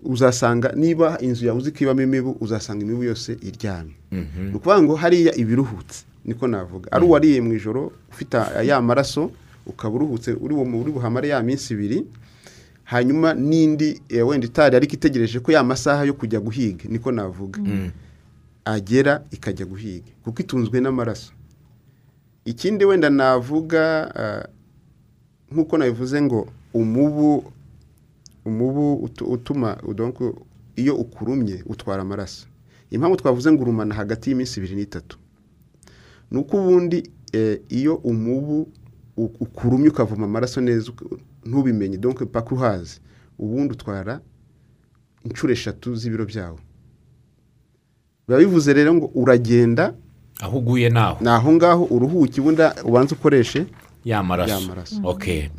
uzasanga 0.04 0.72
niba 0.72 1.18
inzu 1.20 1.46
yawe 1.46 1.58
uzi 1.58 1.72
ko 1.72 1.78
ibamo 1.84 2.02
imibu 2.02 2.36
uzasanga 2.40 2.84
imibu 2.84 3.04
yose 3.04 3.36
iryamye. 3.42 3.92
Mhm. 4.12 4.48
ni 4.48 4.54
ukuvuga 4.56 4.82
ngo 4.82 4.94
hariya 4.96 5.34
ibiruhutse 5.36 6.04
niko 6.24 6.46
navuga. 6.48 6.92
Ari 6.92 7.04
uwariye 7.04 7.40
mu 7.40 7.52
ijoro 7.52 7.92
ufite 8.10 8.36
ya 8.64 8.80
maraso 8.80 9.30
ukaba 9.66 9.94
uruhutse 9.96 10.32
uri 10.32 10.54
bu- 10.54 10.80
uri 10.80 10.92
buhamare 10.92 11.28
ya 11.28 11.42
minsi 11.42 11.74
ibiri 11.74 12.06
hanyuma 12.84 13.34
n'indi 13.34 14.00
eh, 14.08 14.24
wenda 14.28 14.46
itari 14.46 14.76
ariko 14.76 14.94
itegereje 14.96 15.40
ko 15.40 15.52
ya 15.52 15.60
masaha 15.64 16.04
yo 16.04 16.14
kujya 16.16 16.40
guhiga 16.40 16.84
niko 16.88 17.12
navuga. 17.12 17.60
Mm. 17.60 17.90
Agera 18.68 19.24
ikajya 19.32 19.64
guhiga 19.66 20.10
kuko 20.24 20.42
itunzwe 20.42 20.80
n'amaraso. 20.80 21.32
Ikindi 22.44 22.84
wenda 22.84 23.10
navuga 23.10 23.82
ah, 24.16 24.44
nk'uko 25.52 25.78
nabivuze 25.78 26.22
ngo 26.22 26.48
umubu 26.74 27.52
umubu 28.44 28.94
utu- 29.04 29.26
utuma 29.32 29.76
iyo 30.76 30.96
ukurumye 30.96 31.62
utwara 31.66 32.02
amaraso. 32.02 32.46
Impamvu 32.90 33.16
twavuze 33.16 33.52
ngo 33.52 33.62
urumana 33.62 33.94
hagati 33.94 34.30
y'iminsi 34.30 34.60
ibiri 34.60 34.74
n'itatu 34.76 35.18
ni 36.30 36.38
uko 36.38 36.56
ubundi 36.56 37.10
eh, 37.32 37.60
iyo 37.68 37.94
umubu 37.96 38.68
ukurumye 39.16 39.88
ukavoma 39.88 40.24
amaraso 40.24 40.60
neza 40.60 40.92
ntubimenye 41.44 41.96
donc 41.98 42.24
paka 42.32 42.54
uhazi 42.54 43.00
ubundi 43.38 43.72
utwara 43.74 44.20
inshuro 45.24 45.52
eshatu 45.52 45.96
z'ibiro 45.96 46.24
byawe. 46.24 46.58
Biba 48.28 48.38
bivuze 48.38 48.72
rero 48.72 48.94
ngo 48.94 49.10
uragenda 49.14 49.94
aho 50.40 50.58
uguye 50.58 50.88
naho. 50.88 51.16
ni 51.20 51.28
aho 51.28 51.52
ngaho 51.52 51.84
uruhuke 51.84 52.40
ubundi 52.40 52.62
ubanza 52.84 53.14
ukoreshe 53.14 53.66
ya 54.04 54.22
maraso. 54.22 54.52
Ya 54.54 54.60
maraso. 54.60 55.00
ok. 55.04 55.50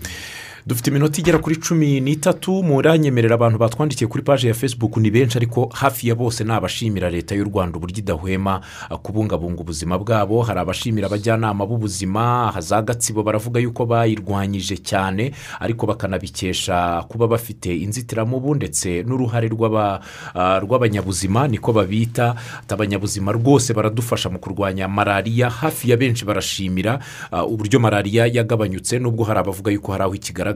Dufite 0.67 0.87
iminota 0.89 1.19
igera 1.21 1.37
kuri 1.39 1.55
cumi 1.55 1.99
n'itatu 2.01 2.63
muranyemerera 2.63 3.35
abantu 3.35 3.57
batwandikiye 3.57 4.07
kuri 4.07 4.23
paji 4.23 4.47
ya 4.47 4.53
facebook 4.53 4.97
ni 4.97 5.11
benshi 5.11 5.37
ariko 5.37 5.69
hafi 5.73 6.07
ya 6.07 6.15
bose 6.15 6.43
ni 6.43 6.51
abashimira 6.51 7.09
leta 7.09 7.35
y'u 7.35 7.43
rwanda 7.43 7.77
uburyo 7.77 7.97
idahwema 7.97 8.61
kubungabunga 9.03 9.61
ubuzima 9.61 9.97
bwabo. 9.99 10.41
Hari 10.41 10.59
abashimira 10.59 11.07
abajyanama 11.07 11.65
b'ubuzima 11.65 12.53
za 12.59 12.81
gatsibo 12.81 13.23
baravuga 13.23 13.59
yuko 13.59 13.85
bayirwanyije 13.85 14.77
cyane 14.77 15.31
ariko 15.59 15.85
bakanabikesha 15.87 17.03
kuba 17.07 17.27
bafite 17.27 17.65
inzitiramubu 17.77 18.55
ndetse 18.55 19.03
n'uruhare 19.07 19.47
rw'aba- 19.47 19.99
uh, 20.35 20.57
rw'abanyabuzima 20.63 21.47
niko 21.47 21.73
babita. 21.73 22.35
Abanyabuzima 22.69 23.31
rwose 23.31 23.73
baradufasha 23.73 24.29
mu 24.29 24.39
kurwanya 24.39 24.87
malariya. 24.87 25.49
Hafi 25.49 25.89
ya 25.91 25.97
benshi 25.97 26.25
barashimira 26.25 26.99
uburyo 27.47 27.79
malariya 27.79 28.25
yagabanyutse 28.27 28.99
nubwo 28.99 29.23
hari 29.23 29.39
abavuga 29.39 29.71
yuko 29.71 29.91
hari 29.91 30.03
aho 30.03 30.15
ikigaragara 30.15 30.48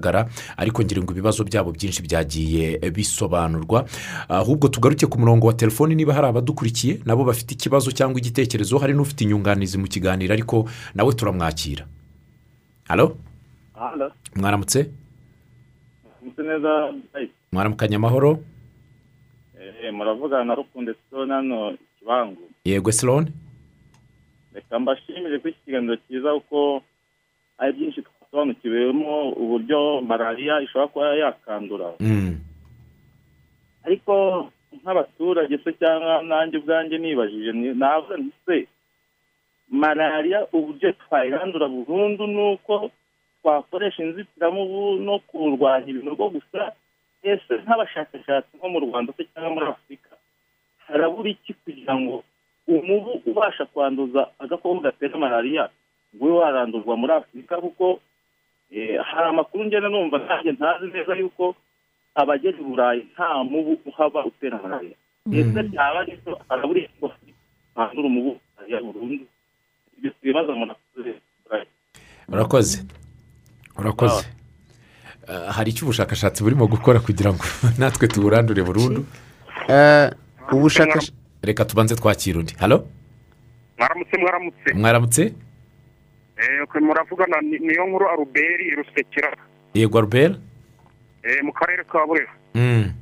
ariko 0.58 0.84
ngira 0.84 1.02
ngo 1.02 1.12
ibibazo 1.14 1.44
byabo 1.44 1.72
byinshi 1.72 2.02
byagiye 2.02 2.80
bisobanurwa. 2.92 3.86
Ahubwo 4.30 4.68
tugaruke 4.68 5.06
ku 5.08 5.20
murongo 5.20 5.48
wa 5.48 5.54
telefoni 5.54 5.96
niba 5.96 6.14
hari 6.14 6.28
abadukurikiye 6.28 7.00
nabo 7.06 7.24
bafite 7.24 7.52
ikibazo 7.54 7.92
cyangwa 7.92 8.20
igitekerezo 8.20 8.78
hari 8.78 8.94
n'ufite 8.94 9.22
inyunganizi 9.24 9.78
mu 9.78 9.88
kiganiro 9.88 10.34
ariko 10.34 10.70
nawe 10.96 11.12
turamwakira. 11.14 11.86
Halo 12.88 13.18
mwaramutse? 14.36 14.90
Mwaramukanye 17.52 17.96
amahoro? 17.96 18.40
Eh, 19.84 19.94
muravugana 19.94 20.44
na 20.44 20.56
rukundo 20.56 20.94
sitoni 20.94 21.32
hano 21.32 21.72
ikibangu 21.74 22.42
yego 22.66 22.90
esironi 22.90 23.32
reka 24.54 24.80
mbashimire 24.80 25.40
ko 25.40 25.48
iki 25.50 25.60
kiganiro 25.66 25.96
cyiza 26.08 26.34
kuko 26.34 26.82
hari 27.58 27.74
byinshi 27.74 28.02
twasobanukiwemo 28.38 29.30
uburyo 29.38 30.02
malariya 30.02 30.62
ishobora 30.62 30.88
kuba 30.88 31.16
yakandura. 31.16 31.94
Mm, 32.00 32.38
ariko 33.86 34.50
nk'abaturage 34.82 35.58
se 35.64 35.74
cyangwa 35.78 36.22
nanjye 36.26 36.58
ubwanjye 36.58 36.98
nibajije 36.98 37.52
ni- 37.54 37.74
navuga 37.78 38.18
se 38.46 38.68
malariya 39.70 40.48
uburyo 40.52 40.92
twayirandura 40.92 41.68
burundu 41.70 42.28
ni 42.28 42.42
uko 42.58 42.90
twakoresha 43.42 44.04
inzitiramubu 44.04 44.98
no 45.06 45.20
kurwanya 45.30 45.88
ibinogo 45.94 46.30
gusa 46.30 46.74
ese 47.24 47.54
nk'abashakashatsi 47.64 48.58
nko 48.58 48.68
mu 48.70 48.80
rwanda 48.80 49.14
se 49.14 49.24
cyangwa 49.30 49.50
muri 49.54 49.66
afurika 49.70 50.12
harabura 50.88 51.30
iki 51.30 51.54
kugira 51.54 51.94
ngo 52.02 52.24
umubu 52.68 53.22
ubasha 53.30 53.66
kwanduza 53.70 54.28
agakoko 54.42 54.80
gatera 54.82 55.18
malariya 55.22 55.70
ngo 56.16 56.26
ube 56.26 56.34
warandurwa 56.42 56.98
muri 56.98 57.14
afurika 57.14 57.62
kuko 57.62 58.00
hari 59.10 59.28
amakuru 59.30 59.66
ngenda 59.66 59.90
numva 59.90 60.18
nanjye 60.18 60.52
ntazi 60.52 60.86
neza 60.94 61.14
yuko 61.22 61.56
abagera 62.16 62.58
i 62.60 62.64
burayi 62.64 63.02
nta 63.14 63.44
mubu 63.44 63.74
uhaba 63.90 64.26
utera 64.30 64.58
malariya 64.64 64.98
ese 65.40 65.60
byaba 65.70 66.00
ari 66.02 66.14
byo 66.22 66.32
harabura 66.50 66.80
iki 66.80 66.94
ngo 66.98 67.08
handura 67.76 68.08
umubu 68.08 68.32
malariya 68.56 68.80
burundu 68.88 69.26
ibyo 69.98 70.10
ibibazo 70.24 70.50
munakoze 70.60 71.12
burayi 71.46 71.68
urakoze 72.34 72.78
urakoze 73.80 74.26
hari 75.56 75.70
icyo 75.72 75.84
ubushakashatsi 75.86 76.44
burimo 76.44 76.68
gukora 76.68 77.00
kugira 77.00 77.30
ngo 77.34 77.44
natwe 77.80 78.08
tuburandure 78.08 78.62
burundu? 78.64 79.06
Eh, 79.70 80.12
ubushakashatsi 80.52 81.14
reka 81.44 81.66
tubanze 81.66 81.96
twakira 81.96 82.40
undi. 82.40 82.54
Halo? 82.60 82.88
Mwaramutse 83.78 84.18
mwaramutse. 84.18 84.74
Mwaramutse? 84.74 85.24
Muravugana 86.82 87.42
ni- 87.42 87.60
niyo 87.60 87.86
nkuru 87.88 88.10
aruberi 88.10 88.70
rusekera 88.76 89.32
yego 89.74 90.00
albert 90.00 90.36
eh, 91.24 91.44
mu 91.44 91.54
karere 91.54 91.84
ka 91.84 92.06
burera 92.08 92.32
Mm. 92.56 92.94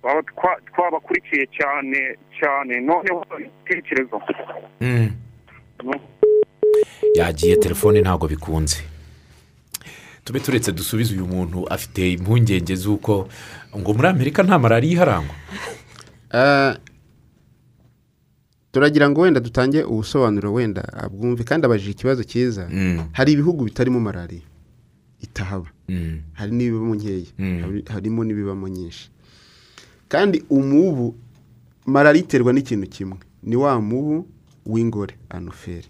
Twaba 0.00 0.20
twa- 0.22 0.60
twabakurikiye 0.72 1.44
cyane 1.52 2.16
cyane 2.40 2.80
noneho 2.80 3.20
ibitekerezo 3.38 4.16
Mm. 4.80 5.10
yagiye 7.14 7.56
telefone 7.56 8.00
ntabwo 8.00 8.28
bikunze. 8.28 8.80
Tube 10.24 10.40
turetse 10.40 10.72
dusubize 10.72 11.14
uyu 11.14 11.26
muntu 11.26 11.66
afite 11.68 12.12
impungenge 12.12 12.74
z'uko 12.76 13.28
ngo 13.76 13.92
muri 13.92 14.08
amerika 14.08 14.42
nta 14.42 14.58
malariya 14.58 14.92
iharangwa. 14.92 15.34
Eh, 16.32 16.72
turagira 18.72 19.10
ngo 19.10 19.20
wenda 19.20 19.40
dutange 19.40 19.82
ubusobanuro 19.82 20.52
wenda 20.52 20.82
abwumve 20.92 21.44
kandi 21.44 21.66
abajije 21.66 21.90
ikibazo 21.90 22.24
cyiza. 22.24 22.68
Mm. 22.72 23.04
hari 23.12 23.32
ibihugu 23.32 23.64
bitarimo 23.64 24.00
malariya 24.00 24.42
itahaba. 25.20 25.66
Mm. 25.88 26.20
hari 26.32 26.52
n'ibibamo 26.52 26.94
nkeya. 26.94 27.26
Mm. 27.38 27.60
hari- 27.62 27.84
harimo 27.88 28.24
n'ibibamo 28.24 28.68
nyinshi. 28.68 29.10
Kandi 30.08 30.42
umubu 30.50 31.14
malariya 31.86 32.24
iterwa 32.24 32.52
n'ikintu 32.52 32.86
kimwe. 32.88 33.18
Ni 33.42 33.56
wa 33.56 33.80
mubu 33.80 34.26
w'ingore 34.66 35.14
anoferi 35.28 35.88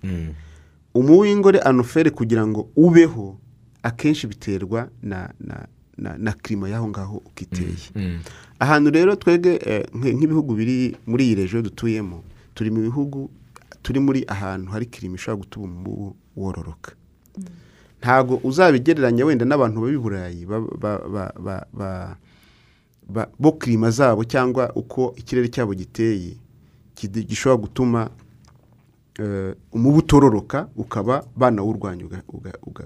umubu 0.94 1.18
w'ingore 1.18 1.58
anoferi 1.58 2.10
kugira 2.10 2.46
ngo 2.46 2.68
ubeho 2.76 3.36
akenshi 3.82 4.26
biterwa 4.26 4.88
na 5.02 5.30
na 5.40 5.66
na, 5.98 6.16
na 6.18 6.32
kirima 6.32 6.68
y'aho 6.68 6.88
ngaho 6.88 7.16
uko 7.16 7.40
iteye 7.40 7.76
ahantu 8.58 8.90
rero 8.90 9.16
twebwe 9.16 9.58
eh, 9.66 9.84
nk- 9.94 10.14
nk'ibihugu 10.16 10.54
biri 10.54 10.96
muri 11.06 11.24
iyi 11.26 11.34
rejo 11.34 11.62
dutuyemo 11.62 12.22
turi 12.60 12.70
mu 12.70 12.80
bihugu 12.84 13.30
turi 13.82 14.00
muri 14.00 14.24
ahantu 14.28 14.70
hari 14.70 14.86
kirima 14.86 15.14
ishobora 15.16 15.40
gutuma 15.40 15.64
umubu 15.66 16.16
wororoka. 16.36 16.92
Ntabwo 18.00 18.40
uzabigereranya 18.44 19.24
wenda 19.24 19.44
n'abantu 19.48 19.80
baba 19.80 19.92
i 19.92 19.98
burayi 19.98 20.46
bo 23.38 23.52
kirima 23.52 23.90
zabo 23.90 24.24
cyangwa 24.24 24.72
uko 24.76 25.14
ikirere 25.16 25.48
cyabo 25.48 25.72
giteye 25.74 26.36
gishobora 27.28 27.60
gutuma 27.64 28.10
eh, 29.18 29.54
umubu 29.72 29.98
utororoka 29.98 30.68
ukaba 30.76 31.24
banawurwanya 31.36 32.04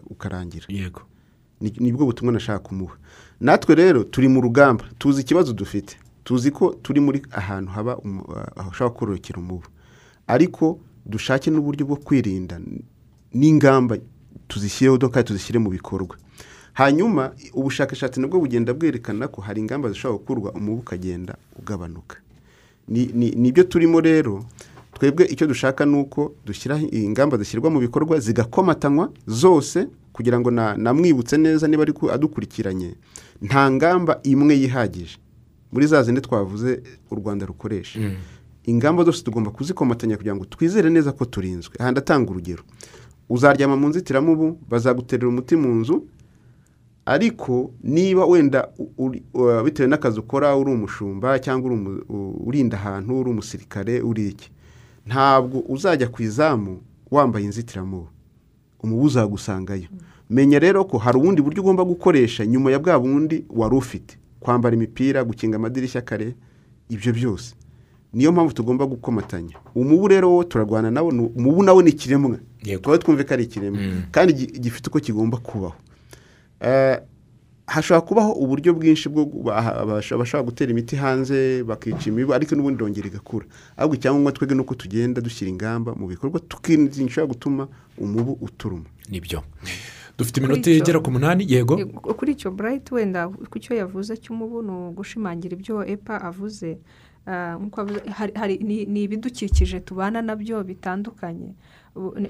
ukarangira. 0.07 0.67
Yego. 0.69 1.03
Ni 1.61 1.75
ni 1.79 1.93
bwo 1.93 2.07
butumwa 2.07 2.33
nashaka 2.33 2.59
kumuha. 2.59 2.97
Natwe 3.41 3.75
rero 3.75 4.05
turi 4.05 4.29
mu 4.29 4.41
rugamba 4.41 4.85
tuzi 4.99 5.21
ikibazo 5.21 5.53
dufite. 5.53 5.99
Tuzi 6.25 6.51
ko 6.51 6.75
turi 6.83 7.01
muri 7.01 7.23
ahantu 7.33 7.71
haba 7.73 7.93
ah, 8.57 8.63
hashobora 8.63 8.95
kororokera 8.97 9.39
umubu. 9.41 9.67
Ariko 10.27 10.79
dushake 11.07 11.51
n'uburyo 11.51 11.87
bwo 11.87 11.97
kwirinda 11.97 12.61
n'ingamba 13.35 13.99
tuzishyireho 14.49 14.99
kandi 15.09 15.27
tuzishyire 15.29 15.59
mu 15.59 15.71
bikorwa. 15.71 16.17
Hanyuma 16.73 17.33
ubushakashatsi 17.55 18.21
nabwo 18.21 18.41
bugenda 18.41 18.75
bwerekana 18.75 19.29
ko 19.29 19.41
hari 19.43 19.61
ingamba 19.61 19.89
zishobora 19.89 20.19
gukurwa 20.19 20.53
umubu 20.53 20.81
ukagenda 20.81 21.37
ugabanuka. 21.59 22.17
Ni 22.89 23.07
ni- 23.15 23.31
ni 23.37 23.53
byo 23.53 23.65
turimo 23.65 24.01
rero. 24.01 24.45
Twebwe 24.95 25.25
icyo 25.27 25.47
dushaka 25.47 25.85
ni 25.87 25.97
uko 26.01 26.35
dushyiraho 26.47 26.87
ingamba 26.93 27.37
zishyirwa 27.37 27.71
mu 27.71 27.81
bikorwa 27.81 28.21
zigakomatanywa 28.21 29.11
zose 29.27 29.89
kugira 30.13 30.41
ngo 30.41 30.51
na- 30.51 30.77
namwibutse 30.77 31.37
neza 31.37 31.69
niba 31.69 31.83
ari 31.83 31.93
ku- 31.93 32.11
adukurikiranye. 32.11 32.95
Nta 33.43 33.71
ngamba 33.71 34.21
imwe 34.23 34.55
yihagije. 34.59 35.19
Muri 35.75 35.87
za 35.87 36.03
zindi 36.03 36.21
twavuze 36.21 36.83
u 37.11 37.15
rwanda 37.15 37.47
rukoresha. 37.47 37.99
Ingamba 38.65 39.05
zose 39.05 39.25
tugomba 39.25 39.51
kuzikomatanya 39.51 40.17
kugira 40.17 40.37
ngo 40.37 40.45
twizere 40.47 40.91
neza 40.91 41.13
ko 41.13 41.25
turinzwe. 41.25 41.75
Aha 41.79 41.91
ndatanga 41.91 42.31
urugero. 42.31 42.63
Uzaryama 43.29 43.77
mu 43.77 43.89
nzitiramubu 43.89 44.59
bazaguterera 44.71 45.29
umuti 45.29 45.57
mu 45.57 45.69
nzu 45.75 46.07
ariko 47.07 47.71
niba 47.83 48.25
wenda 48.27 48.69
bitewe 49.65 49.89
n'akazi 49.89 50.21
ukora 50.21 50.57
uri 50.57 50.71
umushumba 50.73 51.39
cyangwa 51.39 51.73
urinda 52.47 52.77
ahantu 52.79 53.21
uri 53.21 53.31
umusirikare 53.31 54.01
uri 54.01 54.29
iki? 54.29 54.51
Ntabwo 55.07 55.61
uzajya 55.69 56.09
ku 56.09 56.23
izamu 56.23 56.81
wambaye 57.11 57.45
inzitiramubu. 57.45 58.09
Umubu 58.83 59.03
uzagusangayo. 59.03 59.89
Menya 60.31 60.59
rero 60.59 60.85
ko 60.85 60.99
hari 60.99 61.19
ubundi 61.19 61.43
buryo 61.43 61.61
ugomba 61.63 61.85
gukoresha 61.85 62.47
nyuma 62.47 62.71
ya 62.73 62.79
bwa 62.79 62.99
bundi 63.01 63.45
wari 63.51 63.77
ufite. 63.77 64.17
Kwambara 64.45 64.77
imipira 64.77 65.25
gukinga 65.25 65.57
amadirishya 65.57 66.03
kare 66.05 66.35
ibyo 66.93 67.13
byose. 67.13 67.55
Niyo 68.13 68.33
mpamvu 68.33 68.53
tugomba 68.55 68.87
gukomatanya. 68.87 69.57
Umubu 69.75 70.09
rero 70.09 70.31
wo 70.37 70.45
turarwana 70.45 70.91
nawo 70.91 71.11
ni- 71.13 71.31
umubu 71.37 71.63
nawe 71.63 71.83
ni 71.83 71.91
ikiremwa. 71.91 72.39
Twaba 72.79 72.99
twumve 72.99 73.25
ko 73.25 73.35
ari 73.35 73.45
ikiremwa. 73.49 73.81
Kandi 74.13 74.33
gi- 74.33 74.53
gifite 74.61 74.87
uko 74.89 75.01
kigomba 75.01 75.37
kubaho. 75.43 75.75
Eh, 76.61 77.01
hashobora 77.67 78.07
kubaho 78.07 78.33
uburyo 78.33 78.75
bwinshi 78.77 79.09
bwo 79.09 79.25
bashobora 79.89 80.43
gutera 80.47 80.71
imiti 80.71 80.97
hanze 80.97 81.65
bakica 81.65 82.07
imibu 82.07 82.35
ariko 82.35 82.55
n'ubundi 82.55 82.79
irongera 82.79 83.09
igakura. 83.09 83.47
Ahubwo 83.77 83.97
icyangombwa 83.97 84.33
twebwe 84.33 84.55
ni 84.55 84.61
uko 84.63 84.75
tugenda 84.79 85.21
dushyira 85.21 85.51
ingamba 85.51 85.95
mu 85.99 86.07
bikorwa 86.07 86.39
tukirinda 86.41 86.93
ishobora 86.95 87.27
gutuma 87.35 87.67
umubu 87.99 88.39
uturuma. 88.41 88.87
Nibyo. 89.11 89.43
Dufite 90.19 90.37
iminota 90.41 90.71
igera 90.71 91.01
ku 91.01 91.11
munani? 91.11 91.45
Yego. 91.49 91.77
Kuri 92.19 92.33
icyo 92.33 92.51
burayiti 92.51 92.95
wenda 92.95 93.29
ku 93.29 93.59
cyo 93.59 93.75
yavuze 93.77 94.17
cy'umubu 94.17 94.63
ni 94.63 94.71
ugushimangira 94.95 95.53
ibyo 95.57 95.85
epa 95.87 96.21
avuze 96.23 96.79
Ah, 97.27 97.57
ni 98.61 99.03
ibidukikije 99.03 99.81
tubana 99.81 100.21
na 100.23 100.37
byo 100.37 100.61
bitandukanye. 100.65 101.55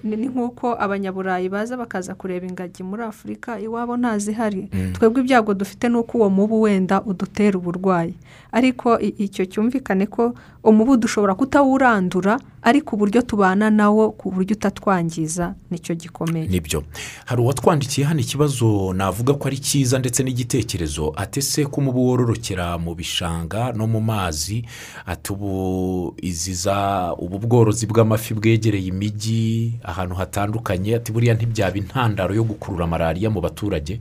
Ni 0.05 0.17
nk'uko 0.29 0.77
abanyaburayi 0.81 1.49
baza 1.49 1.77
bakaza 1.77 2.15
kureba 2.15 2.47
ingagi 2.47 2.83
muri 2.83 3.03
afurika 3.03 3.61
iwabo 3.61 3.97
ntazihari 3.97 4.69
twebwe 4.93 5.21
ibyago 5.23 5.55
dufite 5.55 5.89
ni 5.89 5.97
uko 5.97 6.19
uwo 6.19 6.31
mubu 6.31 6.61
wenda 6.62 7.03
udutera 7.03 7.59
uburwayi. 7.59 8.15
Ariko 8.53 9.01
icyo 9.01 9.45
cyumvikane 9.47 10.07
ko 10.07 10.35
umubu 10.65 10.97
dushobora 10.97 11.35
kutawurandura 11.35 12.39
ariko 12.62 12.97
uburyo 12.97 13.23
tubana 13.23 13.71
nawo 13.71 14.11
ku 14.11 14.31
buryo 14.31 14.57
utatwangiza 14.57 15.55
ni 15.71 15.79
cyo 15.79 15.95
gikomeye. 15.95 16.47
Nibyo. 16.47 16.85
Hari 17.25 17.43
uwatwandikiye 17.43 18.07
hano 18.07 18.21
ikibazo 18.21 18.93
navuga 18.93 19.35
ko 19.35 19.49
ari 19.49 19.59
cyiza 19.59 19.99
ndetse 19.99 20.23
n'igitekerezo. 20.23 21.12
Atese 21.17 21.65
ko 21.67 21.81
umubu 21.81 22.07
wororokera 22.09 22.79
mu 22.79 22.95
bishanga 22.95 23.73
no 23.73 23.87
mu 23.87 24.01
mazi? 24.01 24.65
Ati 25.07 25.33
ubu 25.33 26.15
iziza 26.23 26.77
ubu 27.19 27.39
bworozi 27.39 27.87
bw'amafi 27.87 28.35
bwegereye 28.35 28.87
imijyi 28.89 29.53
ahantu 29.82 30.14
hatandukanye 30.14 30.94
ati 30.96 31.12
buriya 31.12 31.34
ntibyaba 31.34 31.76
intandaro 31.78 32.34
yo 32.34 32.44
gukurura 32.44 32.86
malariya 32.86 33.30
mu 33.30 33.40
baturage. 33.40 34.00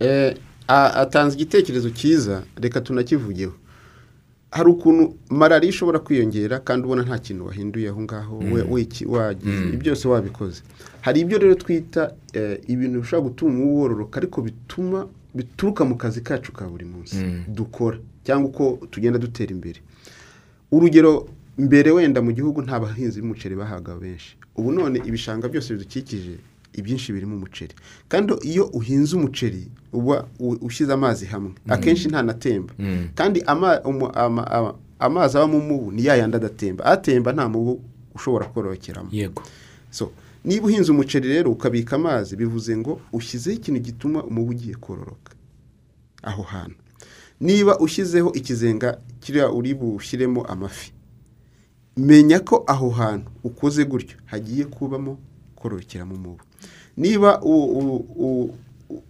Eh, 0.00 0.34
atanze 0.68 1.34
igitekerezo 1.36 1.90
cyiza 1.90 2.42
reka 2.56 2.80
tunakivugeho. 2.80 3.52
Hari 4.50 4.68
ukuntu 4.70 5.14
malariya 5.30 5.70
ishobora 5.70 5.98
kwiyongera 5.98 6.58
kandi 6.60 6.86
ubona 6.86 7.02
nta 7.02 7.18
kintu 7.18 7.46
wahinduye 7.46 7.88
aho 7.88 8.00
ngaho 8.02 8.34
wiki- 8.70 9.06
wagize 9.06 9.62
ibi 9.68 9.76
byose 9.76 10.08
wabikoze. 10.08 10.62
Hari 11.00 11.20
ibyo 11.20 11.38
rero 11.38 11.54
twita 11.54 12.12
eh, 12.32 12.60
ibintu 12.68 13.00
bishobora 13.00 13.28
gutuma 13.28 13.64
wororoka 13.64 14.16
ariko 14.20 14.42
bituma 14.42 15.06
bituruka 15.34 15.84
mu 15.84 15.96
kazi 15.96 16.20
kacu 16.20 16.52
ka 16.52 16.64
buri 16.68 16.84
munsi. 16.84 17.16
Dukora 17.48 17.98
cyangwa 18.24 18.48
uko 18.50 18.86
tugenda 18.90 19.18
dutera 19.18 19.50
imbere. 19.52 19.80
Urugero 20.72 21.28
mbere 21.58 21.90
wenda 21.90 22.22
mu 22.22 22.32
gihugu 22.32 22.62
nta 22.62 22.80
bahinzi 22.80 23.20
b'umuceri 23.20 23.54
bahaga 23.56 23.94
benshi. 23.96 24.36
Ubu 24.56 24.72
none 24.72 24.98
ibishanga 25.04 25.48
byose 25.48 25.74
bidukikije 25.74 26.38
ibyinshi 26.76 27.12
birimo 27.12 27.36
umuceri 27.36 27.74
kandi 28.08 28.32
iyo 28.42 28.64
uhinze 28.66 29.16
umuceri 29.16 29.68
uba 29.92 30.26
ushyize 30.60 30.92
amazi 30.92 31.26
hamwe. 31.26 31.52
Akenshi 31.68 32.08
ntanatemba 32.08 32.74
kandi 33.14 33.42
ama- 33.46 33.80
ama- 34.14 34.74
amazi 34.98 35.36
aba 35.38 35.46
mu 35.46 35.60
mubu 35.60 35.92
ni 35.92 36.04
ya 36.04 36.16
yandi 36.16 36.36
adatemba. 36.36 36.84
Atemba 36.84 37.32
nta 37.32 37.48
mubu 37.48 37.80
ushobora 38.14 38.46
kororokeramo 38.46 39.08
yego. 39.12 39.42
So 39.90 40.12
niba 40.44 40.66
uhinze 40.66 40.92
umuceri 40.92 41.28
rero 41.28 41.50
ukabika 41.52 41.96
amazi 41.96 42.36
bivuze 42.36 42.76
ngo 42.76 43.00
ushyizeho 43.12 43.56
ikintu 43.56 43.80
gituma 43.80 44.24
umubu 44.24 44.50
ugiye 44.50 44.74
kororoka. 44.74 45.32
Aho 46.22 46.42
hantu. 46.42 46.76
Niba 47.40 47.78
ushyizeho 47.78 48.32
ikizenga 48.32 48.98
kiriya 49.20 49.50
uri 49.52 49.74
bushyiremo 49.74 50.44
amafi. 50.44 50.92
Menya 51.96 52.40
ko 52.40 52.64
aho 52.66 52.90
hantu 52.90 53.30
ukoze 53.44 53.84
gutyo 53.84 54.16
hagiye 54.24 54.64
kubamo 54.64 55.18
kororokeramo 55.56 56.14
umubu 56.14 56.40
niba 56.96 57.40
u- 57.42 57.70
u- 57.78 58.06
u- 58.16 58.54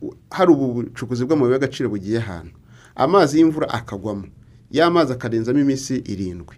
u- 0.03 0.14
hari 0.30 0.51
ubu 0.53 0.72
bucukuzi 0.74 1.24
bw'amabuye 1.24 1.53
y'agaciro 1.53 1.89
bugiye 1.91 2.18
ahantu 2.18 2.55
amazi 2.97 3.39
y'imvura 3.39 3.68
akagwamo 3.68 4.26
ya 4.70 4.91
mazi 4.91 5.12
akarenzamo 5.12 5.61
iminsi 5.61 5.97
irindwi 6.07 6.57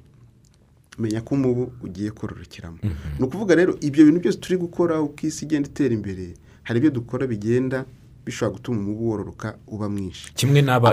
menya 0.99 1.20
ko 1.20 1.35
umubu 1.35 1.72
ugiye 1.83 2.11
kororokeramo 2.11 2.79
ni 3.18 3.24
ukuvuga 3.24 3.55
rero 3.55 3.76
ibyo 3.81 4.05
bintu 4.05 4.20
byose 4.20 4.39
turi 4.39 4.57
gukora 4.59 5.01
uko 5.01 5.26
isi 5.26 5.45
igenda 5.45 5.68
itera 5.68 5.95
imbere 5.95 6.35
hari 6.62 6.79
ibyo 6.79 6.91
dukora 6.91 7.26
bigenda 7.26 7.85
bishobora 8.26 8.55
gutuma 8.57 8.79
umubu 8.81 9.11
wororoka 9.11 9.57
uba 9.66 9.89
mwinshi. 9.89 10.33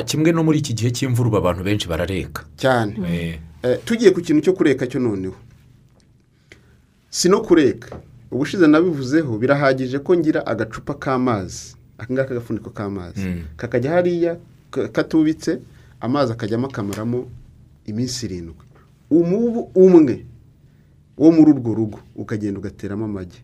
Kimwe 0.05 0.31
no 0.31 0.43
muri 0.43 0.59
iki 0.63 0.73
gihe 0.73 0.91
cy'imvura 0.91 1.27
ubu 1.27 1.37
abantu 1.37 1.63
benshi 1.67 1.87
barareka. 1.87 2.45
Cyane. 2.55 2.95
Eh, 3.11 3.39
tugiye 3.85 4.11
ku 4.11 4.21
kintu 4.21 4.41
cyo 4.41 4.53
kureka 4.53 4.87
cyo 4.87 4.99
noneho. 4.99 5.35
Si 7.09 7.29
no 7.29 7.41
kureka. 7.41 7.97
Ubushize 8.31 8.67
nabivuzeho 8.67 9.37
birahagije 9.37 9.99
ko 9.99 10.15
ngira 10.17 10.45
agacupa 10.45 10.93
k'amazi. 10.93 11.75
Aka 11.97 12.13
ngaka 12.13 12.31
agafuniko 12.35 12.69
k'amazi. 12.69 13.21
Kakajya 13.57 13.91
hariya 13.91 14.37
ka- 14.71 14.87
katubitse 14.87 15.59
amazi 16.01 16.31
akajyamo 16.33 16.67
akamaramo 16.67 17.29
iminsi 17.85 18.25
irindwi. 18.25 18.65
Umubu 19.09 19.71
umwe 19.75 20.25
wo 21.17 21.31
muri 21.31 21.51
urwo 21.51 21.73
rugo 21.73 21.99
ukagenda 22.15 22.59
ugateramo 22.59 23.05
amagi. 23.05 23.39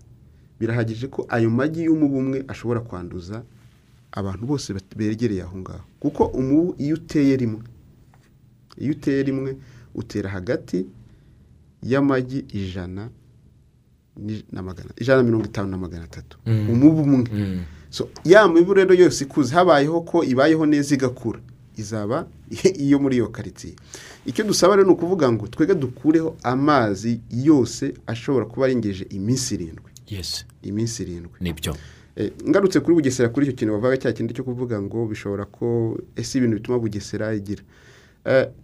Birahagije 0.59 1.07
ko 1.07 1.25
ayo 1.29 1.49
magi 1.49 1.83
y'umubu 1.87 2.17
umwe 2.17 2.43
ashobora 2.47 2.79
kwanduza 2.83 3.43
abantu 4.11 4.45
bose 4.45 4.73
begereye 4.95 5.41
aho 5.47 5.57
ngaho. 5.57 5.85
Kuko 5.99 6.25
umubu 6.35 6.75
iyo 6.77 6.95
uteye 6.99 7.37
rimwe 7.37 7.61
iyo 8.77 8.91
uteye 8.91 9.23
rimwe 9.23 9.55
utera 9.95 10.29
hagati 10.29 10.85
y'amagi 11.83 12.45
ijana 12.53 13.09
na 14.51 14.61
magana 14.61 14.89
ijana 14.97 15.17
na 15.17 15.23
mirongo 15.23 15.45
itanu 15.45 15.69
na 15.69 15.77
magana 15.77 16.03
atatu. 16.03 16.37
Umubu 16.45 17.01
umwe. 17.01 17.23
Mm, 17.33 17.63
so 17.89 18.09
ya 18.23 18.47
mibu 18.47 18.73
rero 18.73 18.93
yose 18.95 19.23
ikuze 19.23 19.55
habayeho 19.55 20.01
ko 20.01 20.23
ibayeho 20.23 20.65
neza 20.65 20.95
igakura. 20.95 21.39
Izaba 21.77 22.27
iyo 22.85 22.99
muri 22.99 23.15
iyo 23.15 23.27
karitsiye. 23.27 23.75
Icyo 24.25 24.43
dusaba 24.45 24.75
rero 24.75 24.87
ni 24.87 24.93
ukuvuga 24.93 25.31
ngo 25.31 25.47
twege 25.47 25.75
dukureho 25.75 26.35
amazi 26.43 27.19
yose 27.31 27.93
ashobora 28.07 28.45
kuba 28.45 28.65
arengeje 28.65 29.05
iminsi 29.09 29.53
irindwi. 29.53 29.91
Yes. 30.07 30.45
Iminsi 30.61 31.03
irindwi. 31.03 31.33
Nibyo. 31.39 31.75
Eh, 32.15 32.31
ngarutse 32.49 32.79
kuri 32.79 32.95
bugesera 32.95 33.29
kuri 33.29 33.45
icyo 33.45 33.55
kintu 33.55 33.73
bavuga 33.73 33.97
cya 33.97 34.13
kindi 34.13 34.33
cyo 34.33 34.43
kuvuga 34.43 34.81
ngo 34.81 35.07
bishobora 35.07 35.45
ko 35.45 35.97
ese 36.15 36.37
ibintu 36.37 36.55
bituma 36.59 36.79
bugesera 36.79 37.33
igira? 37.33 37.63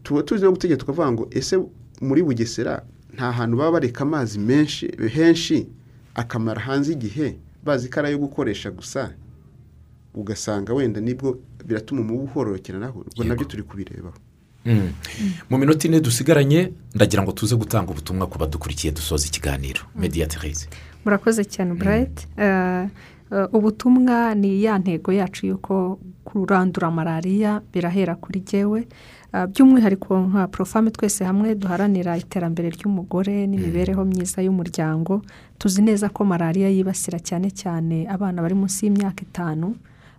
Tuba 0.04 0.24
tuzi 0.24 0.44
no 0.46 0.52
gutegeka 0.52 0.80
tukavuga 0.80 1.12
ngo 1.12 1.28
ese 1.32 1.58
muri 2.02 2.24
bugesera 2.24 2.84
nta 3.14 3.32
hantu 3.32 3.58
baba 3.58 3.72
bareka 3.72 4.02
amazi 4.04 4.40
menshi 4.40 4.92
henshi 5.14 5.68
akamara 6.16 6.62
hanze 6.62 6.94
igihe 6.94 7.38
bazi 7.66 7.90
ko 7.90 8.00
ari 8.00 8.08
ayo 8.10 8.18
gukoresha 8.18 8.72
gusa? 8.72 9.14
Ugasanga 10.14 10.74
wenda 10.74 11.02
ni 11.02 11.14
bwo 11.14 11.38
biratuma 11.66 12.02
umubu 12.02 12.24
uhororokera 12.24 12.80
naho 12.80 13.00
ubwo 13.00 13.24
na 13.24 13.36
byo 13.36 13.46
turi 13.46 13.64
kubirebaho. 13.64 14.18
Mm. 14.66 14.92
mu 15.50 15.58
minota 15.58 15.88
ine 15.88 16.00
dusigaranye 16.02 16.74
ndagira 16.96 17.24
ngo 17.24 17.32
tuze 17.32 17.56
gutanga 17.56 17.92
ubutumwa 17.92 18.28
ku 18.28 18.38
badukurikiye 18.40 18.94
dusoza 18.94 19.28
ikiganiro. 19.28 19.82
Mediyaterize 19.96 20.68
murakoze 21.06 21.46
cyane 21.46 21.74
burayiti 21.74 22.28
ubutumwa 23.54 24.36
ni 24.36 24.64
ya 24.64 24.78
ntego 24.80 25.12
yacu 25.14 25.46
y'uko 25.46 26.00
kurandura 26.24 26.92
malariya 26.92 27.62
birahera 27.74 28.16
kuri 28.16 28.40
jyewe 28.40 28.88
by'umwihariko 29.34 30.20
nka 30.30 30.48
porofame 30.48 30.92
twese 30.92 31.24
hamwe 31.26 31.56
duharanira 31.56 32.18
iterambere 32.18 32.70
ry'umugore 32.70 33.48
n'imibereho 33.48 34.06
myiza 34.06 34.42
y'umuryango 34.42 35.22
tuzi 35.60 35.82
neza 35.82 36.10
ko 36.10 36.24
malariya 36.26 36.70
yibasira 36.70 37.20
cyane 37.20 37.52
cyane 37.52 38.08
abana 38.10 38.42
bari 38.42 38.56
munsi 38.56 38.86
y'imyaka 38.86 39.22
itanu 39.28 39.76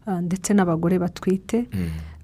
ah, 0.06 0.20
ndetse 0.20 0.52
n'abagore 0.54 0.98
batwite. 0.98 1.66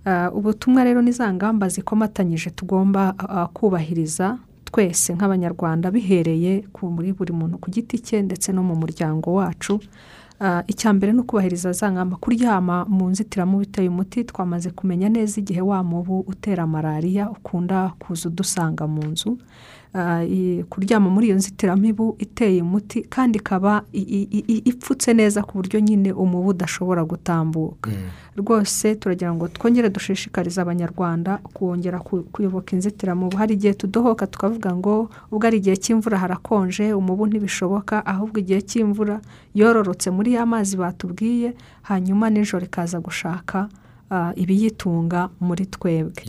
Ah, 0.06 0.28
ubutumwa 0.30 0.84
rero 0.84 1.00
ni 1.02 1.12
za 1.12 1.32
ngamba 1.32 1.68
zikomatanyije 1.68 2.50
tugomba 2.50 3.14
ah, 3.18 3.46
kubahiriza 3.48 4.38
twese 4.68 5.14
nk'abanyarwanda 5.16 5.90
bihereye 5.90 6.64
ku 6.72 6.90
muri 6.92 7.12
buri 7.16 7.32
muntu 7.32 7.56
ku 7.58 7.70
giti 7.70 7.98
cye 7.98 8.22
ndetse 8.22 8.52
no 8.52 8.62
mu 8.62 8.76
muryango 8.76 9.34
wacu. 9.40 9.80
Ah, 9.80 10.23
icya 10.66 10.92
mbere 10.92 11.12
ni 11.12 11.20
ukubahiriza 11.20 11.72
za 11.72 11.92
ngamba. 11.92 12.16
Kuryama 12.16 12.84
mu 12.88 13.08
nzitiramubu 13.10 13.62
iteye 13.62 13.88
umuti 13.88 14.24
twamaze 14.24 14.70
kumenya 14.70 15.08
neza 15.08 15.40
igihe 15.40 15.60
wa 15.60 15.82
mubu 15.82 16.20
utera 16.20 16.66
malariya 16.66 17.30
ukunda 17.30 17.92
kuza 17.98 18.28
udusanga 18.28 18.86
mu 18.86 19.04
nzu. 19.06 19.38
Ah, 19.38 19.83
kuryama 20.68 21.10
muri 21.10 21.26
iyo 21.26 21.36
nzitiramibu 21.36 22.16
iteye 22.18 22.62
umuti 22.62 23.02
kandi 23.02 23.38
ikaba 23.38 23.82
ipfutse 24.70 25.14
neza 25.14 25.42
ku 25.42 25.52
buryo 25.58 25.80
nyine 25.80 26.12
umubu 26.12 26.48
udashobora 26.50 27.04
gutambuka. 27.04 27.90
Rwose 28.36 28.94
turagira 28.94 29.34
ngo 29.34 29.48
twongere 29.48 29.88
dushishikarize 29.90 30.58
abanyarwanda 30.60 31.38
kongera 31.54 31.98
ku- 32.02 32.26
kuyoboka 32.32 32.74
inzitiramubu. 32.76 33.36
Hari 33.36 33.54
igihe 33.54 33.74
tudohoka 33.74 34.26
tukavuga 34.26 34.74
ngo 34.74 35.10
ubwo 35.30 35.46
ari 35.46 35.56
igihe 35.62 35.76
cy'imvura 35.78 36.18
harakonje 36.18 36.90
umubu 36.92 37.26
ntibishoboka 37.30 38.02
ahubwo 38.06 38.38
igihe 38.42 38.60
cy'imvura 38.66 39.20
yororotse 39.54 40.10
muri 40.10 40.32
ya 40.34 40.42
mazi 40.46 40.74
batubwiye 40.76 41.54
hanyuma 41.86 42.30
nijoro 42.30 42.64
ikaza 42.66 42.98
gushaka 43.00 43.68
ibiyitunga 44.34 45.30
muri 45.40 45.66
twebwe. 45.66 46.22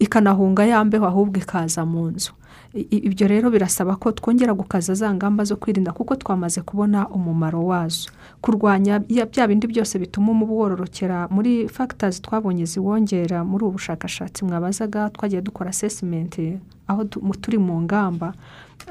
Ikanahunga 0.00 0.64
ya 0.64 0.80
mbeho 0.84 1.04
ahubwo 1.06 1.36
ikaza 1.40 1.84
mu 1.84 2.08
nzu. 2.16 2.32
Ibyo 2.74 3.26
rero 3.28 3.50
birasaba 3.50 3.96
ko 3.96 4.12
twongera 4.12 4.54
gukaza 4.54 4.94
za 4.94 5.14
ngamba 5.14 5.44
zo 5.44 5.56
kwirinda 5.56 5.92
kuko 5.92 6.14
twamaze 6.16 6.60
kubona 6.62 7.08
umumaro 7.08 7.66
wazo. 7.66 8.10
Kurwanya 8.40 9.02
ya- 9.08 9.26
bya 9.26 9.48
bindi 9.48 9.66
byose 9.66 9.98
bituma 9.98 10.30
umubu 10.30 10.58
wororokera 10.58 11.28
muri 11.30 11.68
fagitazi 11.68 12.22
twabonye 12.22 12.64
ziwongera 12.64 13.44
muri 13.44 13.64
ubu 13.64 13.72
bushakashatsi 13.72 14.44
mwabazaga 14.44 15.10
twagiye 15.10 15.42
dukora 15.42 15.70
asesimenti 15.70 16.58
aho 16.86 17.04
turi 17.42 17.58
mu 17.58 17.80
ngamba. 17.82 18.34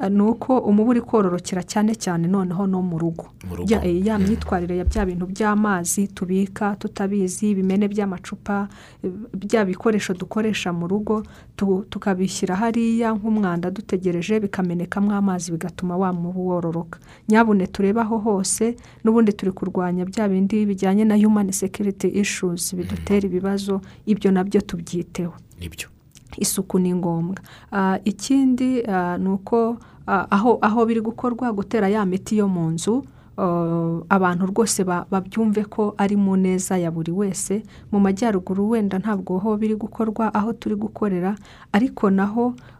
Ni 0.09 0.21
uko 0.21 0.57
umubu 0.59 0.89
uri 0.91 1.01
kororokera 1.01 1.63
cyane 1.63 1.95
cyane 1.95 2.27
noneho 2.27 2.67
no 2.67 2.81
mu 2.81 2.97
rugo. 2.97 3.25
Ya- 3.73 3.83
eh, 3.85 4.05
myitwarire 4.19 4.77
ya 4.77 4.85
bya 4.85 5.05
bintu 5.05 5.25
by'amazi 5.25 6.07
tubika 6.07 6.75
tutabizi 6.75 7.51
ibimene 7.51 7.87
by'amacupa 7.87 8.67
eh, 9.03 9.11
bya 9.33 9.65
bikoresho 9.65 10.13
dukoresha 10.13 10.73
mu 10.73 10.87
rugo 10.87 11.23
tu- 11.55 11.85
tukabishyira 11.89 12.55
hariya 12.55 13.11
nk'umwanda 13.13 13.71
dutegereje 13.71 14.39
bikamenekamo 14.39 15.11
amazi 15.11 15.51
bigatuma 15.51 15.97
wa 15.97 16.13
mubu 16.13 16.47
wororoka. 16.47 16.99
Nyabune 17.29 17.67
turebe 17.67 18.01
aho 18.01 18.17
hose 18.17 18.75
n'ubundi 19.03 19.33
turi 19.33 19.51
kurwanya 19.51 20.05
bya 20.05 20.29
bindi 20.29 20.65
bijyanye 20.65 21.03
na 21.05 21.15
human 21.17 21.51
security 21.51 22.07
issues 22.07 22.75
bidutera 22.75 23.25
ibibazo 23.27 23.81
ibyo 24.05 24.31
na 24.31 24.43
byo 24.43 24.61
tubyiteho. 24.61 25.33
Nibyo. 25.59 25.87
Isuku 26.38 26.80
ni 26.80 26.93
ngombwa. 26.93 27.36
Ah, 27.71 27.97
ikindi 28.05 28.84
ah, 28.86 29.17
ni 29.17 29.30
uko 29.30 29.77
ah, 30.07 30.25
aho 30.32 30.57
aho 30.61 30.86
biri 30.86 31.01
gukorwa 31.01 31.53
gutera 31.53 31.89
ya 31.89 32.05
miti 32.05 32.38
yo 32.38 32.47
mu 32.47 32.69
nzu 32.71 33.03
ah, 33.38 33.99
abantu 34.09 34.45
rwose 34.45 34.84
ba- 34.84 35.05
babyumve 35.11 35.63
ko 35.65 35.93
ari 35.97 36.15
mu 36.15 36.36
neza 36.38 36.77
ya 36.77 36.91
buri 36.91 37.11
wese. 37.11 37.63
Mu 37.91 37.99
majyaruguru 37.99 38.69
wenda 38.69 38.99
ntabwo 38.99 39.38
ho 39.39 39.57
biri 39.57 39.75
gukorwa 39.75 40.34
aho 40.34 40.53
turi 40.53 40.75
gukorera 40.75 41.36
ariko 41.73 42.09
naho 42.09 42.53
ah, 42.53 42.78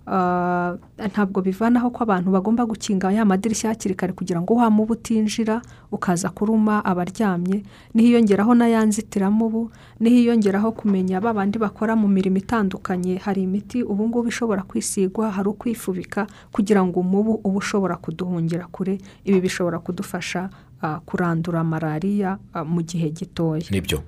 ntabwo 1.10 1.42
bivanaho 1.42 1.90
ko 1.94 2.04
abantu 2.04 2.32
bagomba 2.32 2.66
gukinga 2.66 3.12
ya 3.12 3.26
madirishya 3.26 3.70
hakiri 3.70 3.96
kare 3.96 4.14
kugira 4.14 4.42
ngo 4.42 4.54
wa 4.56 4.70
mubu 4.70 4.94
utinjira 4.94 5.62
ukaza 5.92 6.30
kuruma 6.30 6.86
abaryamye 6.86 7.64
nihiyongeraho 7.94 8.56
na 8.56 8.68
ya 8.68 8.82
nzitiramubu 8.86 9.72
nihiyongeraho 10.00 10.72
kumenya 10.72 11.22
ba 11.22 11.34
bandi 11.34 11.58
bakora 11.60 11.96
mu 11.96 12.08
mirimo 12.08 12.38
itandukanye. 12.38 13.18
Hari 13.18 13.44
imiti 13.44 13.84
ubu 13.84 14.08
ngubu 14.08 14.28
ishobora 14.28 14.62
kwisigwa 14.64 15.32
hari 15.32 15.50
ukwifubika 15.50 16.28
kugira 16.52 16.84
ngo 16.86 17.00
umubu 17.00 17.40
uba 17.44 17.58
ushobora 17.58 17.96
kuduhungira 17.96 18.68
kure. 18.72 18.98
Ibi 19.26 19.40
bishobora 19.42 19.80
kudufasha 19.80 20.50
ah, 20.82 21.00
kurandura 21.06 21.64
malariya 21.64 22.38
ah, 22.54 22.64
mu 22.66 22.82
gihe 22.82 23.10
gitoya. 23.10 23.64
Nibyo. 23.72 24.04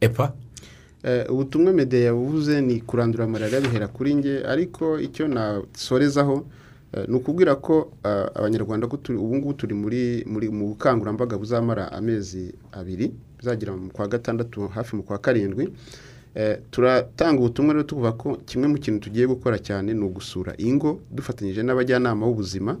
Epa 0.00 0.32
ubutumwa 1.28 1.72
medeya 1.72 2.04
yabuvuze 2.04 2.60
ni 2.60 2.80
kurandura 2.80 3.26
malariya 3.26 3.60
bihera 3.60 3.88
kuri 3.88 4.14
nge 4.14 4.44
ariko 4.46 5.00
icyo 5.00 5.28
nasorezaho 5.28 6.44
Eh, 6.94 7.08
ni 7.08 7.14
ukubwira 7.16 7.54
ko 7.58 7.90
ah, 8.04 8.30
abanyarwanda 8.34 8.86
ubu 8.86 9.36
ngubu 9.36 9.52
turi 9.54 9.74
muri 9.74 10.46
mu 10.48 10.68
bukangurambaga 10.68 11.34
buzamara 11.38 11.90
amezi 11.92 12.54
abiri 12.72 13.10
bizagera 13.38 13.74
mu 13.76 13.90
kwa 13.90 14.06
gatandatu 14.08 14.68
hafi 14.68 14.96
mu 14.96 15.02
kwa 15.02 15.18
karindwi. 15.18 15.68
Eh, 16.34 16.58
turatanga 16.70 17.40
ubutumwa 17.40 17.72
rero 17.74 17.82
tuvuga 17.82 18.12
ko 18.12 18.38
kimwe 18.46 18.68
mu 18.68 18.78
kintu 18.78 19.00
tugiye 19.10 19.26
gukora 19.26 19.58
cyane 19.58 19.90
ni 19.94 20.04
ugusura 20.06 20.54
ingo 20.58 21.00
dufatanyije 21.10 21.62
n'abajyanama 21.66 22.26
b'ubuzima 22.26 22.72
Eh, 22.72 22.78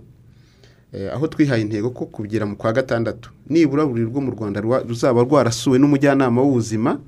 aho 1.14 1.26
twihaye 1.26 1.62
intego 1.62 1.90
ko 1.90 2.06
kugera 2.06 2.46
mu 2.46 2.56
kwa 2.56 2.72
gatandatu 2.72 3.30
nibura 3.50 3.86
buri 3.86 4.02
rugo 4.04 4.20
mu 4.20 4.30
rwanda 4.30 4.60
rwa- 4.60 4.82
ruzaba 4.88 5.22
rwarasuwe 5.22 5.78
n'umujyanama 5.78 6.42
w'ubuzima 6.42 7.00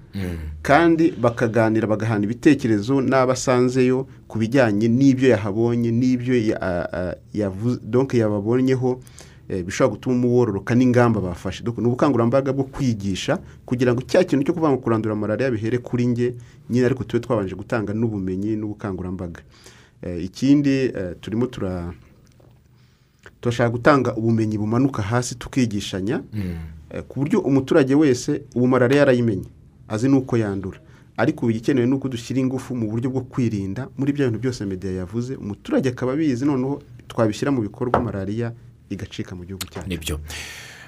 kandi 0.62 1.11
bakaganira 1.14 1.87
bagahana 1.87 2.24
ibitekerezo 2.24 3.01
n'abasanzeyo 3.01 4.07
ku 4.28 4.39
bijyanye 4.39 4.89
n'ibyo 4.89 5.28
yahabonye 5.30 5.91
n'ibyo 5.95 6.34
yababonyeho 8.12 9.01
eh, 9.49 9.62
bishobora 9.64 9.95
gutuma 9.95 10.14
umuwororoka 10.16 10.74
n'ingamba 10.74 11.20
bafashe. 11.20 11.62
Ni 11.64 11.87
ubukangurambaga 11.87 12.53
bwo 12.53 12.64
kwigisha 12.64 13.39
kugira 13.66 13.95
ngo 13.95 14.03
cya 14.03 14.24
kintu 14.24 14.45
cyo 14.45 14.53
kuvuga 14.55 14.72
ngo 14.72 14.78
kurandura 14.82 15.14
malariya 15.14 15.51
bihere 15.51 15.78
kuri 15.78 16.07
nge 16.07 16.34
nyine 16.70 16.87
ariko 16.87 17.05
tube 17.05 17.20
twabanje 17.22 17.55
gutanga 17.55 17.95
n'ubumenyi 17.95 18.57
n'ubukangurambaga. 18.57 19.41
Eh, 20.03 20.24
ikindi 20.24 20.91
eh, 20.91 21.14
turimo 21.20 21.47
tura 21.47 21.93
turashaka 23.47 23.70
gutanga 23.70 24.14
ubumenyi 24.16 24.59
bumanuka 24.59 25.03
hasi 25.03 25.34
tukigishanya 25.38 26.22
Eh, 26.90 27.03
ku 27.09 27.18
buryo 27.20 27.40
umuturage 27.40 27.94
wese 27.94 28.42
ubu 28.55 28.66
malariya 28.68 28.99
yarayimenye 29.01 29.47
azi 29.88 30.09
n'uko 30.09 30.36
yandura. 30.38 30.78
Ariko 31.16 31.47
ubu 31.47 31.51
igikenewe 31.51 31.86
ni 31.86 31.94
uko 31.94 32.09
dushyira 32.09 32.40
ingufu 32.40 32.74
mu 32.78 32.86
buryo 32.90 33.11
bwo 33.11 33.20
kwirinda 33.26 33.88
muri 33.99 34.12
bya 34.12 34.26
bintu 34.30 34.38
byose 34.38 34.62
media 34.66 34.90
yavuze 35.03 35.34
umuturage 35.34 35.88
akaba 35.90 36.12
abizi 36.14 36.44
noneho 36.47 36.82
twabishyira 37.09 37.51
mu 37.51 37.61
bikorwa 37.66 37.99
malariya 38.01 38.53
igacika 38.90 39.34
mu 39.34 39.42
gihugu 39.44 39.66
cyacu. 39.66 39.88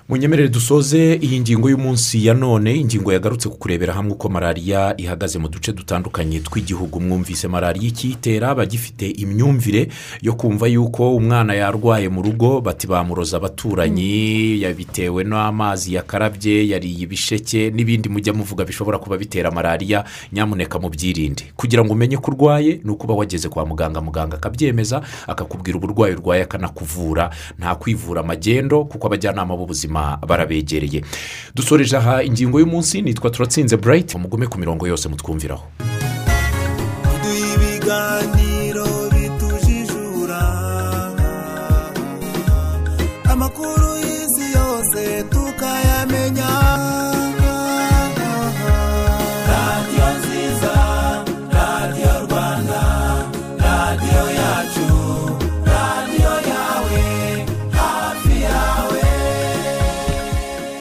Munyemerere 0.09 0.49
dusoze 0.49 1.15
iyi 1.21 1.41
ngingo 1.41 1.71
y'umunsi 1.71 2.27
ya 2.27 2.35
none 2.35 2.75
ingingo 2.77 3.13
yagarutse 3.13 3.49
ku 3.49 3.57
kurebera 3.59 3.93
hamwe 3.93 4.13
uko 4.13 4.29
malariya 4.29 4.95
ihagaze 4.97 5.39
mu 5.39 5.49
duce 5.49 5.73
dutandukanye 5.73 6.41
tw'igihugu. 6.41 7.01
Mwumvise 7.01 7.49
malariya 7.49 7.89
ikiyitera 7.89 8.55
bagifite 8.55 9.05
imyumvire 9.11 9.89
yo 10.23 10.33
kumva 10.33 10.67
yuko 10.67 11.13
umwana 11.17 11.53
yarwaye 11.55 12.09
mu 12.09 12.23
rugo 12.23 12.61
bati 12.61 12.87
bamuroza 12.87 13.37
abaturanyi 13.37 14.63
yabitewe 14.65 15.25
n'amazi 15.29 15.95
yakarabye 15.95 16.69
yariye 16.69 17.05
ibisheke 17.05 17.69
n'ibindi 17.71 18.09
mujya 18.09 18.33
muvuga 18.33 18.65
bishobora 18.65 18.97
kuba 18.99 19.17
bitera 19.21 19.51
malariya 19.53 20.05
nyamuneka 20.33 20.79
mubyirinde. 20.81 21.53
Kugira 21.57 21.85
ngo 21.85 21.93
umenye 21.93 22.17
ko 22.17 22.33
urwaye 22.33 22.81
ni 22.85 22.91
ukuba 22.91 23.13
wageze 23.15 23.49
kwa 23.53 23.67
muganga 23.67 24.01
muganga 24.01 24.37
akabyemeza 24.41 25.03
akakubwira 25.29 25.77
uburwayi 25.77 26.15
urwaye 26.17 26.43
akanakuvura. 26.49 27.29
Nta 27.59 27.75
kwivura 27.75 28.21
amagendo 28.25 28.85
kuko 28.89 29.07
abajyanama 29.07 29.53
b'ubuzima 29.57 29.98
barabegereye 30.29 31.03
dusoreje 31.55 31.97
aha 31.97 32.23
ingingo 32.23 32.61
y'umunsi 32.61 33.03
nitwa 33.03 33.31
turatsinze 33.31 33.77
burayiti 33.77 34.19
mugume 34.19 34.47
ku 34.47 34.59
mirongo 34.59 34.87
yose 34.87 35.09
mutwumviraho 35.09 35.65